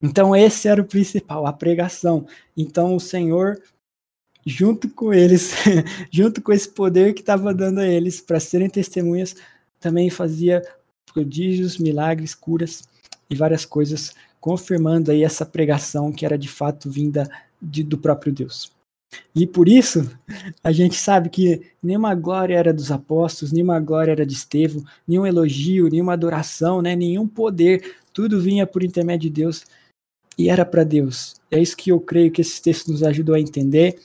Então 0.01 0.36
esse 0.36 0.67
era 0.67 0.82
o 0.82 0.86
principal, 0.86 1.45
a 1.45 1.53
pregação. 1.53 2.25
Então 2.58 2.95
o 2.95 2.99
Senhor 2.99 3.62
junto 4.45 4.89
com 4.89 5.13
eles, 5.13 5.53
junto 6.12 6.41
com 6.41 6.51
esse 6.51 6.69
poder 6.69 7.13
que 7.13 7.21
estava 7.21 7.53
dando 7.53 7.79
a 7.79 7.88
eles 7.88 8.19
para 8.19 8.39
serem 8.39 8.69
testemunhas, 8.69 9.36
também 9.79 10.10
fazia 10.10 10.62
prodígios, 11.12 11.77
milagres, 11.77 12.36
curas 12.36 12.84
e 13.29 13.36
várias 13.36 13.65
coisas, 13.65 14.13
confirmando 14.39 15.12
aí 15.12 15.23
essa 15.23 15.45
pregação 15.45 16.12
que 16.12 16.25
era 16.25 16.38
de 16.38 16.49
fato 16.49 16.89
vinda 16.89 17.29
de, 17.62 17.84
do 17.84 17.97
próprio 17.97 18.34
Deus. 18.34 18.71
E 19.36 19.45
por 19.47 19.67
isso, 19.67 20.10
a 20.63 20.71
gente 20.71 20.95
sabe 20.95 21.30
que 21.30 21.62
nenhuma 21.82 22.15
glória 22.15 22.56
era 22.56 22.73
dos 22.73 22.91
apóstolos, 22.91 23.52
nenhuma 23.52 23.80
glória 23.80 24.12
era 24.12 24.26
de 24.26 24.34
Estevão, 24.34 24.84
nenhum 25.08 25.26
elogio, 25.26 25.89
nenhuma 25.89 26.13
adoração, 26.13 26.82
né, 26.82 26.95
nenhum 26.95 27.28
poder, 27.28 27.95
tudo 28.13 28.39
vinha 28.39 28.65
por 28.67 28.84
intermédio 28.84 29.30
de 29.30 29.41
Deus 29.41 29.65
e 30.38 30.49
era 30.49 30.65
para 30.65 30.84
Deus. 30.84 31.36
É 31.49 31.60
isso 31.60 31.78
que 31.78 31.91
eu 31.91 31.99
creio 31.99 32.32
que 32.32 32.41
esse 32.41 32.62
texto 32.62 32.91
nos 32.91 33.04
ajudou 33.04 33.36
a 33.36 33.39
entender 33.39 33.99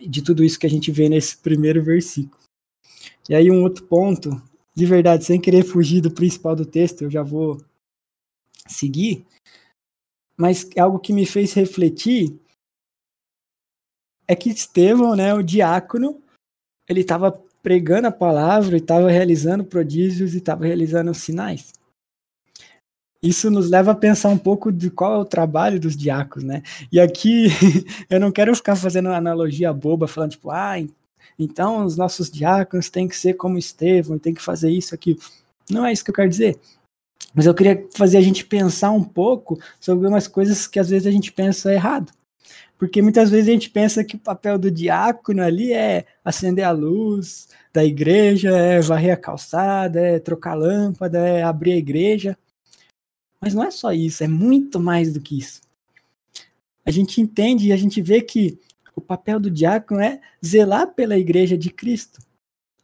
de 0.00 0.22
tudo 0.22 0.42
isso 0.44 0.58
que 0.58 0.66
a 0.66 0.70
gente 0.70 0.90
vê 0.90 1.08
nesse 1.08 1.36
primeiro 1.36 1.82
versículo. 1.82 2.40
E 3.28 3.34
aí 3.34 3.50
um 3.50 3.62
outro 3.62 3.84
ponto, 3.84 4.42
de 4.74 4.86
verdade, 4.86 5.24
sem 5.24 5.40
querer 5.40 5.64
fugir 5.64 6.00
do 6.00 6.10
principal 6.10 6.56
do 6.56 6.66
texto, 6.66 7.02
eu 7.02 7.10
já 7.10 7.22
vou 7.22 7.60
seguir, 8.66 9.24
mas 10.36 10.68
é 10.74 10.80
algo 10.80 10.98
que 10.98 11.12
me 11.12 11.26
fez 11.26 11.52
refletir 11.52 12.34
é 14.26 14.36
que 14.36 14.50
Estevão, 14.50 15.14
né, 15.16 15.34
o 15.34 15.42
diácono, 15.42 16.20
ele 16.88 17.00
estava 17.00 17.32
pregando 17.62 18.08
a 18.08 18.12
palavra, 18.12 18.76
estava 18.76 19.10
realizando 19.10 19.64
prodígios 19.64 20.34
e 20.34 20.38
estava 20.38 20.64
realizando 20.64 21.14
sinais. 21.14 21.72
Isso 23.22 23.48
nos 23.50 23.70
leva 23.70 23.92
a 23.92 23.94
pensar 23.94 24.30
um 24.30 24.38
pouco 24.38 24.72
de 24.72 24.90
qual 24.90 25.14
é 25.14 25.18
o 25.18 25.24
trabalho 25.24 25.78
dos 25.78 25.96
diáconos, 25.96 26.44
né? 26.44 26.62
E 26.90 26.98
aqui 26.98 27.46
eu 28.10 28.18
não 28.18 28.32
quero 28.32 28.54
ficar 28.56 28.74
fazendo 28.74 29.10
analogia 29.10 29.72
boba, 29.72 30.08
falando 30.08 30.32
tipo, 30.32 30.50
ah, 30.50 30.74
então 31.38 31.84
os 31.84 31.96
nossos 31.96 32.28
diáconos 32.28 32.90
têm 32.90 33.06
que 33.06 33.16
ser 33.16 33.34
como 33.34 33.56
Estevão, 33.56 34.18
tem 34.18 34.34
que 34.34 34.42
fazer 34.42 34.70
isso 34.70 34.92
aqui. 34.92 35.16
Não 35.70 35.86
é 35.86 35.92
isso 35.92 36.04
que 36.04 36.10
eu 36.10 36.14
quero 36.14 36.28
dizer. 36.28 36.58
Mas 37.32 37.46
eu 37.46 37.54
queria 37.54 37.86
fazer 37.94 38.18
a 38.18 38.22
gente 38.22 38.44
pensar 38.44 38.90
um 38.90 39.04
pouco 39.04 39.58
sobre 39.80 40.04
algumas 40.04 40.26
coisas 40.26 40.66
que 40.66 40.80
às 40.80 40.90
vezes 40.90 41.06
a 41.06 41.10
gente 41.12 41.32
pensa 41.32 41.72
errado. 41.72 42.12
Porque 42.82 43.00
muitas 43.00 43.30
vezes 43.30 43.48
a 43.48 43.52
gente 43.52 43.70
pensa 43.70 44.02
que 44.02 44.16
o 44.16 44.18
papel 44.18 44.58
do 44.58 44.68
diácono 44.68 45.40
ali 45.40 45.72
é 45.72 46.04
acender 46.24 46.64
a 46.64 46.72
luz 46.72 47.48
da 47.72 47.84
igreja, 47.84 48.50
é 48.50 48.80
varrer 48.80 49.14
a 49.14 49.16
calçada, 49.16 50.00
é 50.00 50.18
trocar 50.18 50.54
lâmpada, 50.54 51.20
é 51.20 51.44
abrir 51.44 51.74
a 51.74 51.76
igreja. 51.76 52.36
Mas 53.40 53.54
não 53.54 53.62
é 53.62 53.70
só 53.70 53.92
isso, 53.92 54.24
é 54.24 54.26
muito 54.26 54.80
mais 54.80 55.12
do 55.12 55.20
que 55.20 55.38
isso. 55.38 55.60
A 56.84 56.90
gente 56.90 57.20
entende 57.20 57.68
e 57.68 57.72
a 57.72 57.76
gente 57.76 58.02
vê 58.02 58.20
que 58.20 58.58
o 58.96 59.00
papel 59.00 59.38
do 59.38 59.48
diácono 59.48 60.00
é 60.00 60.20
zelar 60.44 60.88
pela 60.88 61.16
igreja 61.16 61.56
de 61.56 61.70
Cristo. 61.70 62.18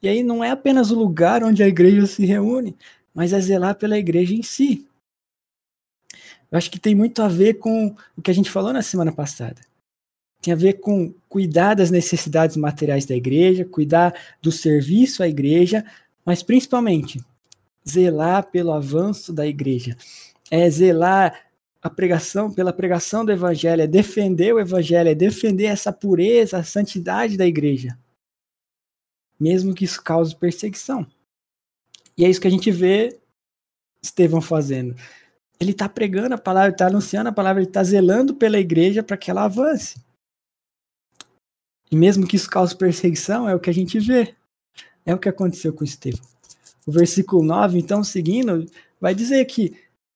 E 0.01 0.09
aí 0.09 0.23
não 0.23 0.45
é 0.45 0.53
apenas 0.53 0.93
o 0.93 0.97
lugar 0.97 1.43
onde 1.43 1.61
a 1.61 1.67
igreja 1.67 2.07
se 2.07 2.25
reúne, 2.25 2.77
mas 3.13 3.33
é 3.33 3.41
zelar 3.41 3.75
pela 3.75 3.99
igreja 3.99 4.33
em 4.33 4.45
si. 4.45 4.87
Eu 6.53 6.57
acho 6.57 6.71
que 6.71 6.79
tem 6.79 6.95
muito 6.95 7.21
a 7.21 7.27
ver 7.27 7.55
com 7.55 7.97
o 8.17 8.23
que 8.23 8.31
a 8.31 8.35
gente 8.35 8.49
falou 8.49 8.73
na 8.73 8.81
semana 8.81 9.11
passada 9.11 9.67
tem 10.41 10.53
a 10.53 10.57
ver 10.57 10.75
com 10.75 11.13
cuidar 11.29 11.75
das 11.75 11.91
necessidades 11.91 12.57
materiais 12.57 13.05
da 13.05 13.15
igreja, 13.15 13.65
cuidar 13.65 14.15
do 14.41 14.53
serviço 14.53 15.23
à 15.23 15.29
igreja, 15.29 15.85
mas 16.25 16.43
principalmente 16.43 17.21
zelar 17.89 18.51
pelo 18.51 18.73
avanço 18.73 19.33
da 19.33 19.47
igreja, 19.47 19.97
é 20.51 20.69
zelar 20.71 21.49
a 21.83 21.89
pregação 21.89 22.53
pela 22.53 22.73
pregação 22.73 23.25
do 23.25 23.33
evangelho, 23.33 23.83
é 23.83 23.87
defender 23.87 24.53
o 24.53 24.61
evangelho, 24.61 25.09
é 25.09 25.15
defender 25.15 25.67
essa 25.67 25.93
pureza, 25.93 26.59
a 26.59 26.65
santidade 26.65 27.37
da 27.37 27.47
igreja, 27.47 27.99
mesmo 29.39 29.75
que 29.75 29.85
isso 29.85 30.03
cause 30.03 30.35
perseguição. 30.35 31.07
E 32.17 32.25
é 32.25 32.29
isso 32.29 32.41
que 32.41 32.49
a 32.49 32.51
gente 32.51 32.71
vê 32.71 33.19
Estevão 34.03 34.41
fazendo. 34.41 34.95
Ele 35.61 35.73
está 35.73 35.89
pregando 35.89 36.35
a 36.35 36.39
palavra, 36.39 36.71
está 36.71 36.87
anunciando 36.87 37.29
a 37.29 37.33
palavra, 37.33 37.63
ele 37.63 37.69
está 37.69 37.83
zelando 37.83 38.35
pela 38.35 38.59
igreja 38.59 39.03
para 39.03 39.17
que 39.17 39.31
ela 39.31 39.45
avance. 39.45 40.01
E 41.91 41.97
mesmo 41.97 42.27
que 42.27 42.37
isso 42.37 42.51
cause 42.51 42.77
perseguição, 42.77 43.49
é 43.49 43.55
o 43.55 43.61
que 43.61 43.71
a 43.71 43.75
gente 43.75 43.99
vê. 43.99 44.35
É 45.05 45.15
o 45.15 45.19
que 45.19 45.29
aconteceu 45.29 45.73
com 45.73 45.85
Estevão. 45.85 46.27
O 46.87 46.93
versículo 46.93 47.43
9, 47.43 47.79
então, 47.79 48.05
seguindo, 48.05 48.67
vai 49.01 49.15
dizer 49.15 49.45
que 49.47 49.75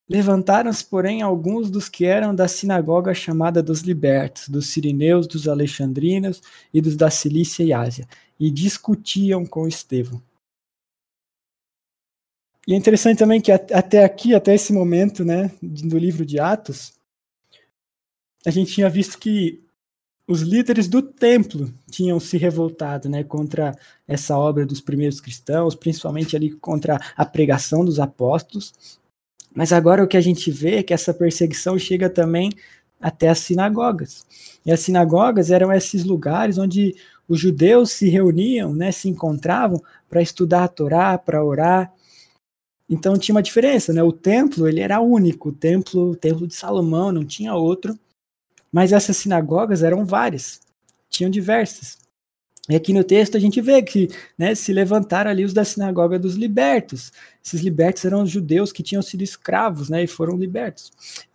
levantaram-se, 0.09 0.85
porém, 0.85 1.23
alguns 1.23 1.71
dos 1.71 1.89
que 1.89 2.05
eram 2.05 2.35
da 2.35 2.47
sinagoga 2.47 3.15
chamada 3.15 3.63
dos 3.63 3.81
libertos, 3.81 4.49
dos 4.49 4.67
sirineus, 4.69 5.27
dos 5.27 5.49
alexandrinos 5.49 6.43
e 6.73 6.81
dos 6.81 6.97
da 6.97 7.11
Cilícia 7.11 7.63
e 7.63 7.73
Ásia, 7.73 8.07
e 8.39 8.51
discutiam 8.51 9.47
com 9.47 9.67
Estevão. 9.67 10.21
E 12.67 12.75
é 12.75 12.77
interessante 12.77 13.19
também 13.19 13.41
que 13.41 13.51
até 13.51 14.05
aqui, 14.05 14.35
até 14.35 14.55
esse 14.55 14.73
momento, 14.73 15.25
né, 15.25 15.51
do 15.61 15.99
livro 15.99 16.25
de 16.25 16.39
Atos, 16.39 16.93
a 18.47 18.51
gente 18.51 18.73
tinha 18.73 18.89
visto 18.89 19.19
que 19.19 19.63
os 20.33 20.41
líderes 20.41 20.89
do 20.89 21.03
templo 21.03 21.71
tinham 21.91 22.19
se 22.19 22.39
revoltado 22.39 23.07
né, 23.07 23.23
contra 23.23 23.77
essa 24.09 24.37
obra 24.37 24.65
dos 24.65 24.81
primeiros 24.81 25.21
cristãos, 25.21 25.75
principalmente 25.75 26.35
ali 26.35 26.51
contra 26.51 26.99
a 27.15 27.25
pregação 27.27 27.85
dos 27.85 28.01
apóstolos. 28.01 28.99
Mas 29.55 29.75
agora 29.75 30.03
o 30.03 30.09
que 30.09 30.17
a 30.17 30.21
gente 30.23 30.51
vê 30.51 30.77
é 30.77 30.83
que 30.83 30.95
essa 30.95 31.13
perseguição 31.13 31.79
chega 31.79 32.09
também 32.09 32.51
até 32.99 33.29
as 33.29 33.41
sinagogas. 33.41 34.25
E 34.65 34.73
as 34.73 34.81
sinagogas 34.81 35.51
eram 35.51 35.71
esses 35.71 36.03
lugares 36.03 36.57
onde 36.57 36.97
os 37.29 37.39
judeus 37.39 37.91
se 37.91 38.09
reuniam, 38.09 38.75
né, 38.75 38.91
se 38.91 39.11
encontravam 39.11 39.83
para 40.09 40.23
estudar 40.23 40.65
a 40.65 40.69
Torá, 40.69 41.19
para 41.19 41.45
orar. 41.45 41.93
Então 42.89 43.19
tinha 43.19 43.35
uma 43.35 43.43
diferença, 43.43 43.93
né? 43.93 44.03
O 44.03 44.13
templo 44.13 44.67
ele 44.67 44.81
era 44.81 45.01
único, 45.01 45.51
o 45.51 45.53
templo, 45.53 46.11
o 46.11 46.17
templo 46.17 46.47
de 46.47 46.55
Salomão 46.55 47.13
não 47.13 47.25
tinha 47.25 47.55
outro. 47.55 47.99
Mas 48.73 48.93
essas 48.93 49.19
sinagogas 49.19 49.83
eram 49.83 50.05
várias, 50.05 50.61
tinham 51.11 51.31
diversas. 51.31 51.99
E 52.69 52.77
aqui 52.77 52.93
no 52.93 53.03
texto 53.03 53.37
a 53.37 53.41
gente 53.41 53.61
vê 53.61 53.83
que 53.83 54.09
né, 54.39 54.55
se 54.55 54.73
levantaram 54.73 55.31
ali 55.31 55.45
os 55.45 55.53
da 55.53 55.65
sinagoga 55.65 56.19
dos 56.19 56.37
libertos. 56.37 57.13
Esses 57.45 57.61
libertos 57.61 58.05
eram 58.05 58.23
os 58.23 58.31
judeus 58.31 58.73
que 58.73 58.83
tinham 58.83 59.03
sido 59.03 59.23
escravos 59.23 59.89
né, 59.89 60.05
e 60.05 60.07
foram 60.07 60.37
libertos. 60.37 60.93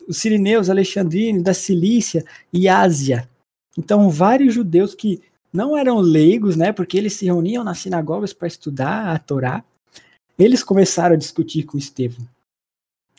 Os 0.07 0.17
sirineus, 0.17 0.69
alexandrinos, 0.69 1.43
da 1.43 1.53
Cilícia 1.53 2.25
e 2.51 2.67
Ásia. 2.69 3.29
Então, 3.77 4.09
vários 4.09 4.53
judeus 4.53 4.95
que 4.95 5.21
não 5.51 5.77
eram 5.77 5.99
leigos, 5.99 6.55
né, 6.55 6.71
porque 6.71 6.97
eles 6.97 7.13
se 7.13 7.25
reuniam 7.25 7.63
nas 7.63 7.79
sinagogas 7.79 8.31
para 8.31 8.47
estudar 8.47 9.13
a 9.13 9.19
Torá, 9.19 9.63
eles 10.39 10.63
começaram 10.63 11.15
a 11.15 11.17
discutir 11.17 11.63
com 11.63 11.77
Estevão. 11.77 12.27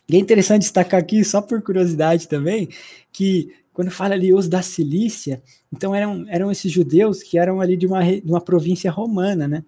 E 0.09 0.17
é 0.17 0.19
interessante 0.19 0.63
destacar 0.63 1.01
aqui, 1.01 1.23
só 1.23 1.43
por 1.43 1.61
curiosidade 1.61 2.27
também, 2.27 2.69
que 3.13 3.53
quando 3.79 3.93
fala 3.93 4.15
ali 4.15 4.35
os 4.35 4.49
da 4.49 4.61
Cilícia, 4.61 5.41
então 5.73 5.95
eram, 5.95 6.27
eram 6.29 6.51
esses 6.51 6.73
judeus 6.73 7.23
que 7.23 7.39
eram 7.39 7.61
ali 7.61 7.77
de 7.77 7.87
uma, 7.87 8.03
de 8.03 8.29
uma 8.29 8.41
província 8.41 8.91
romana, 8.91 9.47
né? 9.47 9.65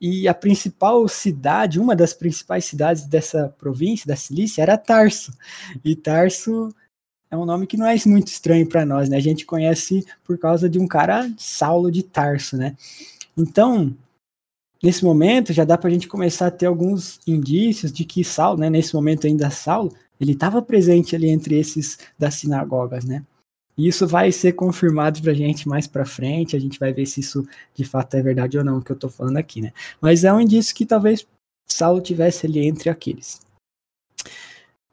E 0.00 0.26
a 0.26 0.32
principal 0.32 1.06
cidade, 1.08 1.78
uma 1.78 1.94
das 1.94 2.14
principais 2.14 2.64
cidades 2.64 3.04
dessa 3.04 3.54
província, 3.58 4.06
da 4.06 4.16
Cilícia, 4.16 4.62
era 4.62 4.78
Tarso. 4.78 5.30
E 5.84 5.94
Tarso 5.94 6.74
é 7.30 7.36
um 7.36 7.44
nome 7.44 7.66
que 7.66 7.76
não 7.76 7.84
é 7.84 7.94
muito 8.06 8.28
estranho 8.28 8.66
para 8.66 8.86
nós, 8.86 9.10
né? 9.10 9.18
A 9.18 9.20
gente 9.20 9.44
conhece 9.44 10.06
por 10.24 10.38
causa 10.38 10.66
de 10.66 10.78
um 10.78 10.88
cara, 10.88 11.30
Saulo 11.36 11.92
de 11.92 12.02
Tarso, 12.02 12.56
né? 12.56 12.78
Então, 13.36 13.94
nesse 14.82 15.04
momento, 15.04 15.52
já 15.52 15.66
dá 15.66 15.76
para 15.76 15.90
a 15.90 15.92
gente 15.92 16.08
começar 16.08 16.46
a 16.46 16.50
ter 16.50 16.64
alguns 16.64 17.20
indícios 17.26 17.92
de 17.92 18.06
que 18.06 18.24
Saulo, 18.24 18.58
né? 18.58 18.70
Nesse 18.70 18.94
momento 18.94 19.26
ainda 19.26 19.50
Saulo, 19.50 19.94
ele 20.20 20.32
estava 20.32 20.60
presente 20.60 21.14
ali 21.14 21.28
entre 21.28 21.58
esses 21.58 21.98
das 22.18 22.34
sinagogas, 22.34 23.04
né? 23.04 23.24
E 23.76 23.86
isso 23.86 24.08
vai 24.08 24.32
ser 24.32 24.52
confirmado 24.54 25.22
para 25.22 25.30
a 25.30 25.34
gente 25.34 25.68
mais 25.68 25.86
para 25.86 26.04
frente, 26.04 26.56
a 26.56 26.58
gente 26.58 26.80
vai 26.80 26.92
ver 26.92 27.06
se 27.06 27.20
isso 27.20 27.46
de 27.74 27.84
fato 27.84 28.14
é 28.14 28.22
verdade 28.22 28.58
ou 28.58 28.64
não, 28.64 28.80
que 28.80 28.90
eu 28.90 28.94
estou 28.94 29.08
falando 29.08 29.36
aqui, 29.36 29.60
né? 29.60 29.72
Mas 30.00 30.24
é 30.24 30.32
um 30.32 30.40
indício 30.40 30.74
que 30.74 30.84
talvez 30.84 31.24
Saulo 31.64 32.00
tivesse 32.00 32.46
ali 32.46 32.66
entre 32.66 32.90
aqueles. 32.90 33.40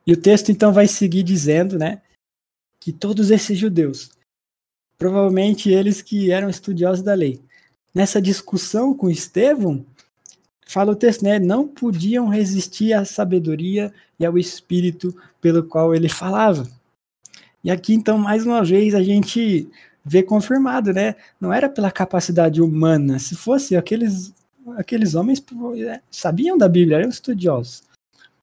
E 0.06 0.14
o 0.14 0.22
texto 0.22 0.52
então 0.52 0.72
vai 0.72 0.88
seguir 0.88 1.24
dizendo, 1.24 1.80
né, 1.80 2.02
que 2.80 2.94
todos 2.94 3.32
esses 3.32 3.58
judeus, 3.58 4.12
provavelmente 5.00 5.72
eles 5.72 6.04
que 6.04 6.30
eram 6.30 6.48
estudiosos 6.48 7.04
da 7.04 7.16
lei, 7.16 7.42
nessa 7.92 8.22
discussão 8.22 8.94
com 8.94 9.10
Estevão, 9.10 9.84
fala 10.66 10.92
o 10.92 10.96
texto, 10.96 11.24
né, 11.24 11.40
não 11.40 11.68
podiam 11.68 12.28
resistir 12.28 12.94
à 12.94 13.06
sabedoria 13.06 13.94
e 14.20 14.26
ao 14.26 14.38
espírito 14.38 15.16
pelo 15.40 15.64
qual 15.64 15.94
ele 15.94 16.10
falava. 16.10 16.68
E 17.64 17.72
aqui 17.72 17.94
então 17.94 18.18
mais 18.18 18.46
uma 18.46 18.64
vez 18.64 18.94
a 18.96 19.04
gente 19.04 19.70
vê 20.04 20.22
confirmado, 20.22 20.94
né? 20.94 21.16
Não 21.40 21.52
era 21.52 21.68
pela 21.68 21.92
capacidade 21.92 22.62
humana, 22.62 23.18
se 23.20 23.36
fosse 23.36 23.76
aqueles 23.76 24.34
aqueles 24.78 25.14
homens 25.14 25.44
é, 25.88 26.02
sabiam 26.10 26.58
da 26.58 26.68
Bíblia, 26.68 26.98
eram 26.98 27.10
estudiosos, 27.10 27.84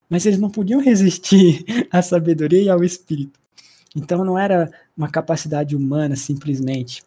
mas 0.09 0.25
eles 0.25 0.39
não 0.39 0.49
podiam 0.51 0.81
resistir 0.81 1.65
à 1.91 2.01
sabedoria 2.01 2.63
e 2.63 2.69
ao 2.69 2.85
espírito. 2.85 3.41
Então 3.95 4.25
não 4.25 4.39
era 4.39 4.71
uma 4.97 5.11
capacidade 5.11 5.75
humana 5.75 6.17
simplesmente 6.17 7.03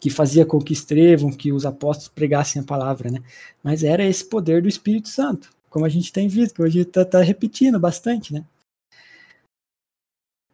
que 0.00 0.10
fazia 0.10 0.44
com 0.44 0.60
que 0.60 0.72
Estevão, 0.72 1.30
que 1.30 1.52
os 1.52 1.66
apóstolos 1.66 2.08
pregassem 2.08 2.60
a 2.60 2.64
palavra, 2.64 3.10
né? 3.10 3.22
Mas 3.62 3.82
era 3.82 4.04
esse 4.04 4.24
poder 4.24 4.62
do 4.62 4.68
Espírito 4.68 5.08
Santo, 5.08 5.50
como 5.68 5.84
a 5.84 5.88
gente 5.88 6.12
tem 6.12 6.28
visto, 6.28 6.54
que 6.54 6.62
hoje 6.62 6.80
está 6.80 7.04
tá 7.04 7.20
repetindo 7.20 7.78
bastante, 7.78 8.32
né? 8.32 8.44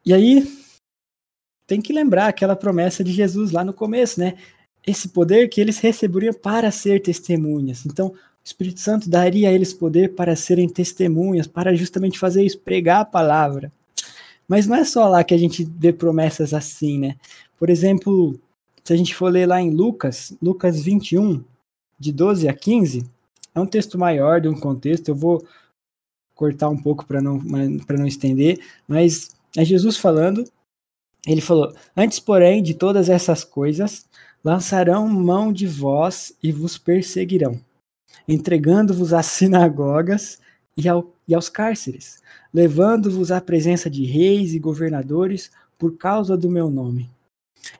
E 0.05 0.13
aí 0.13 0.47
tem 1.67 1.81
que 1.81 1.93
lembrar 1.93 2.29
aquela 2.29 2.57
promessa 2.57 3.05
de 3.05 3.13
Jesus 3.13 3.51
lá 3.51 3.65
no 3.65 3.73
começo, 3.73 4.21
né? 4.21 4.35
Esse 4.87 5.09
poder 5.09 5.49
que 5.49 5.61
eles 5.61 5.79
receberiam 5.79 6.35
para 6.35 6.71
ser 6.71 7.01
testemunhas. 7.01 7.87
Então, 7.87 8.09
o 8.09 8.15
Espírito 8.45 8.81
Santo 8.81 9.09
daria 9.09 9.49
a 9.49 9.53
eles 9.53 9.73
poder 9.73 10.15
para 10.15 10.35
serem 10.35 10.69
testemunhas, 10.69 11.47
para 11.47 11.75
justamente 11.75 12.19
fazer 12.19 12.45
isso, 12.45 12.59
pregar 12.59 13.01
a 13.03 13.05
palavra. 13.05 13.73
Mas 14.49 14.67
não 14.67 14.75
é 14.75 14.85
só 14.85 15.09
lá 15.09 15.23
que 15.23 15.33
a 15.33 15.39
gente 15.39 15.65
vê 15.65 15.93
promessas 15.93 16.53
assim, 16.53 16.99
né? 16.99 17.17
Por 17.57 17.71
exemplo, 17.71 18.39
se 18.85 18.93
a 18.93 18.97
gente 18.97 19.15
for 19.15 19.31
ler 19.31 19.47
lá 19.47 19.61
em 19.61 19.71
Lucas, 19.71 20.37
Lucas 20.43 20.81
21, 20.83 21.43
de 21.99 22.13
12 22.13 22.49
a 22.49 22.55
15, 22.55 23.05
é 23.55 23.61
um 23.61 23.67
texto 23.67 23.99
maior 23.99 24.41
de 24.41 24.49
um 24.49 24.59
contexto, 24.59 25.09
eu 25.09 25.15
vou 25.15 25.47
cortar 26.35 26.69
um 26.69 26.77
pouco 26.77 27.07
para 27.07 27.21
não, 27.21 27.39
não 27.39 28.07
estender, 28.07 28.61
mas 28.89 29.31
é 29.57 29.65
Jesus 29.65 29.97
falando, 29.97 30.45
ele 31.27 31.41
falou: 31.41 31.73
Antes, 31.97 32.19
porém, 32.19 32.63
de 32.63 32.75
todas 32.75 33.09
essas 33.09 33.45
coisas, 33.45 34.07
lançarão 34.43 35.07
mão 35.07 35.53
de 35.53 35.67
vós 35.67 36.35
e 36.43 36.51
vos 36.51 36.77
perseguirão, 36.77 37.61
entregando-vos 38.27 39.13
às 39.13 39.27
sinagogas 39.39 40.41
e, 40.77 40.89
ao, 40.89 41.15
e 41.29 41.35
aos 41.35 41.49
cárceres, 41.49 42.21
levando-vos 42.53 43.31
à 43.31 43.41
presença 43.41 43.89
de 43.89 44.05
reis 44.05 44.55
e 44.55 44.59
governadores 44.59 45.51
por 45.79 45.97
causa 45.97 46.37
do 46.37 46.51
meu 46.51 46.71
nome. 46.71 47.09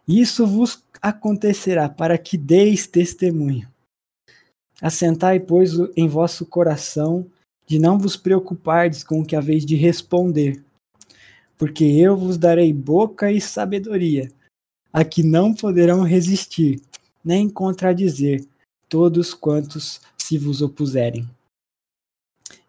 Isso 0.07 0.47
vos 0.47 0.83
acontecerá 1.03 1.89
para 1.89 2.17
que 2.17 2.39
deis 2.39 2.87
testemunho. 2.87 3.69
Assentai, 4.81 5.41
pois, 5.41 5.73
em 5.97 6.09
vosso 6.09 6.47
coração 6.47 7.27
de 7.67 7.79
não 7.79 7.99
vos 7.99 8.17
preocupardes 8.17 9.03
com 9.03 9.21
o 9.21 9.27
que 9.27 9.35
haveis 9.35 9.67
de 9.67 9.75
responder, 9.75 10.63
porque 11.59 11.85
eu 11.85 12.17
vos 12.17 12.39
darei 12.39 12.73
boca 12.73 13.31
e 13.31 13.41
sabedoria, 13.41 14.31
a 14.93 15.05
que 15.05 15.23
não 15.23 15.55
poderão 15.55 16.03
resistir, 16.03 16.81
nem 17.25 17.49
contradizer 17.49 18.45
todos 18.89 19.33
quantos 19.33 20.01
se 20.19 20.37
vos 20.37 20.61
opuserem. 20.61 21.29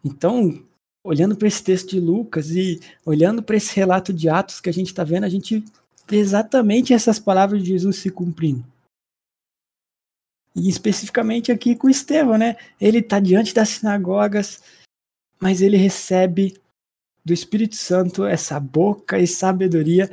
Então, 0.05 0.63
olhando 1.03 1.35
para 1.35 1.47
esse 1.47 1.63
texto 1.63 1.89
de 1.89 1.99
Lucas 1.99 2.51
e 2.51 2.79
olhando 3.05 3.43
para 3.43 3.57
esse 3.57 3.75
relato 3.75 4.13
de 4.13 4.29
Atos 4.29 4.61
que 4.61 4.69
a 4.69 4.73
gente 4.73 4.87
está 4.87 5.03
vendo, 5.03 5.25
a 5.25 5.29
gente 5.29 5.63
exatamente 6.15 6.93
essas 6.93 7.19
palavras 7.19 7.61
de 7.61 7.69
Jesus 7.69 7.97
se 7.97 8.09
cumprindo. 8.09 8.65
E 10.55 10.69
especificamente 10.69 11.51
aqui 11.51 11.75
com 11.75 11.89
Estevão, 11.89 12.37
né? 12.37 12.55
Ele 12.79 12.99
está 12.99 13.19
diante 13.19 13.53
das 13.53 13.69
sinagogas, 13.69 14.61
mas 15.39 15.61
ele 15.61 15.77
recebe 15.77 16.55
do 17.25 17.33
Espírito 17.33 17.75
Santo 17.75 18.25
essa 18.25 18.59
boca 18.59 19.17
e 19.17 19.25
sabedoria 19.25 20.09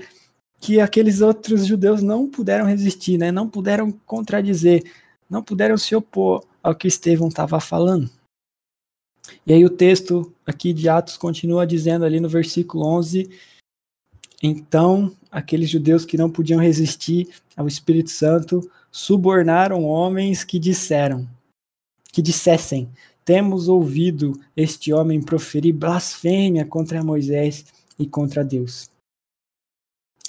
que 0.60 0.78
aqueles 0.78 1.20
outros 1.20 1.66
judeus 1.66 2.02
não 2.02 2.28
puderam 2.28 2.66
resistir, 2.66 3.16
né? 3.16 3.32
não 3.32 3.48
puderam 3.48 3.90
contradizer, 3.90 4.84
não 5.28 5.42
puderam 5.42 5.76
se 5.78 5.96
opor 5.96 6.44
ao 6.62 6.74
que 6.74 6.86
Estevão 6.86 7.28
estava 7.28 7.58
falando. 7.58 8.10
E 9.46 9.52
aí 9.52 9.64
o 9.64 9.70
texto 9.70 10.32
aqui 10.46 10.72
de 10.72 10.88
Atos 10.88 11.16
continua 11.16 11.66
dizendo 11.66 12.04
ali 12.04 12.20
no 12.20 12.28
versículo 12.28 12.84
11, 12.84 13.30
então 14.42 15.12
aqueles 15.30 15.68
judeus 15.70 16.04
que 16.04 16.16
não 16.16 16.30
podiam 16.30 16.60
resistir 16.60 17.28
ao 17.56 17.68
Espírito 17.68 18.10
Santo 18.10 18.68
subornaram 18.90 19.84
homens 19.84 20.42
que 20.42 20.58
disseram, 20.58 21.28
que 22.12 22.20
dissessem, 22.20 22.88
temos 23.24 23.68
ouvido 23.68 24.32
este 24.56 24.92
homem 24.92 25.20
proferir 25.20 25.74
blasfêmia 25.74 26.64
contra 26.64 27.04
Moisés 27.04 27.66
e 27.98 28.06
contra 28.06 28.42
Deus. 28.42 28.90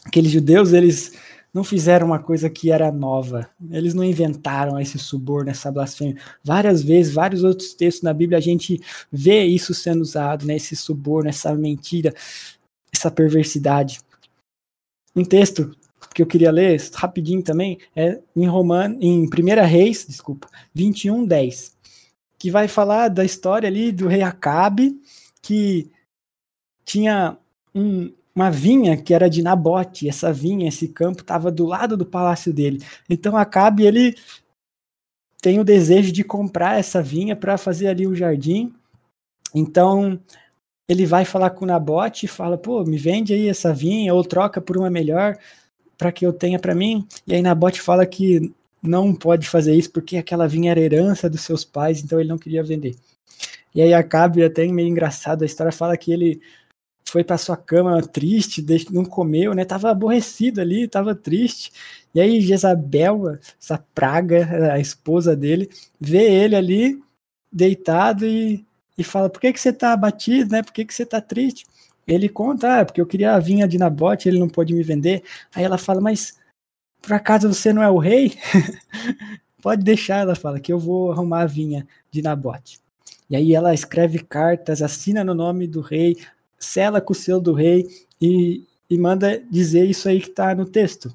Aqueles 0.06 0.32
judeus, 0.32 0.74
eles 0.74 1.14
não 1.54 1.64
fizeram 1.64 2.08
uma 2.08 2.20
coisa 2.20 2.50
que 2.50 2.72
era 2.72 2.92
nova. 2.92 3.50
Eles 3.70 3.94
não 3.94 4.04
inventaram 4.04 4.80
esse 4.80 4.98
suborno, 4.98 5.50
essa 5.50 5.72
blasfêmia. 5.72 6.18
Várias 6.44 6.82
vezes, 6.82 7.14
vários 7.14 7.44
outros 7.44 7.74
textos 7.74 8.04
na 8.04 8.14
Bíblia, 8.14 8.38
a 8.38 8.42
gente 8.42 8.80
vê 9.12 9.44
isso 9.46 9.74
sendo 9.74 10.02
usado, 10.02 10.46
né? 10.46 10.56
esse 10.56 10.76
suborno, 10.76 11.30
essa 11.30 11.54
mentira, 11.54 12.14
essa 12.94 13.12
perversidade. 13.12 14.00
Um 15.16 15.24
texto 15.24 15.76
que 16.14 16.22
eu 16.22 16.28
queria 16.28 16.52
ler 16.52 16.82
rapidinho 16.94 17.44
também 17.44 17.80
é 17.96 18.20
em 18.36 18.46
Romano, 18.46 18.98
em 19.02 19.24
1 19.26 19.66
Reis, 19.66 20.06
desculpa, 20.08 20.50
21, 20.74 21.26
10 21.26 21.82
que 22.42 22.50
vai 22.50 22.68
falar 22.68 23.08
da 23.08 23.24
história 23.24 23.70
ali 23.70 23.92
do 23.92 24.08
rei 24.08 24.24
Acabe, 24.24 25.00
que 25.44 25.92
tinha 26.84 27.38
um, 27.74 28.12
uma 28.34 28.50
vinha 28.50 28.98
que 28.98 29.14
era 29.14 29.30
de 29.30 29.44
Nabote, 29.44 30.10
essa 30.10 30.34
vinha, 30.34 30.68
esse 30.68 30.88
campo 30.88 31.22
estava 31.22 31.52
do 31.52 31.68
lado 31.68 31.96
do 31.96 32.04
palácio 32.04 32.52
dele. 32.52 32.84
Então 33.08 33.38
Acabe 33.38 33.86
ele 33.86 34.16
tem 35.40 35.60
o 35.60 35.64
desejo 35.64 36.12
de 36.12 36.24
comprar 36.24 36.80
essa 36.80 37.00
vinha 37.00 37.36
para 37.36 37.60
fazer 37.60 37.90
ali 37.90 38.08
o 38.08 38.16
jardim. 38.16 38.74
Então 39.54 40.20
ele 40.92 41.06
vai 41.06 41.26
falar 41.26 41.52
com 41.52 41.66
Nabote 41.66 42.26
e 42.26 42.30
fala: 42.30 42.58
"Pô, 42.58 42.84
me 42.84 42.98
vende 42.98 43.34
aí 43.34 43.48
essa 43.50 43.74
vinha 43.74 44.14
ou 44.14 44.24
troca 44.24 44.62
por 44.62 44.78
uma 44.78 44.90
melhor 44.90 45.38
para 45.98 46.12
que 46.12 46.26
eu 46.26 46.34
tenha 46.34 46.60
para 46.60 46.76
mim". 46.76 47.08
E 47.28 47.34
aí 47.36 47.42
Nabote 47.42 47.82
fala 47.82 48.06
que 48.06 48.52
não 48.84 49.14
pode 49.14 49.48
fazer 49.48 49.76
isso 49.76 49.92
porque 49.92 50.18
aquela 50.18 50.48
vinha 50.48 50.72
era 50.72 50.80
herança 50.80 51.30
dos 51.30 51.42
seus 51.42 51.64
pais, 51.66 52.04
então 52.04 52.20
ele 52.20 52.30
não 52.30 52.38
queria 52.38 52.64
vender. 52.64 52.96
E 53.76 53.82
aí 53.82 53.94
Acabe, 53.94 54.44
até 54.44 54.66
meio 54.68 54.88
engraçado, 54.90 55.44
a 55.44 55.46
história 55.46 55.72
fala 55.72 55.98
que 55.98 56.12
ele 56.12 56.42
foi 57.06 57.24
para 57.24 57.38
sua 57.38 57.58
cama 57.58 58.02
triste, 58.02 58.66
não 58.92 59.06
comeu, 59.06 59.54
né? 59.54 59.66
Tava 59.66 59.92
aborrecido 59.92 60.62
ali, 60.62 60.88
tava 60.88 61.16
triste. 61.16 61.72
E 62.16 62.22
aí 62.22 62.42
Jezabel, 62.42 63.38
essa 63.62 63.78
praga, 63.94 64.74
a 64.74 64.80
esposa 64.80 65.36
dele, 65.36 65.70
vê 66.00 66.24
ele 66.24 66.56
ali 66.56 67.02
deitado 67.52 68.26
e, 68.26 68.66
e 69.02 69.04
fala: 69.04 69.30
"Por 69.30 69.42
que 69.42 69.54
que 69.54 69.60
você 69.60 69.74
tá 69.74 69.94
abatido, 69.94 70.52
né? 70.52 70.64
Por 70.64 70.74
que 70.74 70.86
que 70.86 70.94
você 70.94 71.06
tá 71.06 71.22
triste?" 71.22 71.66
Ele 72.08 72.30
conta: 72.30 72.82
"Ah, 72.82 72.86
porque 72.86 73.02
eu 73.02 73.06
queria 73.06 73.34
a 73.34 73.40
vinha 73.40 73.68
de 73.68 73.78
Nabote, 73.78 74.28
ele 74.30 74.40
não 74.40 74.50
pôde 74.50 74.74
me 74.74 74.84
vender". 74.84 75.24
Aí 75.54 75.64
ela 75.64 75.78
fala: 75.78 76.02
"Mas 76.02 76.40
por 77.02 77.14
acaso 77.14 77.52
você 77.52 77.74
não 77.74 77.82
é 77.82 77.90
o 77.90 77.98
rei? 77.98 78.38
Pode 79.62 79.84
deixar, 79.84 80.20
ela 80.20 80.36
fala, 80.36 80.60
que 80.60 80.72
eu 80.72 80.80
vou 80.80 81.12
arrumar 81.12 81.42
a 81.42 81.46
vinha 81.46 81.88
de 82.12 82.22
Nabote. 82.22 82.80
E 83.30 83.36
aí 83.36 83.54
ela 83.54 83.74
escreve 83.74 84.20
cartas, 84.20 84.82
assina 84.82 85.24
no 85.24 85.34
nome 85.34 85.68
do 85.68 85.82
rei, 85.82 86.18
sela 86.60 87.00
com 87.00 87.14
o 87.14 87.16
selo 87.16 87.40
do 87.40 87.54
rei 87.54 87.88
e, 88.20 88.66
e 88.90 88.98
manda 88.98 89.42
dizer 89.50 89.86
isso 89.86 90.10
aí 90.10 90.20
que 90.20 90.30
está 90.30 90.54
no 90.54 90.66
texto. 90.66 91.14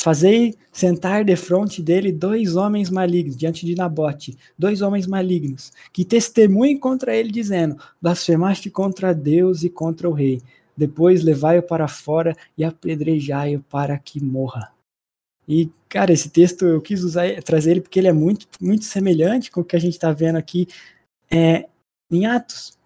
Fazei 0.00 0.54
sentar 0.72 1.24
de 1.24 1.36
frente 1.36 1.80
dele 1.80 2.10
dois 2.10 2.56
homens 2.56 2.90
malignos, 2.90 3.36
diante 3.36 3.64
de 3.64 3.74
Nabote, 3.76 4.36
dois 4.58 4.82
homens 4.82 5.06
malignos, 5.06 5.72
que 5.92 6.04
testemunhem 6.04 6.78
contra 6.78 7.14
ele, 7.14 7.30
dizendo: 7.30 7.76
Blasfemaste 8.00 8.68
contra 8.68 9.14
Deus 9.14 9.62
e 9.62 9.70
contra 9.70 10.08
o 10.08 10.12
rei. 10.12 10.42
Depois 10.76 11.22
levai-o 11.22 11.62
para 11.62 11.86
fora 11.86 12.36
e 12.56 12.64
apedrejai-o 12.64 13.62
para 13.62 13.98
que 13.98 14.22
morra. 14.22 14.72
E, 15.46 15.70
cara, 15.88 16.12
esse 16.12 16.30
texto 16.30 16.64
eu 16.64 16.80
quis 16.80 17.02
usar, 17.02 17.42
trazer 17.42 17.72
ele 17.72 17.80
porque 17.80 17.98
ele 17.98 18.08
é 18.08 18.12
muito, 18.12 18.46
muito 18.60 18.84
semelhante 18.84 19.50
com 19.50 19.60
o 19.60 19.64
que 19.64 19.76
a 19.76 19.80
gente 19.80 19.94
está 19.94 20.12
vendo 20.12 20.36
aqui 20.36 20.66
é, 21.30 21.68
em 22.10 22.26
Atos. 22.26 22.78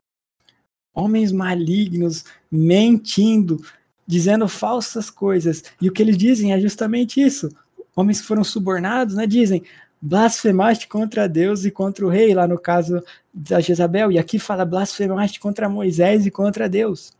Homens 0.94 1.30
malignos, 1.30 2.24
mentindo, 2.50 3.60
dizendo 4.06 4.48
falsas 4.48 5.10
coisas. 5.10 5.64
E 5.80 5.88
o 5.88 5.92
que 5.92 6.02
eles 6.02 6.16
dizem 6.16 6.52
é 6.52 6.60
justamente 6.60 7.20
isso. 7.20 7.48
Homens 7.94 8.20
que 8.20 8.26
foram 8.26 8.44
subornados, 8.44 9.14
né, 9.14 9.26
dizem: 9.26 9.62
blasfemaste 10.00 10.86
contra 10.86 11.28
Deus 11.28 11.64
e 11.64 11.70
contra 11.70 12.06
o 12.06 12.08
rei, 12.08 12.34
lá 12.34 12.46
no 12.46 12.58
caso 12.58 13.02
da 13.32 13.60
Jezabel. 13.60 14.12
E 14.12 14.18
aqui 14.18 14.38
fala: 14.38 14.64
blasfemaste 14.64 15.40
contra 15.40 15.68
Moisés 15.68 16.26
e 16.26 16.30
contra 16.30 16.68
Deus. 16.68 17.12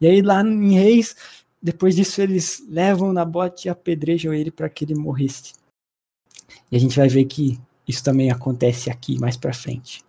E 0.00 0.06
aí 0.06 0.22
lá 0.22 0.42
em 0.42 0.74
Reis, 0.74 1.14
depois 1.62 1.96
disso 1.96 2.20
eles 2.20 2.64
levam 2.68 3.12
na 3.12 3.24
bote 3.24 3.68
e 3.68 3.70
apedrejam 3.70 4.32
ele 4.32 4.50
para 4.50 4.68
que 4.68 4.84
ele 4.84 4.94
morresse. 4.94 5.54
E 6.70 6.76
a 6.76 6.80
gente 6.80 6.96
vai 6.96 7.08
ver 7.08 7.24
que 7.26 7.58
isso 7.86 8.02
também 8.02 8.30
acontece 8.30 8.90
aqui 8.90 9.18
mais 9.20 9.36
para 9.36 9.54
frente. 9.54 10.04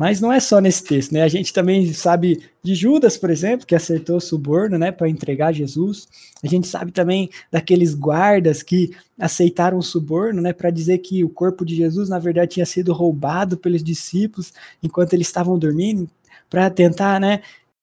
Mas 0.00 0.18
não 0.18 0.32
é 0.32 0.40
só 0.40 0.62
nesse 0.62 0.82
texto, 0.82 1.12
né? 1.12 1.22
A 1.22 1.28
gente 1.28 1.52
também 1.52 1.92
sabe 1.92 2.42
de 2.62 2.74
Judas, 2.74 3.18
por 3.18 3.28
exemplo, 3.28 3.66
que 3.66 3.74
acertou 3.74 4.16
o 4.16 4.20
suborno, 4.20 4.78
né, 4.78 4.90
para 4.90 5.10
entregar 5.10 5.52
Jesus. 5.52 6.08
A 6.42 6.46
gente 6.46 6.66
sabe 6.68 6.90
também 6.90 7.28
daqueles 7.52 7.94
guardas 7.94 8.62
que 8.62 8.96
aceitaram 9.18 9.76
o 9.76 9.82
suborno, 9.82 10.40
né, 10.40 10.54
para 10.54 10.70
dizer 10.70 10.96
que 11.00 11.22
o 11.22 11.28
corpo 11.28 11.66
de 11.66 11.76
Jesus, 11.76 12.08
na 12.08 12.18
verdade, 12.18 12.52
tinha 12.52 12.64
sido 12.64 12.94
roubado 12.94 13.58
pelos 13.58 13.84
discípulos 13.84 14.54
enquanto 14.82 15.12
eles 15.12 15.26
estavam 15.26 15.58
dormindo, 15.58 16.08
para 16.48 16.70
tentar, 16.70 17.20
né, 17.20 17.42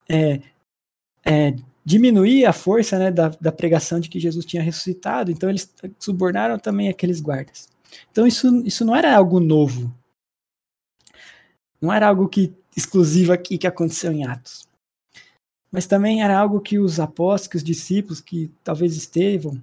é, 0.10 0.40
é, 1.24 1.54
diminuir 1.86 2.46
a 2.46 2.52
força, 2.52 2.98
né, 2.98 3.12
da, 3.12 3.30
da 3.40 3.52
pregação 3.52 4.00
de 4.00 4.10
que 4.10 4.20
Jesus 4.20 4.44
tinha 4.44 4.64
ressuscitado. 4.64 5.30
Então 5.30 5.52
eles 5.52 5.72
subornaram 6.00 6.58
também 6.58 6.90
aqueles 6.90 7.22
guardas. 7.22 7.70
Então 8.12 8.26
isso, 8.26 8.64
isso 8.66 8.84
não 8.84 8.96
era 8.96 9.16
algo 9.16 9.40
novo, 9.40 9.94
não 11.82 11.94
era 11.94 12.08
algo 12.08 12.28
que 12.28 12.54
exclusivo 12.76 13.34
aqui 13.34 13.58
que 13.58 13.68
aconteceu 13.68 14.12
em 14.12 14.26
Atos. 14.26 14.68
Mas 15.72 15.86
também 15.86 16.24
era 16.24 16.38
algo 16.38 16.62
que 16.62 16.80
os 16.80 17.00
apóstolos, 17.00 17.48
que 17.48 17.58
os 17.58 17.64
discípulos, 17.64 18.22
que 18.22 18.52
talvez 18.64 18.96
Estevão, 18.96 19.62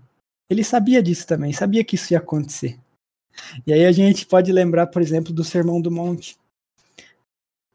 ele 0.48 0.62
sabia 0.62 1.02
disso 1.02 1.26
também, 1.26 1.52
sabia 1.52 1.84
que 1.84 1.94
isso 1.94 2.12
ia 2.12 2.18
acontecer. 2.18 2.78
E 3.66 3.72
aí 3.72 3.84
a 3.84 3.92
gente 3.92 4.26
pode 4.26 4.52
lembrar, 4.52 4.88
por 4.88 5.00
exemplo, 5.00 5.32
do 5.32 5.42
Sermão 5.42 5.80
do 5.80 5.90
Monte. 5.90 6.36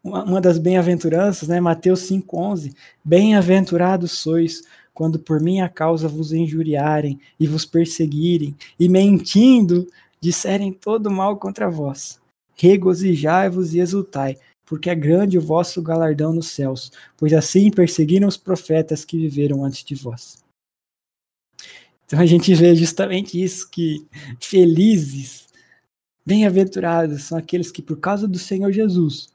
Uma 0.02 0.40
das 0.40 0.58
bem-aventuranças, 0.58 1.50
né, 1.50 1.60
Mateus 1.60 2.02
5:11, 2.02 2.74
bem-aventurados 3.04 4.12
sois 4.14 4.64
quando 4.94 5.20
por 5.20 5.42
minha 5.42 5.68
causa 5.68 6.08
vos 6.08 6.32
injuriarem 6.32 7.20
e 7.38 7.48
vos 7.48 7.66
perseguirem 7.66 8.56
e 8.80 8.88
mentindo 8.88 9.88
disserem 10.22 10.72
todo 10.72 11.12
mal 11.12 11.38
contra 11.38 11.70
vós 11.70 12.20
regozijai-vos 12.60 13.74
e 13.74 13.80
exultai, 13.80 14.38
porque 14.66 14.90
é 14.90 14.96
grande 14.96 15.38
o 15.38 15.42
vosso 15.42 15.82
galardão 15.82 16.34
nos 16.34 16.50
céus, 16.50 16.92
pois 17.18 17.34
assim 17.34 17.72
perseguiram 17.72 18.28
os 18.28 18.38
profetas 18.38 19.06
que 19.06 19.18
viveram 19.18 19.64
antes 19.64 19.84
de 19.84 19.96
vós. 19.96 20.44
Então 22.06 22.20
a 22.20 22.26
gente 22.26 22.54
vê 22.54 22.76
justamente 22.76 23.42
isso, 23.42 23.70
que 23.70 24.06
felizes, 24.42 25.48
bem-aventurados 26.26 27.24
são 27.24 27.38
aqueles 27.38 27.72
que 27.72 27.82
por 27.82 27.98
causa 27.98 28.28
do 28.28 28.38
Senhor 28.38 28.72
Jesus 28.72 29.30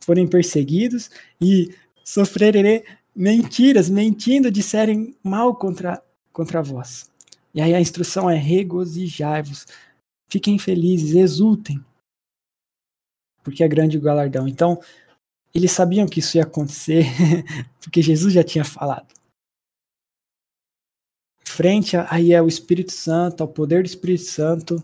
forem 0.00 0.26
perseguidos 0.26 1.10
e 1.40 1.74
sofrerem 2.04 2.82
mentiras, 3.14 3.88
mentindo, 3.88 4.50
disserem 4.50 5.14
mal 5.22 5.54
contra, 5.54 6.02
contra 6.32 6.62
vós. 6.62 7.10
E 7.54 7.60
aí 7.60 7.74
a 7.74 7.80
instrução 7.80 8.28
é 8.28 8.36
regozijai-vos, 8.36 9.66
Fiquem 10.28 10.58
felizes, 10.58 11.14
exultem, 11.14 11.84
porque 13.42 13.62
é 13.62 13.68
grande 13.68 13.96
o 13.96 14.00
galardão. 14.00 14.48
Então, 14.48 14.80
eles 15.54 15.72
sabiam 15.72 16.06
que 16.06 16.20
isso 16.20 16.36
ia 16.36 16.42
acontecer, 16.42 17.04
porque 17.80 18.02
Jesus 18.02 18.34
já 18.34 18.42
tinha 18.44 18.64
falado. 18.64 19.14
Frente 21.44 21.96
aí 22.10 22.32
é 22.32 22.42
o 22.42 22.48
Espírito 22.48 22.92
Santo, 22.92 23.42
ao 23.42 23.48
poder 23.48 23.82
do 23.82 23.86
Espírito 23.86 24.24
Santo, 24.24 24.82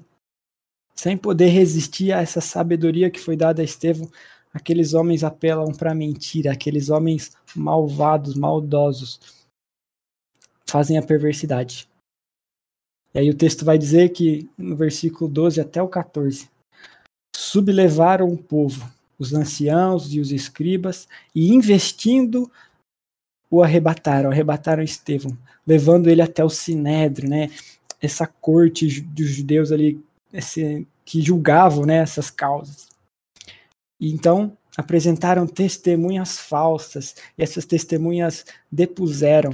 sem 0.95 1.19
poder 1.19 1.49
resistir 1.49 2.13
a 2.13 2.21
essa 2.21 2.41
sabedoria 2.41 3.11
que 3.11 3.21
foi 3.21 3.37
dada 3.37 3.61
a 3.61 3.65
Estevão, 3.65 4.09
aqueles 4.55 4.95
homens 4.95 5.25
apelam 5.25 5.73
para 5.73 5.91
a 5.91 5.95
mentira, 5.95 6.53
aqueles 6.53 6.89
homens 6.89 7.33
malvados, 7.55 8.35
maldosos, 8.35 9.21
fazem 10.67 10.97
a 10.97 11.03
perversidade. 11.03 11.92
E 13.15 13.19
aí 13.19 13.31
o 13.31 13.37
texto 13.37 13.65
vai 13.65 13.77
dizer 13.77 14.11
que, 14.11 14.49
no 14.57 14.75
versículo 14.75 15.31
12 15.31 15.61
até 15.61 15.83
o 15.83 15.89
14, 15.89 16.49
sublevaram 17.35 18.29
o 18.29 18.39
povo, 18.39 18.91
os 19.19 19.35
anciãos 19.35 20.13
e 20.13 20.21
os 20.21 20.33
escribas, 20.33 21.09
e 21.35 21.53
investindo 21.53 22.51
o 23.51 23.63
arrebataram, 23.63 24.31
arrebataram 24.31 24.83
Estevão, 24.83 25.37
levando 25.67 26.09
ele 26.09 26.23
até 26.23 26.43
o 26.43 26.49
Sinédrio, 26.49 27.29
né? 27.29 27.51
Essa 28.01 28.27
corte 28.27 29.01
dos 29.03 29.29
judeus 29.29 29.71
ali, 29.71 30.03
esse, 30.33 30.87
que 31.05 31.21
julgavam 31.21 31.85
né, 31.85 31.99
essas 31.99 32.31
causas. 32.31 32.89
E 34.01 34.11
então 34.11 34.57
apresentaram 34.77 35.47
testemunhas 35.47 36.39
falsas, 36.39 37.15
e 37.37 37.43
essas 37.43 37.67
testemunhas 37.67 38.45
depuseram 38.71 39.53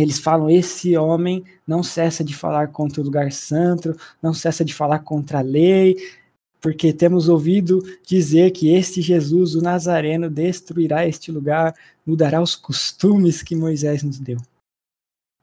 eles 0.00 0.18
falam: 0.18 0.48
esse 0.48 0.96
homem 0.96 1.44
não 1.66 1.82
cessa 1.82 2.24
de 2.24 2.34
falar 2.34 2.68
contra 2.68 3.00
o 3.00 3.04
lugar 3.04 3.32
santo, 3.32 3.96
não 4.22 4.32
cessa 4.32 4.64
de 4.64 4.72
falar 4.72 5.00
contra 5.00 5.38
a 5.38 5.42
lei, 5.42 5.96
porque 6.60 6.92
temos 6.92 7.28
ouvido 7.28 7.82
dizer 8.06 8.52
que 8.52 8.72
este 8.72 9.02
Jesus, 9.02 9.54
o 9.54 9.60
Nazareno, 9.60 10.30
destruirá 10.30 11.06
este 11.06 11.30
lugar, 11.30 11.74
mudará 12.06 12.40
os 12.40 12.56
costumes 12.56 13.42
que 13.42 13.56
Moisés 13.56 14.02
nos 14.02 14.18
deu. 14.18 14.38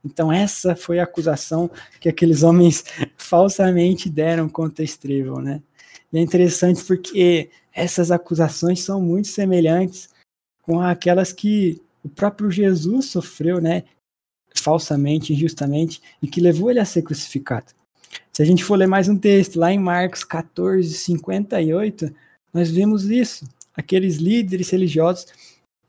Então, 0.04 0.32
essa 0.32 0.76
foi 0.76 1.00
a 1.00 1.04
acusação 1.04 1.70
que 2.00 2.08
aqueles 2.08 2.42
homens 2.42 2.86
falsamente 3.18 4.10
deram 4.10 4.48
contra 4.48 4.84
Estevão, 4.84 5.42
né? 5.42 5.62
E 6.12 6.18
é 6.18 6.22
interessante 6.22 6.84
porque 6.86 7.50
essas 7.74 8.10
acusações 8.10 8.82
são 8.82 9.02
muito 9.02 9.28
semelhantes 9.28 10.10
com 10.64 10.80
aquelas 10.80 11.34
que 11.34 11.82
o 12.04 12.10
próprio 12.10 12.50
Jesus 12.50 13.08
sofreu, 13.08 13.60
né? 13.60 13.84
Falsamente, 14.60 15.34
injustamente, 15.34 16.02
e 16.22 16.28
que 16.28 16.42
levou 16.42 16.70
ele 16.70 16.80
a 16.80 16.86
ser 16.86 17.02
crucificado. 17.02 17.68
Se 18.32 18.42
a 18.42 18.46
gente 18.46 18.64
for 18.64 18.76
ler 18.76 18.88
mais 18.88 19.10
um 19.10 19.18
texto, 19.18 19.60
lá 19.60 19.72
em 19.72 19.80
Marcos 19.80 20.24
14, 20.24 20.94
58, 20.94 22.14
nós 22.54 22.70
vemos 22.70 23.06
isso. 23.06 23.46
Aqueles 23.76 24.18
líderes 24.18 24.70
religiosos, 24.70 25.28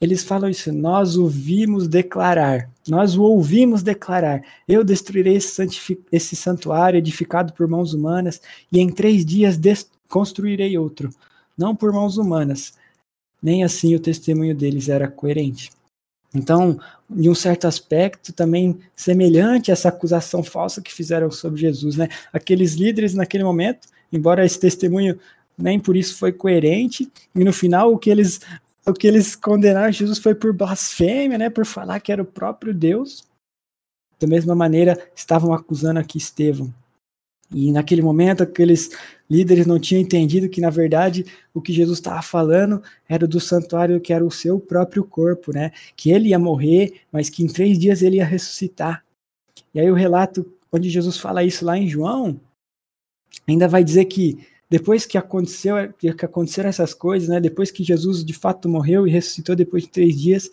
eles 0.01 0.25
falam 0.25 0.49
isso, 0.49 0.73
nós 0.73 1.17
o 1.17 1.29
vimos 1.29 1.87
declarar, 1.87 2.71
nós 2.89 3.17
o 3.17 3.23
ouvimos 3.23 3.83
declarar, 3.83 4.43
eu 4.67 4.83
destruirei 4.83 5.37
esse, 5.37 5.63
esse 6.11 6.35
santuário 6.35 6.97
edificado 6.97 7.53
por 7.53 7.69
mãos 7.69 7.93
humanas, 7.93 8.41
e 8.73 8.81
em 8.81 8.91
três 8.91 9.25
dias 9.25 9.59
construirei 10.09 10.79
outro, 10.79 11.11
não 11.57 11.77
por 11.77 11.93
mãos 11.93 12.17
humanas. 12.17 12.73
Nem 13.43 13.65
assim 13.65 13.95
o 13.95 14.01
testemunho 14.01 14.55
deles 14.55 14.89
era 14.89 15.09
coerente. 15.09 15.71
Então, 16.35 16.79
de 17.09 17.29
um 17.29 17.35
certo 17.35 17.67
aspecto, 17.67 18.33
também 18.33 18.79
semelhante 18.95 19.71
a 19.71 19.73
essa 19.73 19.89
acusação 19.89 20.43
falsa 20.43 20.81
que 20.81 20.93
fizeram 20.93 21.31
sobre 21.31 21.61
Jesus, 21.61 21.97
né? 21.97 22.09
Aqueles 22.33 22.75
líderes 22.75 23.15
naquele 23.15 23.43
momento, 23.43 23.89
embora 24.13 24.45
esse 24.45 24.59
testemunho 24.59 25.19
nem 25.59 25.79
por 25.79 25.97
isso 25.97 26.17
foi 26.17 26.33
coerente, 26.33 27.11
e 27.35 27.45
no 27.45 27.53
final 27.53 27.93
o 27.93 27.99
que 27.99 28.09
eles 28.09 28.41
o 28.87 28.95
que 28.95 29.07
eles 29.07 29.37
condenaram 29.37 29.93
Jesus 29.93 30.19
foi 30.19 30.35
por 30.35 30.55
blasfêmia, 30.55 31.37
né, 31.37 31.51
por 31.51 31.67
falar 31.67 32.01
que 32.01 32.11
era 32.11 32.23
o 32.23 32.27
próprio 32.27 32.73
Deus. 32.73 33.25
Da 34.19 34.27
mesma 34.27 34.55
maneira, 34.55 34.99
estavam 35.15 35.53
acusando 35.53 36.01
aqui 36.01 36.19
Estevão. 36.19 36.73
E 37.53 37.73
naquele 37.73 38.01
momento, 38.01 38.43
aqueles 38.43 38.91
líderes 39.29 39.67
não 39.67 39.79
tinham 39.79 40.01
entendido 40.01 40.49
que, 40.49 40.61
na 40.61 40.71
verdade, 40.71 41.27
o 41.53 41.61
que 41.61 41.73
Jesus 41.73 41.99
estava 41.99 42.23
falando 42.23 42.83
era 43.09 43.27
do 43.27 43.41
santuário 43.41 44.01
que 44.01 44.13
era 44.13 44.25
o 44.25 44.31
seu 44.31 44.61
próprio 44.61 45.05
corpo, 45.05 45.53
né? 45.53 45.73
Que 45.97 46.11
ele 46.11 46.29
ia 46.29 46.39
morrer, 46.39 47.01
mas 47.11 47.29
que 47.29 47.43
em 47.43 47.49
três 47.49 47.79
dias 47.79 48.03
ele 48.03 48.17
ia 48.17 48.25
ressuscitar. 48.25 49.05
E 49.75 49.81
aí 49.81 49.91
o 49.91 49.95
relato 49.95 50.47
onde 50.73 50.89
Jesus 50.89 51.17
fala 51.17 51.43
isso 51.43 51.65
lá 51.65 51.77
em 51.77 51.89
João, 51.89 52.41
ainda 53.47 53.67
vai 53.67 53.83
dizer 53.83 54.05
que 54.05 54.39
depois 54.69 55.05
que 55.05 55.19
aconteceu, 55.19 55.93
que 55.99 56.09
aconteceram 56.09 56.69
essas 56.69 56.95
coisas, 56.95 57.29
né? 57.29 57.41
Depois 57.41 57.73
que 57.73 57.83
Jesus 57.83 58.25
de 58.25 58.33
fato 58.33 58.69
morreu 58.69 59.07
e 59.07 59.11
ressuscitou 59.11 59.57
depois 59.57 59.83
de 59.83 59.91
três 59.91 60.21
dias, 60.21 60.49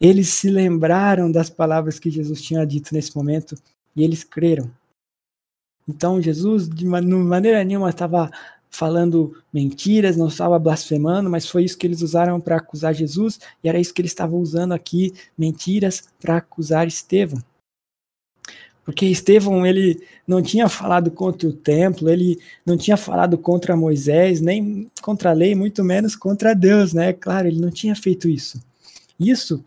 eles 0.00 0.28
se 0.30 0.50
lembraram 0.50 1.30
das 1.30 1.48
palavras 1.48 2.00
que 2.00 2.10
Jesus 2.10 2.42
tinha 2.42 2.66
dito 2.66 2.92
nesse 2.92 3.16
momento 3.16 3.56
e 3.94 4.02
eles 4.02 4.24
creram. 4.24 4.68
Então 5.88 6.20
Jesus, 6.20 6.68
de 6.68 6.86
maneira 6.86 7.62
nenhuma, 7.64 7.90
estava 7.90 8.30
falando 8.70 9.36
mentiras, 9.52 10.16
não 10.16 10.28
estava 10.28 10.58
blasfemando, 10.58 11.28
mas 11.28 11.46
foi 11.46 11.64
isso 11.64 11.76
que 11.76 11.86
eles 11.86 12.00
usaram 12.00 12.40
para 12.40 12.56
acusar 12.56 12.94
Jesus, 12.94 13.38
e 13.62 13.68
era 13.68 13.78
isso 13.78 13.92
que 13.92 14.00
eles 14.00 14.12
estavam 14.12 14.40
usando 14.40 14.72
aqui, 14.72 15.12
mentiras, 15.36 16.04
para 16.18 16.38
acusar 16.38 16.86
Estevão. 16.86 17.42
Porque 18.84 19.06
Estevão, 19.06 19.64
ele 19.66 20.02
não 20.26 20.42
tinha 20.42 20.68
falado 20.68 21.10
contra 21.10 21.48
o 21.48 21.52
templo, 21.52 22.08
ele 22.08 22.40
não 22.66 22.76
tinha 22.76 22.96
falado 22.96 23.38
contra 23.38 23.76
Moisés, 23.76 24.40
nem 24.40 24.90
contra 25.02 25.30
a 25.30 25.34
lei, 25.34 25.54
muito 25.54 25.84
menos 25.84 26.16
contra 26.16 26.54
Deus, 26.54 26.92
né? 26.92 27.12
Claro, 27.12 27.46
ele 27.46 27.60
não 27.60 27.70
tinha 27.70 27.94
feito 27.94 28.28
isso. 28.28 28.60
Isso 29.20 29.62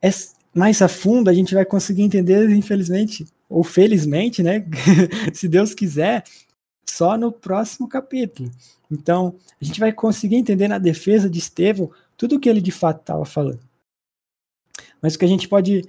é, 0.00 0.08
mais 0.54 0.80
a 0.80 0.88
fundo, 0.88 1.28
a 1.28 1.34
gente 1.34 1.54
vai 1.54 1.64
conseguir 1.64 2.02
entender, 2.02 2.48
infelizmente, 2.50 3.26
ou 3.48 3.64
felizmente, 3.64 4.42
né? 4.42 4.64
se 5.32 5.48
Deus 5.48 5.74
quiser, 5.74 6.24
só 6.88 7.16
no 7.16 7.32
próximo 7.32 7.88
capítulo. 7.88 8.50
Então, 8.90 9.36
a 9.60 9.64
gente 9.64 9.80
vai 9.80 9.92
conseguir 9.92 10.36
entender 10.36 10.68
na 10.68 10.78
defesa 10.78 11.28
de 11.28 11.38
Estevão 11.38 11.90
tudo 12.16 12.36
o 12.36 12.40
que 12.40 12.48
ele 12.48 12.60
de 12.60 12.72
fato 12.72 13.00
estava 13.00 13.24
falando. 13.24 13.60
Mas 15.00 15.14
o 15.14 15.18
que 15.18 15.24
a 15.24 15.28
gente 15.28 15.48
pode 15.48 15.82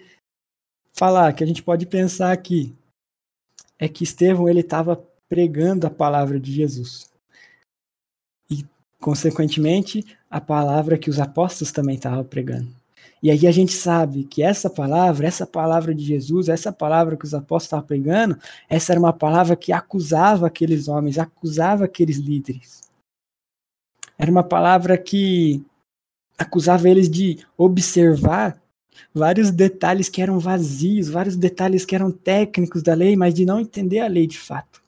falar, 0.94 1.34
que 1.34 1.44
a 1.44 1.48
gente 1.48 1.64
pode 1.64 1.86
pensar 1.86 2.32
aqui, 2.32 2.76
é 3.78 3.88
que 3.88 4.04
Estevão 4.04 4.50
ele 4.50 4.60
estava 4.60 4.96
pregando 5.28 5.88
a 5.88 5.90
palavra 5.90 6.40
de 6.40 6.52
Jesus. 6.52 7.10
E, 8.50 8.66
consequentemente, 9.00 10.06
a 10.30 10.42
palavra 10.42 10.98
que 10.98 11.10
os 11.10 11.20
apóstolos 11.20 11.72
também 11.72 11.96
estavam 11.96 12.24
pregando. 12.24 12.79
E 13.22 13.30
aí 13.30 13.46
a 13.46 13.52
gente 13.52 13.74
sabe 13.74 14.24
que 14.24 14.42
essa 14.42 14.70
palavra, 14.70 15.28
essa 15.28 15.46
palavra 15.46 15.94
de 15.94 16.04
Jesus, 16.04 16.48
essa 16.48 16.72
palavra 16.72 17.18
que 17.18 17.26
os 17.26 17.34
apóstolos 17.34 17.64
estavam 17.64 17.86
pregando, 17.86 18.38
essa 18.70 18.94
era 18.94 19.00
uma 19.00 19.12
palavra 19.12 19.56
que 19.56 19.74
acusava 19.74 20.48
aqueles 20.48 20.88
homens, 20.88 21.18
acusava 21.18 21.86
aqueles 21.86 22.18
líderes. 22.18 22.82
Era 24.18 24.32
uma 24.32 24.44
palavra 24.44 24.98
que 24.98 25.64
acusava 26.38 26.90
eles 26.90 27.10
de 27.10 27.40
observar 27.58 28.62
vários 29.14 29.52
detalhes 29.52 30.08
que 30.08 30.22
eram 30.22 30.40
vazios, 30.40 31.10
vários 31.10 31.36
detalhes 31.36 31.86
que 31.86 31.96
eram 31.96 32.12
técnicos 32.12 32.82
da 32.82 32.94
lei, 32.94 33.16
mas 33.16 33.34
de 33.34 33.46
não 33.46 33.60
entender 33.60 34.00
a 34.00 34.08
lei 34.08 34.28
de 34.28 34.38
fato. 34.38 34.82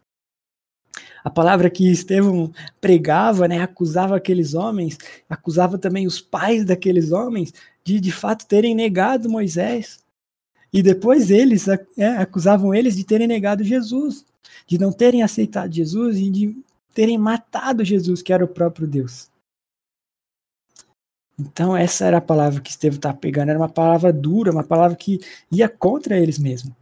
A 1.23 1.29
palavra 1.29 1.69
que 1.69 1.89
Estevão 1.89 2.51
pregava, 2.79 3.47
né, 3.47 3.61
acusava 3.61 4.15
aqueles 4.15 4.53
homens, 4.53 4.97
acusava 5.29 5.77
também 5.77 6.07
os 6.07 6.19
pais 6.19 6.65
daqueles 6.65 7.11
homens 7.11 7.53
de 7.84 7.99
de 7.99 8.11
fato 8.11 8.45
terem 8.45 8.75
negado 8.75 9.29
Moisés. 9.29 9.99
E 10.73 10.82
depois 10.82 11.29
eles 11.29 11.67
é, 11.97 12.07
acusavam 12.17 12.73
eles 12.73 12.95
de 12.95 13.03
terem 13.03 13.27
negado 13.27 13.63
Jesus, 13.63 14.25
de 14.65 14.77
não 14.77 14.91
terem 14.91 15.21
aceitado 15.21 15.73
Jesus 15.73 16.17
e 16.17 16.29
de 16.29 16.55
terem 16.93 17.17
matado 17.17 17.84
Jesus, 17.84 18.21
que 18.21 18.32
era 18.32 18.43
o 18.43 18.47
próprio 18.47 18.88
Deus. 18.88 19.29
Então, 21.39 21.75
essa 21.75 22.05
era 22.05 22.17
a 22.17 22.21
palavra 22.21 22.61
que 22.61 22.69
Estevão 22.69 22.97
estava 22.97 23.17
pegando, 23.17 23.49
era 23.49 23.59
uma 23.59 23.69
palavra 23.69 24.13
dura, 24.13 24.51
uma 24.51 24.63
palavra 24.63 24.95
que 24.95 25.19
ia 25.51 25.67
contra 25.67 26.17
eles 26.17 26.38
mesmo. 26.38 26.75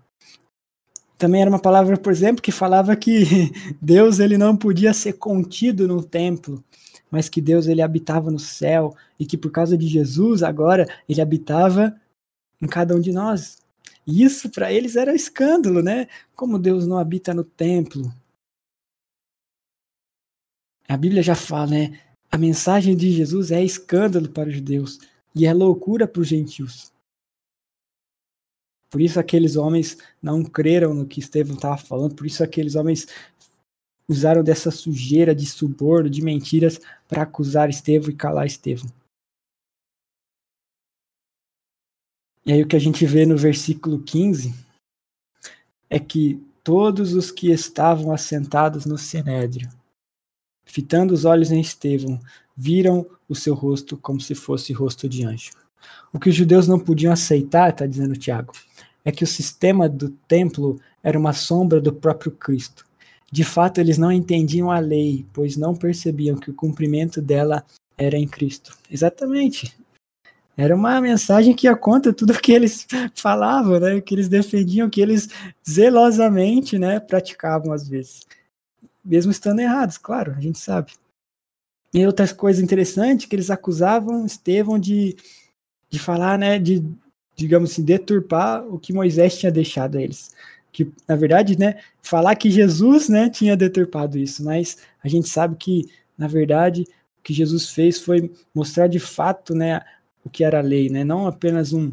Também 1.18 1.42
era 1.42 1.50
uma 1.50 1.60
palavra, 1.60 1.98
por 1.98 2.12
exemplo, 2.12 2.42
que 2.42 2.52
falava 2.52 2.96
que 2.96 3.52
Deus 3.82 4.20
ele 4.20 4.38
não 4.38 4.56
podia 4.56 4.94
ser 4.94 5.14
contido 5.14 5.88
no 5.88 6.04
templo, 6.04 6.64
mas 7.10 7.30
que 7.30 7.42
Deus 7.42 7.68
ele 7.68 7.82
habitava 7.82 8.30
no 8.30 8.40
céu 8.40 8.96
e 9.20 9.26
que 9.26 9.38
por 9.38 9.52
causa 9.52 9.78
de 9.78 9.88
Jesus 9.88 10.42
agora 10.42 10.88
ele 11.08 11.22
habitava 11.22 12.00
em 12.62 12.68
cada 12.68 12.96
um 12.96 13.02
de 13.02 13.12
nós. 13.12 13.58
E 14.08 14.24
isso 14.24 14.50
para 14.50 14.72
eles 14.72 14.96
era 14.96 15.12
um 15.12 15.16
escândalo, 15.16 15.84
né? 15.84 16.08
Como 16.36 16.58
Deus 16.58 16.88
não 16.88 16.98
habita 16.98 17.34
no 17.34 17.44
templo. 17.44 18.12
A 20.88 20.98
Bíblia 20.98 21.22
já 21.22 21.36
fala, 21.36 21.68
né? 21.68 22.00
A 22.32 22.38
mensagem 22.38 22.96
de 22.96 23.12
Jesus 23.12 23.52
é 23.52 23.64
escândalo 23.64 24.30
para 24.30 24.50
os 24.50 24.56
judeus 24.56 25.00
e 25.36 25.46
é 25.46 25.54
loucura 25.54 26.08
para 26.08 26.22
os 26.22 26.28
gentios. 26.28 26.92
Por 28.90 29.02
isso 29.02 29.20
aqueles 29.20 29.56
homens 29.56 29.98
não 30.22 30.44
creram 30.44 30.94
no 30.94 31.06
que 31.06 31.20
Estevão 31.20 31.56
estava 31.56 31.78
falando, 31.78 32.16
por 32.16 32.26
isso 32.26 32.44
aqueles 32.44 32.74
homens 32.74 33.08
usaram 34.08 34.44
dessa 34.44 34.72
sujeira 34.72 35.36
de 35.36 35.46
suborno, 35.46 36.10
de 36.10 36.24
mentiras 36.24 36.82
para 37.08 37.22
acusar 37.22 37.70
Estevão 37.70 38.10
e 38.10 38.16
calar 38.16 38.48
Estevão. 38.48 38.90
E 42.46 42.54
aí 42.54 42.64
o 42.64 42.68
que 42.68 42.76
a 42.76 42.80
gente 42.80 43.06
vê 43.06 43.26
no 43.26 43.38
versículo 43.38 44.00
15 44.00 44.54
é 45.90 46.00
que 46.00 46.42
todos 46.64 47.14
os 47.14 47.32
que 47.32 47.52
estavam 47.52 48.12
assentados 48.12 48.86
no 48.86 48.98
sinédrio 48.98 49.70
fitando 50.70 51.16
os 51.16 51.26
olhos 51.26 51.52
em 51.52 51.60
Estevão, 51.60 52.20
viram 52.56 53.06
o 53.28 53.34
seu 53.34 53.56
rosto 53.56 53.98
como 53.98 54.22
se 54.22 54.36
fosse 54.36 54.72
rosto 54.72 55.10
de 55.10 55.26
anjo. 55.26 55.52
O 56.14 56.20
que 56.20 56.30
os 56.30 56.36
judeus 56.36 56.68
não 56.68 56.80
podiam 56.80 57.12
aceitar, 57.12 57.72
está 57.72 57.88
dizendo 57.88 58.18
Tiago, 58.18 58.54
é 59.04 59.12
que 59.12 59.24
o 59.24 59.28
sistema 59.28 59.90
do 59.90 60.10
templo 60.28 60.80
era 61.02 61.18
uma 61.18 61.34
sombra 61.34 61.82
do 61.82 61.92
próprio 61.92 62.32
Cristo. 62.32 62.86
De 63.32 63.44
fato, 63.44 63.80
eles 63.80 63.98
não 63.98 64.12
entendiam 64.12 64.70
a 64.70 64.80
lei, 64.80 65.26
pois 65.34 65.58
não 65.58 65.76
percebiam 65.76 66.38
que 66.38 66.52
o 66.52 66.56
cumprimento 66.56 67.20
dela 67.20 67.66
era 67.98 68.18
em 68.18 68.28
Cristo. 68.28 68.78
Exatamente. 68.92 69.76
Era 70.60 70.76
uma 70.76 71.00
mensagem 71.00 71.56
que 71.56 71.68
ia 71.68 71.76
contra 71.76 72.12
tudo 72.12 72.40
que 72.40 72.52
eles 72.52 72.86
falavam, 73.16 73.80
né? 73.80 74.02
Que 74.02 74.14
eles 74.16 74.28
defendiam, 74.28 74.90
que 74.90 75.02
eles 75.02 75.30
zelosamente, 75.68 76.78
né, 76.78 77.00
praticavam 77.00 77.72
às 77.72 77.88
vezes 77.88 78.28
mesmo 79.04 79.32
estando 79.32 79.60
errados, 79.60 79.98
claro, 79.98 80.36
a 80.38 80.40
gente 80.40 80.60
sabe. 80.60 80.94
E 81.94 82.06
outras 82.06 82.32
coisas 82.32 82.62
interessantes 82.62 83.26
que 83.26 83.36
eles 83.36 83.50
acusavam 83.50 84.26
Estevão 84.26 84.78
de, 84.78 85.16
de 85.90 85.98
falar, 85.98 86.38
né, 86.38 86.60
de, 86.60 86.86
digamos 87.36 87.72
assim, 87.72 87.84
deturpar 87.84 88.64
o 88.68 88.78
que 88.78 88.94
Moisés 88.94 89.38
tinha 89.40 89.52
deixado 89.52 89.98
a 89.98 90.02
eles. 90.02 90.30
Que, 90.72 90.92
na 91.08 91.16
verdade, 91.16 91.58
né, 91.58 91.80
falar 92.04 92.36
que 92.36 92.52
Jesus, 92.52 93.10
né, 93.10 93.30
tinha 93.30 93.58
deturpado 93.58 94.20
isso, 94.20 94.44
mas 94.44 94.78
a 95.04 95.08
gente 95.08 95.28
sabe 95.28 95.56
que, 95.56 95.90
na 96.16 96.28
verdade, 96.28 96.84
o 97.18 97.24
que 97.24 97.34
Jesus 97.34 97.72
fez 97.72 98.00
foi 98.00 98.32
mostrar 98.54 98.86
de 98.88 99.00
fato, 99.00 99.56
né, 99.56 99.82
o 100.24 100.30
que 100.30 100.44
era 100.44 100.60
a 100.60 100.64
lei, 100.64 100.90
né, 100.90 101.04
não 101.04 101.28
apenas 101.28 101.74
um, 101.74 101.92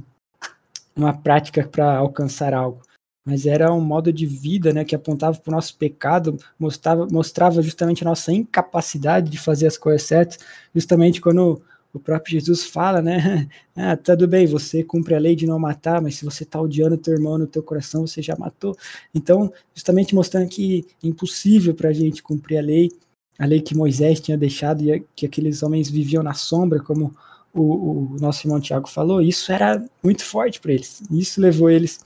uma 0.94 1.12
prática 1.12 1.66
para 1.66 1.96
alcançar 1.96 2.54
algo 2.54 2.80
mas 3.26 3.44
era 3.44 3.74
um 3.74 3.80
modo 3.80 4.12
de 4.12 4.24
vida 4.24 4.72
né, 4.72 4.84
que 4.84 4.94
apontava 4.94 5.36
para 5.36 5.50
o 5.50 5.54
nosso 5.56 5.76
pecado, 5.76 6.38
mostrava, 6.56 7.08
mostrava 7.10 7.60
justamente 7.60 8.04
a 8.04 8.08
nossa 8.08 8.32
incapacidade 8.32 9.28
de 9.28 9.36
fazer 9.36 9.66
as 9.66 9.76
coisas 9.76 10.04
certas, 10.04 10.38
justamente 10.72 11.20
quando 11.20 11.60
o 11.92 11.98
próprio 11.98 12.34
Jesus 12.34 12.64
fala, 12.64 13.02
né? 13.02 13.48
Ah, 13.78 13.94
tudo 13.94 14.26
bem, 14.26 14.46
você 14.46 14.82
cumpre 14.82 15.14
a 15.14 15.18
lei 15.18 15.36
de 15.36 15.46
não 15.46 15.58
matar, 15.58 16.00
mas 16.00 16.14
se 16.14 16.24
você 16.24 16.44
está 16.44 16.58
odiando 16.58 16.96
teu 16.96 17.12
irmão 17.12 17.36
no 17.36 17.46
teu 17.46 17.62
coração, 17.62 18.06
você 18.06 18.22
já 18.22 18.34
matou. 18.34 18.74
Então, 19.14 19.52
justamente 19.74 20.14
mostrando 20.14 20.48
que 20.48 20.86
é 21.04 21.06
impossível 21.06 21.74
para 21.74 21.90
a 21.90 21.92
gente 21.92 22.22
cumprir 22.22 22.56
a 22.56 22.62
lei, 22.62 22.90
a 23.38 23.44
lei 23.44 23.60
que 23.60 23.76
Moisés 23.76 24.18
tinha 24.18 24.38
deixado 24.38 24.82
e 24.82 25.04
que 25.14 25.26
aqueles 25.26 25.62
homens 25.62 25.90
viviam 25.90 26.22
na 26.22 26.32
sombra, 26.32 26.80
como 26.80 27.14
o, 27.56 28.14
o 28.14 28.16
nosso 28.20 28.46
irmão 28.46 28.60
Tiago 28.60 28.88
falou, 28.88 29.20
isso 29.20 29.50
era 29.50 29.84
muito 30.02 30.24
forte 30.24 30.60
para 30.60 30.72
eles. 30.72 31.02
Isso 31.10 31.40
levou 31.40 31.70
eles 31.70 32.00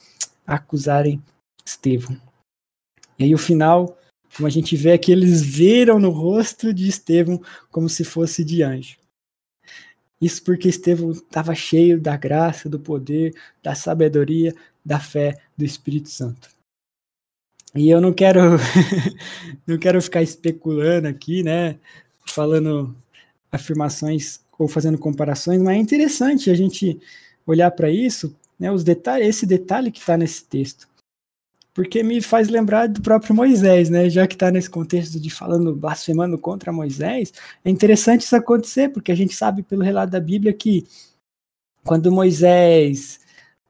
acusarem 0.47 1.23
Estevão. 1.65 2.17
E 3.19 3.25
aí 3.25 3.35
o 3.35 3.39
final, 3.39 3.99
como 4.37 4.47
a 4.47 4.51
gente 4.51 4.77
vê, 4.77 4.91
é 4.91 4.99
que 4.99 5.13
eles 5.13 5.43
viram 5.43 5.99
no 5.99 6.11
rosto 6.11 6.73
de 6.73 6.89
Estevão 6.89 7.41
como 7.71 7.89
se 7.89 8.05
fosse 8.05 8.45
de 8.45 8.63
anjo. 8.63 8.97
Isso 10.21 10.43
porque 10.43 10.69
Estevão 10.69 11.11
estava 11.11 11.55
cheio 11.55 12.01
da 12.01 12.17
graça, 12.17 12.69
do 12.69 12.79
poder, 12.79 13.35
da 13.63 13.75
sabedoria, 13.75 14.55
da 14.85 15.01
fé 15.01 15.39
do 15.57 15.65
Espírito 15.65 16.09
Santo. 16.11 16.51
E 17.75 17.89
eu 17.89 18.01
não 18.01 18.13
quero 18.13 18.41
não 19.67 19.79
quero 19.79 20.03
ficar 20.03 20.23
especulando 20.23 21.07
aqui, 21.07 21.43
né, 21.43 21.79
falando 22.27 22.95
afirmações 23.51 24.41
ou 24.61 24.69
fazendo 24.69 24.99
comparações, 24.99 25.61
mas 25.61 25.77
é 25.77 25.81
interessante 25.81 26.51
a 26.51 26.55
gente 26.55 27.01
olhar 27.47 27.71
para 27.71 27.91
isso 27.91 28.37
né, 28.61 28.71
os 28.71 28.85
detalhes, 28.85 29.27
esse 29.27 29.47
detalhe 29.47 29.91
que 29.91 30.01
está 30.01 30.19
nesse 30.19 30.45
texto. 30.45 30.87
Porque 31.73 32.03
me 32.03 32.21
faz 32.21 32.49
lembrar 32.51 32.89
do 32.89 33.01
próprio 33.01 33.35
Moisés, 33.35 33.89
né? 33.89 34.11
Já 34.11 34.27
que 34.27 34.35
está 34.35 34.51
nesse 34.51 34.69
contexto 34.69 35.19
de 35.19 35.31
falando, 35.31 35.75
blasfemando 35.75 36.37
contra 36.37 36.73
Moisés, 36.73 37.33
é 37.65 37.71
interessante 37.71 38.23
isso 38.23 38.37
acontecer, 38.37 38.91
porque 38.91 39.11
a 39.11 39.15
gente 39.15 39.35
sabe 39.35 39.63
pelo 39.63 39.83
relato 39.83 40.13
da 40.13 40.21
Bíblia 40.21 40.53
que 40.53 40.85
quando 41.83 42.13
Moisés 42.13 43.21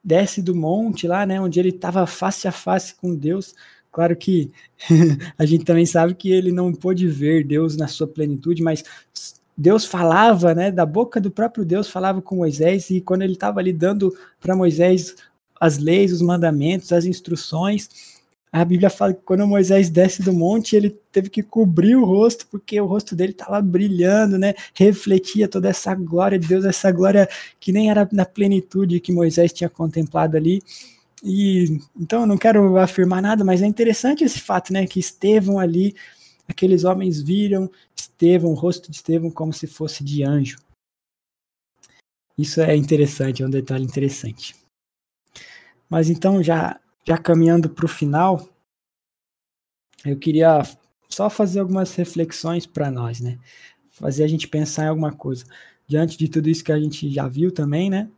desce 0.02 0.42
do 0.42 0.56
monte 0.56 1.06
lá, 1.06 1.24
né, 1.24 1.40
onde 1.40 1.60
ele 1.60 1.68
estava 1.68 2.06
face 2.06 2.48
a 2.48 2.52
face 2.52 2.94
com 2.94 3.14
Deus, 3.14 3.54
claro 3.92 4.16
que 4.16 4.50
a 5.38 5.46
gente 5.46 5.64
também 5.64 5.86
sabe 5.86 6.14
que 6.14 6.32
ele 6.32 6.50
não 6.50 6.72
pôde 6.72 7.06
ver 7.06 7.46
Deus 7.46 7.76
na 7.76 7.86
sua 7.86 8.08
plenitude, 8.08 8.62
mas 8.62 8.82
Deus 9.56 9.84
falava, 9.84 10.54
né, 10.54 10.70
da 10.70 10.86
boca 10.86 11.20
do 11.20 11.30
próprio 11.30 11.64
Deus 11.64 11.90
falava 11.90 12.22
com 12.22 12.36
Moisés 12.36 12.90
e 12.90 13.00
quando 13.00 13.22
ele 13.22 13.34
estava 13.34 13.60
ali 13.60 13.72
dando 13.72 14.16
para 14.40 14.56
Moisés 14.56 15.14
as 15.60 15.76
leis, 15.76 16.12
os 16.12 16.22
mandamentos, 16.22 16.92
as 16.92 17.04
instruções, 17.04 17.88
a 18.52 18.64
Bíblia 18.64 18.90
fala 18.90 19.14
que 19.14 19.20
quando 19.24 19.46
Moisés 19.46 19.88
desce 19.90 20.22
do 20.22 20.32
monte, 20.32 20.74
ele 20.74 20.90
teve 21.12 21.30
que 21.30 21.42
cobrir 21.42 21.94
o 21.94 22.04
rosto, 22.04 22.48
porque 22.48 22.80
o 22.80 22.86
rosto 22.86 23.14
dele 23.14 23.30
estava 23.30 23.62
brilhando, 23.62 24.36
né? 24.36 24.54
Refletia 24.74 25.46
toda 25.46 25.68
essa 25.68 25.94
glória 25.94 26.36
de 26.36 26.48
Deus, 26.48 26.64
essa 26.64 26.90
glória 26.90 27.28
que 27.60 27.70
nem 27.70 27.90
era 27.90 28.08
na 28.10 28.24
plenitude 28.24 28.98
que 28.98 29.12
Moisés 29.12 29.52
tinha 29.52 29.70
contemplado 29.70 30.36
ali. 30.36 30.60
E 31.22 31.80
então 31.96 32.22
eu 32.22 32.26
não 32.26 32.36
quero 32.36 32.76
afirmar 32.78 33.22
nada, 33.22 33.44
mas 33.44 33.62
é 33.62 33.66
interessante 33.66 34.24
esse 34.24 34.40
fato, 34.40 34.72
né? 34.72 34.84
Que 34.84 34.98
Estevão 34.98 35.58
ali 35.60 35.94
aqueles 36.50 36.84
homens 36.84 37.22
viram 37.22 37.70
Estevão, 37.96 38.50
o 38.50 38.54
rosto 38.54 38.90
de 38.90 38.96
Estevão, 38.96 39.30
como 39.30 39.52
se 39.52 39.66
fosse 39.66 40.02
de 40.02 40.22
anjo. 40.22 40.58
Isso 42.36 42.60
é 42.60 42.74
interessante, 42.76 43.42
é 43.42 43.46
um 43.46 43.50
detalhe 43.50 43.84
interessante. 43.84 44.56
Mas 45.88 46.08
então, 46.08 46.42
já, 46.42 46.80
já 47.06 47.18
caminhando 47.18 47.68
para 47.68 47.84
o 47.84 47.88
final, 47.88 48.48
eu 50.04 50.18
queria 50.18 50.62
só 51.08 51.28
fazer 51.28 51.60
algumas 51.60 51.94
reflexões 51.94 52.66
para 52.66 52.90
nós, 52.90 53.20
né? 53.20 53.38
Fazer 53.90 54.24
a 54.24 54.28
gente 54.28 54.48
pensar 54.48 54.84
em 54.84 54.88
alguma 54.88 55.12
coisa. 55.12 55.44
Diante 55.86 56.16
de 56.16 56.28
tudo 56.28 56.48
isso 56.48 56.64
que 56.64 56.72
a 56.72 56.80
gente 56.80 57.12
já 57.12 57.28
viu 57.28 57.52
também, 57.52 57.90
né? 57.90 58.10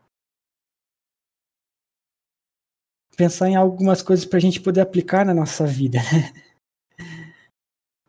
Pensar 3.16 3.48
em 3.48 3.56
algumas 3.56 4.02
coisas 4.02 4.24
para 4.24 4.38
a 4.38 4.40
gente 4.40 4.60
poder 4.60 4.80
aplicar 4.80 5.24
na 5.24 5.34
nossa 5.34 5.66
vida, 5.66 5.98
né? 6.12 6.51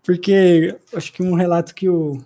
Porque 0.03 0.77
acho 0.93 1.13
que 1.13 1.23
um 1.23 1.33
relato 1.33 1.73
que 1.73 1.87
o, 1.87 2.21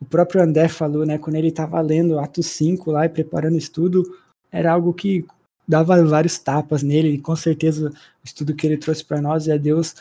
o 0.00 0.04
próprio 0.04 0.42
André 0.42 0.68
falou, 0.68 1.04
né, 1.04 1.18
quando 1.18 1.36
ele 1.36 1.48
estava 1.48 1.80
lendo 1.80 2.18
Atos 2.18 2.46
5 2.46 2.90
lá 2.90 3.04
e 3.04 3.10
preparando 3.10 3.54
o 3.54 3.58
estudo, 3.58 4.02
era 4.50 4.72
algo 4.72 4.94
que 4.94 5.26
dava 5.66 6.02
vários 6.02 6.38
tapas 6.38 6.82
nele, 6.82 7.10
e 7.10 7.20
com 7.20 7.36
certeza 7.36 7.90
o 7.90 7.94
estudo 8.24 8.54
que 8.54 8.66
ele 8.66 8.78
trouxe 8.78 9.04
para 9.04 9.20
nós 9.20 9.48
é 9.48 9.58
Deus 9.58 9.94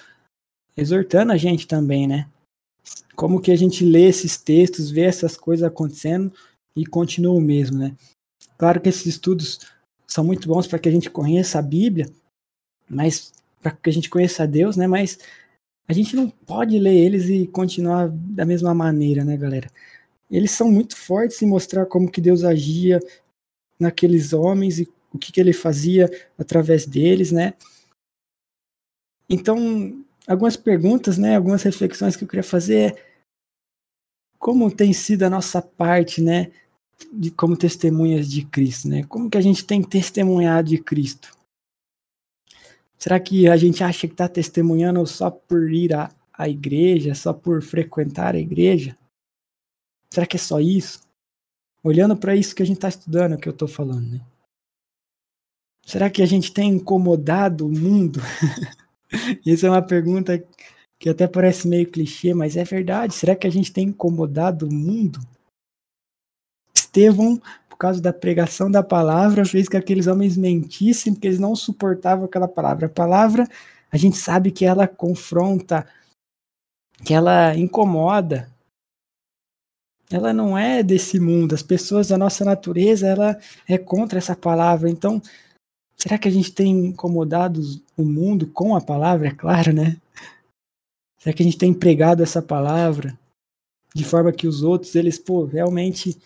exortando 0.77 1.33
a 1.33 1.38
gente 1.38 1.67
também, 1.67 2.07
né? 2.07 2.29
Como 3.15 3.41
que 3.41 3.51
a 3.51 3.55
gente 3.57 3.83
lê 3.83 4.07
esses 4.07 4.38
textos, 4.38 4.89
vê 4.89 5.01
essas 5.01 5.35
coisas 5.35 5.67
acontecendo 5.67 6.31
e 6.73 6.85
continua 6.85 7.33
o 7.33 7.41
mesmo, 7.41 7.79
né? 7.79 7.93
Claro 8.57 8.79
que 8.79 8.88
esses 8.88 9.05
estudos 9.05 9.59
são 10.05 10.23
muito 10.23 10.47
bons 10.47 10.67
para 10.67 10.79
que 10.79 10.88
a 10.88 10.91
gente 10.91 11.09
conheça 11.09 11.59
a 11.59 11.61
Bíblia, 11.61 12.09
mas 12.88 13.33
para 13.61 13.71
que 13.71 13.89
a 13.89 13.93
gente 13.93 14.09
conheça 14.09 14.43
a 14.43 14.45
Deus, 14.45 14.77
né? 14.77 14.88
Mas 14.88 15.19
a 15.88 15.93
gente 15.93 16.15
não 16.15 16.29
pode 16.29 16.77
ler 16.77 16.95
eles 16.95 17.29
e 17.29 17.47
continuar 17.47 18.09
da 18.09 18.45
mesma 18.45 18.73
maneira, 18.73 19.23
né, 19.23 19.38
galera? 19.38 19.69
Eles 20.29 20.51
são 20.51 20.69
muito 20.69 20.97
fortes 20.97 21.41
em 21.41 21.47
mostrar 21.47 21.85
como 21.85 22.11
que 22.11 22.19
Deus 22.19 22.43
agia 22.43 22.99
naqueles 23.79 24.33
homens 24.33 24.79
e 24.79 24.89
o 25.13 25.17
que, 25.17 25.31
que 25.31 25.39
ele 25.39 25.53
fazia 25.53 26.09
através 26.38 26.85
deles, 26.85 27.31
né? 27.31 27.53
Então, 29.29 30.03
algumas 30.27 30.57
perguntas, 30.57 31.17
né, 31.17 31.35
algumas 31.35 31.63
reflexões 31.63 32.15
que 32.15 32.23
eu 32.23 32.27
queria 32.27 32.43
fazer 32.43 32.93
é 32.93 33.07
como 34.38 34.69
tem 34.69 34.93
sido 34.93 35.23
a 35.23 35.29
nossa 35.29 35.61
parte, 35.61 36.21
né, 36.21 36.51
de 37.13 37.31
como 37.31 37.55
testemunhas 37.55 38.27
de 38.29 38.45
Cristo, 38.45 38.88
né? 38.88 39.03
Como 39.03 39.29
que 39.29 39.38
a 39.38 39.41
gente 39.41 39.65
tem 39.65 39.81
testemunhado 39.81 40.69
de 40.69 40.77
Cristo? 40.77 41.36
Será 42.97 43.19
que 43.19 43.47
a 43.47 43.55
gente 43.55 43.83
acha 43.83 44.07
que 44.07 44.13
está 44.13 44.27
testemunhando 44.27 45.05
só 45.05 45.29
por 45.29 45.71
ir 45.71 45.93
à, 45.93 46.09
à 46.33 46.49
igreja, 46.49 47.13
só 47.13 47.33
por 47.33 47.61
frequentar 47.61 48.35
a 48.35 48.39
igreja? 48.39 48.97
Será 50.09 50.25
que 50.25 50.37
é 50.37 50.39
só 50.39 50.59
isso? 50.59 51.01
Olhando 51.83 52.17
para 52.17 52.35
isso 52.35 52.55
que 52.55 52.63
a 52.63 52.65
gente 52.65 52.77
está 52.77 52.89
estudando, 52.89 53.37
que 53.37 53.47
eu 53.47 53.53
estou 53.53 53.67
falando, 53.67 54.09
né? 54.09 54.21
Será 55.85 56.09
que 56.09 56.21
a 56.21 56.25
gente 56.25 56.51
tem 56.51 56.71
incomodado 56.71 57.65
o 57.65 57.71
mundo? 57.71 58.19
Isso 59.45 59.65
é 59.65 59.69
uma 59.69 59.81
pergunta 59.81 60.37
que 60.99 61.07
até 61.07 61.25
parece 61.25 61.65
meio 61.65 61.89
clichê, 61.89 62.33
mas 62.33 62.57
é 62.57 62.63
verdade. 62.65 63.15
Será 63.15 63.37
que 63.37 63.47
a 63.47 63.49
gente 63.49 63.71
tem 63.71 63.87
incomodado 63.87 64.67
o 64.67 64.73
mundo? 64.73 65.17
Estevão 66.75 67.41
por 67.78 67.82
causa 67.82 68.01
da 68.01 68.11
pregação 68.11 68.71
da 68.71 68.82
palavra, 68.82 69.45
fez 69.45 69.69
que 69.69 69.78
aqueles 69.78 70.07
homens 70.07 70.36
mentissem, 70.36 71.13
porque 71.13 71.28
eles 71.28 71.39
não 71.39 71.55
suportavam 71.55 72.25
aquela 72.25 72.47
palavra. 72.47 72.88
A 72.88 72.89
palavra, 72.89 73.47
a 73.91 73.95
gente 73.97 74.17
sabe 74.17 74.49
que 74.49 74.65
ela 74.65 74.88
confronta, 74.88 75.88
que 77.05 77.13
ela 77.13 77.55
incomoda. 77.55 78.49
Ela 80.09 80.34
não 80.34 80.57
é 80.57 80.82
desse 80.82 81.19
mundo. 81.19 81.53
As 81.53 81.61
pessoas 81.61 82.07
da 82.07 82.17
nossa 82.17 82.43
natureza, 82.43 83.05
ela 83.05 83.38
é 83.69 83.78
contra 83.78 84.17
essa 84.17 84.36
palavra. 84.36 84.89
Então, 84.89 85.21
será 85.95 86.17
que 86.17 86.28
a 86.28 86.32
gente 86.32 86.51
tem 86.51 86.88
incomodado 86.88 87.61
o 87.95 88.03
mundo 88.03 88.47
com 88.47 88.75
a 88.75 88.82
palavra? 88.82 89.28
É 89.28 89.32
claro, 89.32 89.71
né? 89.71 89.97
Será 91.19 91.32
que 91.32 91.43
a 91.43 91.45
gente 91.45 91.59
tem 91.59 91.69
empregado 91.69 92.23
essa 92.23 92.41
palavra 92.41 93.15
de 93.93 94.03
forma 94.03 94.32
que 94.32 94.47
os 94.47 94.63
outros, 94.63 94.95
eles, 94.95 95.19
pô, 95.19 95.45
realmente 95.45 96.17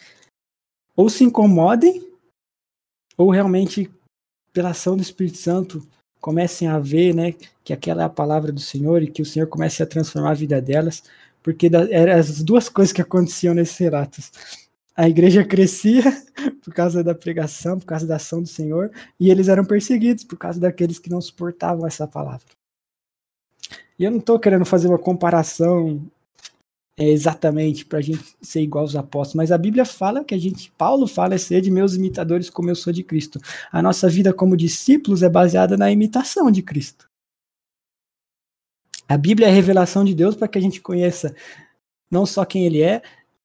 ou 0.96 1.10
se 1.10 1.24
incomodem, 1.24 2.06
ou 3.18 3.30
realmente, 3.30 3.90
pela 4.54 4.70
ação 4.70 4.96
do 4.96 5.02
Espírito 5.02 5.38
Santo, 5.38 5.86
comecem 6.20 6.68
a 6.68 6.78
ver 6.80 7.14
né, 7.14 7.34
que 7.64 7.74
aquela 7.74 8.04
é 8.04 8.06
a 8.06 8.10
palavra 8.10 8.52
do 8.52 8.60
Senhor 8.60 9.02
e 9.02 9.08
que 9.08 9.22
o 9.22 9.26
Senhor 9.26 9.48
comece 9.48 9.82
a 9.82 9.88
transformar 9.88 10.32
a 10.32 10.36
vida 10.36 10.62
delas, 10.62 11.04
porque 11.42 11.70
eram 11.90 12.14
as 12.14 12.44
duas 12.44 12.70
coisas 12.70 12.94
que 12.94 13.02
aconteciam 13.02 13.54
nesses 13.54 13.78
relatos. 13.78 14.32
A 14.96 15.10
igreja 15.10 15.44
crescia 15.44 16.04
por 16.64 16.74
causa 16.74 17.04
da 17.04 17.16
pregação, 17.16 17.80
por 17.80 17.86
causa 17.86 18.06
da 18.06 18.18
ação 18.18 18.42
do 18.42 18.48
Senhor, 18.48 18.92
e 19.20 19.32
eles 19.32 19.48
eram 19.48 19.66
perseguidos 19.66 20.24
por 20.24 20.38
causa 20.38 20.60
daqueles 20.60 21.00
que 21.00 21.10
não 21.10 21.20
suportavam 21.20 21.88
essa 21.88 22.08
palavra. 22.08 22.46
E 23.98 24.04
eu 24.04 24.12
não 24.12 24.20
estou 24.20 24.40
querendo 24.40 24.66
fazer 24.66 24.88
uma 24.88 25.00
comparação 25.00 26.02
é, 26.98 27.08
exatamente 27.10 27.86
para 27.86 28.00
a 28.00 28.02
gente 28.02 28.24
ser 28.42 28.62
igual 28.62 28.84
aos 28.84 28.96
apóstolos, 28.96 29.36
mas 29.36 29.52
a 29.52 29.58
Bíblia 29.58 29.86
fala 29.86 30.24
que 30.24 30.36
a 30.36 30.38
gente, 30.38 30.72
Paulo 30.78 31.08
fala, 31.08 31.36
é 31.36 31.38
ser 31.38 31.62
de 31.62 31.72
meus 31.72 31.96
imitadores 31.96 32.50
como 32.50 32.70
eu 32.70 32.76
sou 32.76 32.92
de 32.92 33.04
Cristo. 33.04 33.40
A 33.72 33.82
nossa 33.82 34.10
vida 34.10 34.34
como 34.34 34.58
discípulos 34.58 35.24
é 35.24 35.30
baseada 35.30 35.78
na 35.78 35.92
imitação 35.92 36.52
de 36.52 36.62
Cristo. 36.62 37.10
A 39.08 39.18
Bíblia 39.18 39.48
é 39.48 39.50
a 39.50 39.54
revelação 39.54 40.06
de 40.06 40.14
Deus 40.14 40.36
para 40.36 40.48
que 40.48 40.58
a 40.58 40.62
gente 40.62 40.80
conheça 40.80 41.36
não 42.10 42.26
só 42.26 42.46
quem 42.46 42.66
ele 42.66 42.82
é, 42.82 43.02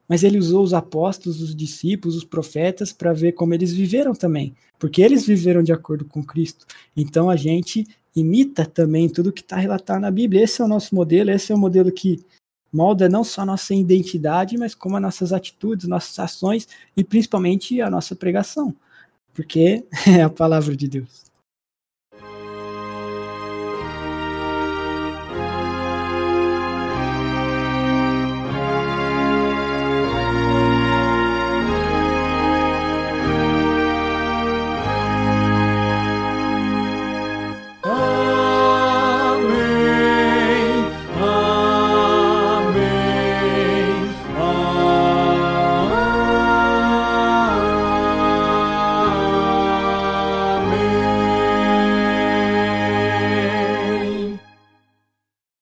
mas 0.08 0.22
ele 0.22 0.38
usou 0.38 0.62
os 0.62 0.74
apóstolos, 0.74 1.40
os 1.40 1.54
discípulos, 1.54 2.16
os 2.16 2.24
profetas 2.24 2.92
para 2.92 3.12
ver 3.12 3.32
como 3.32 3.54
eles 3.54 3.72
viveram 3.72 4.14
também, 4.14 4.54
porque 4.78 5.02
eles 5.02 5.26
viveram 5.26 5.62
de 5.62 5.72
acordo 5.72 6.04
com 6.04 6.22
Cristo. 6.22 6.66
Então 6.96 7.28
a 7.28 7.36
gente 7.36 7.86
imita 8.14 8.64
também 8.64 9.08
tudo 9.08 9.32
que 9.32 9.40
está 9.40 9.56
relatado 9.56 10.00
na 10.00 10.10
Bíblia. 10.10 10.44
Esse 10.44 10.62
é 10.62 10.64
o 10.64 10.68
nosso 10.68 10.94
modelo, 10.94 11.30
esse 11.30 11.52
é 11.52 11.54
o 11.54 11.58
modelo 11.58 11.90
que 11.92 12.24
molda 12.76 13.08
não 13.08 13.24
só 13.24 13.40
a 13.42 13.46
nossa 13.46 13.74
identidade, 13.74 14.58
mas 14.58 14.74
como 14.74 14.96
as 14.96 15.02
nossas 15.02 15.32
atitudes, 15.32 15.88
nossas 15.88 16.18
ações 16.18 16.68
e 16.96 17.02
principalmente 17.02 17.80
a 17.80 17.88
nossa 17.88 18.14
pregação, 18.14 18.74
porque 19.32 19.84
é 20.06 20.22
a 20.22 20.30
palavra 20.30 20.76
de 20.76 20.86
Deus. 20.86 21.25